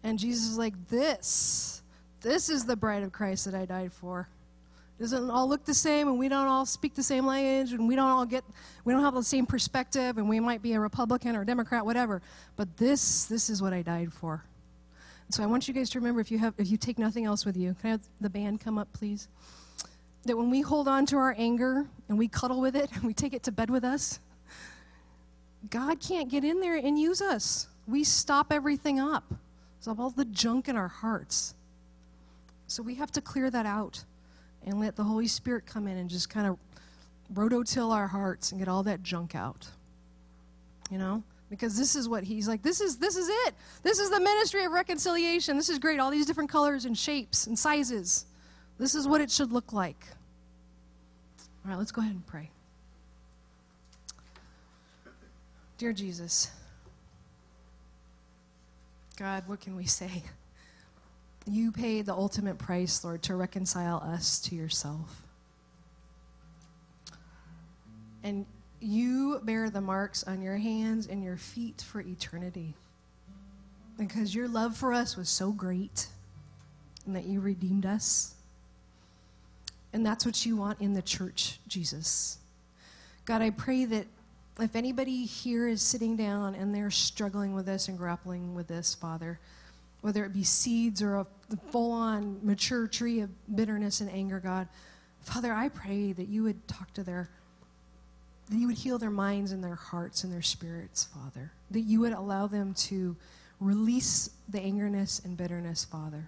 And 0.04 0.20
Jesus 0.20 0.50
is 0.50 0.58
like, 0.58 0.90
this, 0.90 1.82
this 2.22 2.50
is 2.50 2.66
the 2.66 2.76
bride 2.76 3.04
of 3.04 3.12
Christ 3.12 3.46
that 3.46 3.56
I 3.56 3.66
died 3.66 3.94
for 3.94 4.28
doesn't 5.02 5.32
all 5.32 5.50
look 5.50 5.66
the 5.66 5.74
same 5.74 6.08
and 6.08 6.20
we 6.20 6.30
don't 6.30 6.48
all 6.48 6.64
speak 6.64 6.94
the 6.94 7.02
same 7.02 7.26
language 7.26 7.74
and 7.74 7.88
we 7.88 7.96
don't 7.96 8.08
all 8.08 8.26
get 8.26 8.44
we 8.86 8.94
don't 8.94 9.04
have 9.04 9.16
the 9.16 9.24
same 9.24 9.48
perspective 9.48 10.20
and 10.20 10.30
we 10.30 10.40
might 10.40 10.62
be 10.62 10.74
a 10.74 10.80
republican 10.80 11.36
or 11.36 11.42
a 11.42 11.46
democrat 11.46 11.84
whatever. 11.84 12.22
But 12.56 12.78
this 12.78 13.26
this 13.26 13.50
is 13.50 13.64
what 13.64 13.74
i 13.74 13.82
died 13.82 14.14
for. 14.14 14.46
So 15.30 15.42
i 15.42 15.48
want 15.48 15.68
you 15.68 15.74
guys 15.74 15.90
to 15.92 16.00
remember 16.00 16.22
if 16.22 16.30
you 16.30 16.38
have 16.38 16.54
if 16.60 16.70
you 16.70 16.78
take 16.78 17.00
nothing 17.00 17.26
else 17.26 17.46
with 17.46 17.58
you 17.58 17.76
can 17.82 17.88
i 17.88 17.92
have 17.92 18.02
the 18.22 18.30
band 18.30 18.62
come 18.62 18.78
up 18.78 18.94
please? 18.94 19.28
That 20.26 20.38
when 20.38 20.52
we 20.52 20.62
hold 20.62 20.88
on 20.88 21.08
to 21.08 21.18
our 21.18 21.34
anger 21.36 21.88
and 22.08 22.20
we 22.20 22.28
cuddle 22.28 22.62
with 22.62 22.76
it 22.76 22.92
and 22.96 23.04
we 23.04 23.14
take 23.16 23.34
it 23.34 23.42
to 23.44 23.52
bed 23.52 23.72
with 23.72 23.84
us 23.84 24.20
god 25.72 26.00
can't 26.00 26.30
get 26.30 26.44
in 26.44 26.60
there 26.60 26.76
and 26.76 26.98
use 26.98 27.22
us. 27.22 27.68
We 27.88 28.04
stop 28.04 28.54
everything 28.54 29.00
up. 29.00 29.34
So 29.80 29.96
all 29.98 30.12
the 30.12 30.26
junk 30.26 30.70
in 30.70 30.76
our 30.76 30.88
hearts. 30.88 31.56
So 32.68 32.84
we 32.84 32.96
have 32.96 33.12
to 33.14 33.22
clear 33.22 33.50
that 33.50 33.66
out 33.66 34.04
and 34.66 34.80
let 34.80 34.96
the 34.96 35.04
Holy 35.04 35.28
Spirit 35.28 35.66
come 35.66 35.88
in 35.88 35.98
and 35.98 36.10
just 36.10 36.30
kind 36.30 36.48
of 36.48 36.58
rototill 37.34 37.92
our 37.92 38.08
hearts 38.08 38.52
and 38.52 38.60
get 38.60 38.68
all 38.68 38.84
that 38.84 39.04
junk 39.04 39.36
out. 39.36 39.70
You 40.90 40.98
know? 40.98 41.24
Because 41.50 41.78
this 41.78 41.96
is 41.96 42.08
what 42.08 42.24
he's 42.24 42.48
like, 42.48 42.62
this 42.62 42.80
is 42.80 42.98
this 42.98 43.18
is 43.18 43.28
it. 43.28 43.56
This 43.84 44.00
is 44.00 44.10
the 44.10 44.22
ministry 44.22 44.64
of 44.64 44.72
reconciliation. 44.72 45.58
This 45.58 45.70
is 45.70 45.80
great. 45.80 46.00
All 46.00 46.10
these 46.10 46.26
different 46.26 46.50
colors 46.50 46.86
and 46.86 46.98
shapes 46.98 47.46
and 47.46 47.60
sizes. 47.60 48.26
This 48.78 48.96
is 48.96 49.06
what 49.06 49.20
it 49.20 49.30
should 49.30 49.52
look 49.52 49.74
like. 49.74 50.08
All 51.66 51.72
right, 51.72 51.78
let's 51.78 51.92
go 51.92 52.02
ahead 52.02 52.14
and 52.14 52.26
pray. 52.26 52.50
Dear 55.78 55.94
Jesus, 55.94 56.52
God, 59.18 59.44
what 59.48 59.60
can 59.60 59.76
we 59.76 59.86
say? 59.86 60.24
You 61.46 61.72
paid 61.72 62.06
the 62.06 62.14
ultimate 62.14 62.58
price, 62.58 63.04
Lord, 63.04 63.24
to 63.24 63.36
reconcile 63.36 63.98
us 63.98 64.40
to 64.42 64.56
yourself. 64.56 65.24
And 68.24 68.46
you 68.80 69.40
bear 69.44 69.70
the 69.70 69.82
marks 69.82 70.24
on 70.24 70.42
your 70.42 70.58
hands 70.58 71.08
and 71.08 71.24
your 71.24 71.38
feet 71.38 71.82
for 71.82 72.02
eternity. 72.02 72.76
Because 73.98 74.34
your 74.34 74.48
love 74.48 74.76
for 74.76 74.94
us 74.94 75.18
was 75.18 75.30
so 75.30 75.52
great 75.52 76.08
and 77.06 77.16
that 77.16 77.26
you 77.26 77.40
redeemed 77.40 77.86
us. 77.86 78.36
And 79.94 80.06
that's 80.06 80.26
what 80.26 80.46
you 80.46 80.56
want 80.56 80.80
in 80.80 80.94
the 80.94 81.02
church, 81.02 81.60
Jesus. 81.68 82.38
God, 83.26 83.42
I 83.42 83.50
pray 83.50 83.86
that 83.86 84.06
if 84.60 84.76
anybody 84.76 85.26
here 85.26 85.68
is 85.68 85.82
sitting 85.82 86.16
down 86.16 86.56
and 86.56 86.74
they're 86.74 86.92
struggling 86.92 87.54
with 87.54 87.66
this 87.66 87.88
and 87.88 87.98
grappling 87.98 88.56
with 88.56 88.68
this, 88.68 88.96
Father, 88.96 89.40
whether 90.02 90.26
it 90.26 90.34
be 90.34 90.44
seeds 90.44 91.02
or 91.02 91.16
a 91.16 91.28
full 91.70 91.92
on 91.92 92.40
mature 92.44 92.88
tree 92.88 93.22
of 93.22 93.30
bitterness 93.56 94.02
and 94.02 94.10
anger, 94.12 94.40
God. 94.40 94.68
Father, 95.22 95.54
I 95.54 95.70
pray 95.70 96.12
that 96.14 96.28
you 96.28 96.44
would 96.44 96.68
talk 96.68 96.94
to 96.94 97.04
their, 97.04 97.30
that 98.50 98.58
you 98.58 98.68
would 98.68 98.78
heal 98.78 98.98
their 98.98 99.12
minds 99.12 99.52
and 99.52 99.64
their 99.64 99.76
hearts 99.76 100.24
and 100.24 100.34
their 100.34 100.42
spirits, 100.42 101.06
Father. 101.06 101.52
That 101.70 101.82
you 101.82 102.00
would 102.00 102.14
allow 102.14 102.48
them 102.48 102.74
to 102.76 103.16
release 103.60 104.32
the 104.50 104.60
angerness 104.60 105.24
and 105.24 105.38
bitterness, 105.38 105.86
Father. 105.86 106.28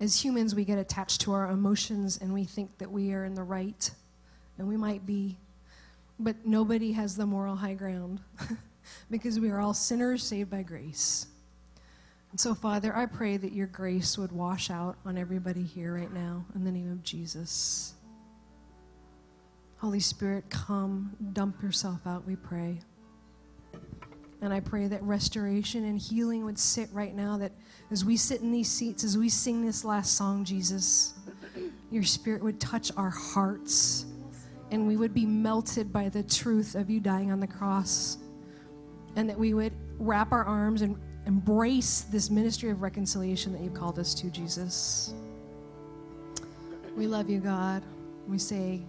As 0.00 0.24
humans, 0.24 0.54
we 0.56 0.64
get 0.64 0.78
attached 0.78 1.20
to 1.22 1.32
our 1.32 1.48
emotions 1.48 2.18
and 2.20 2.34
we 2.34 2.44
think 2.44 2.78
that 2.78 2.90
we 2.90 3.12
are 3.12 3.24
in 3.24 3.34
the 3.34 3.44
right, 3.44 3.88
and 4.58 4.66
we 4.66 4.76
might 4.76 5.06
be, 5.06 5.38
but 6.18 6.44
nobody 6.44 6.90
has 6.92 7.16
the 7.16 7.24
moral 7.24 7.54
high 7.54 7.74
ground 7.74 8.18
because 9.10 9.38
we 9.38 9.50
are 9.50 9.60
all 9.60 9.74
sinners 9.74 10.24
saved 10.24 10.50
by 10.50 10.64
grace. 10.64 11.28
And 12.32 12.40
so, 12.40 12.54
Father, 12.54 12.96
I 12.96 13.04
pray 13.04 13.36
that 13.36 13.52
your 13.52 13.66
grace 13.66 14.16
would 14.16 14.32
wash 14.32 14.70
out 14.70 14.96
on 15.04 15.18
everybody 15.18 15.62
here 15.62 15.94
right 15.94 16.12
now 16.12 16.46
in 16.54 16.64
the 16.64 16.72
name 16.72 16.90
of 16.90 17.02
Jesus. 17.02 17.92
Holy 19.76 20.00
Spirit, 20.00 20.48
come, 20.48 21.14
dump 21.34 21.62
yourself 21.62 22.00
out, 22.06 22.26
we 22.26 22.36
pray. 22.36 22.80
And 24.40 24.52
I 24.52 24.60
pray 24.60 24.86
that 24.88 25.02
restoration 25.02 25.84
and 25.84 25.98
healing 25.98 26.46
would 26.46 26.58
sit 26.58 26.88
right 26.90 27.14
now, 27.14 27.36
that 27.36 27.52
as 27.90 28.02
we 28.02 28.16
sit 28.16 28.40
in 28.40 28.50
these 28.50 28.70
seats, 28.70 29.04
as 29.04 29.18
we 29.18 29.28
sing 29.28 29.64
this 29.64 29.84
last 29.84 30.16
song, 30.16 30.44
Jesus, 30.44 31.12
your 31.90 32.02
spirit 32.02 32.42
would 32.42 32.58
touch 32.58 32.90
our 32.96 33.10
hearts 33.10 34.06
and 34.70 34.88
we 34.88 34.96
would 34.96 35.12
be 35.12 35.26
melted 35.26 35.92
by 35.92 36.08
the 36.08 36.22
truth 36.22 36.74
of 36.76 36.88
you 36.88 36.98
dying 36.98 37.30
on 37.30 37.40
the 37.40 37.46
cross, 37.46 38.16
and 39.16 39.28
that 39.28 39.38
we 39.38 39.52
would 39.52 39.74
wrap 39.98 40.32
our 40.32 40.44
arms 40.44 40.80
and 40.80 40.96
embrace 41.26 42.02
this 42.02 42.30
ministry 42.30 42.70
of 42.70 42.82
reconciliation 42.82 43.52
that 43.52 43.62
you've 43.62 43.74
called 43.74 43.98
us 43.98 44.14
to, 44.14 44.30
Jesus. 44.30 45.14
We 46.96 47.06
love 47.06 47.30
you, 47.30 47.40
God. 47.40 47.82
We 48.28 48.38
say, 48.38 48.82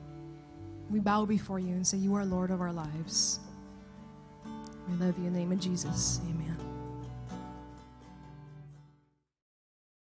we 0.89 0.99
bow 0.99 1.25
before 1.25 1.59
you 1.59 1.73
and 1.73 1.85
say, 1.85 1.97
You 1.97 2.15
are 2.15 2.25
Lord 2.25 2.51
of 2.51 2.61
our 2.61 2.73
lives. 2.73 3.39
We 4.89 4.95
love 4.95 5.17
you 5.17 5.25
in 5.25 5.33
the 5.33 5.39
name 5.39 5.51
of 5.51 5.59
Jesus. 5.59 6.19
Amen. 6.29 6.52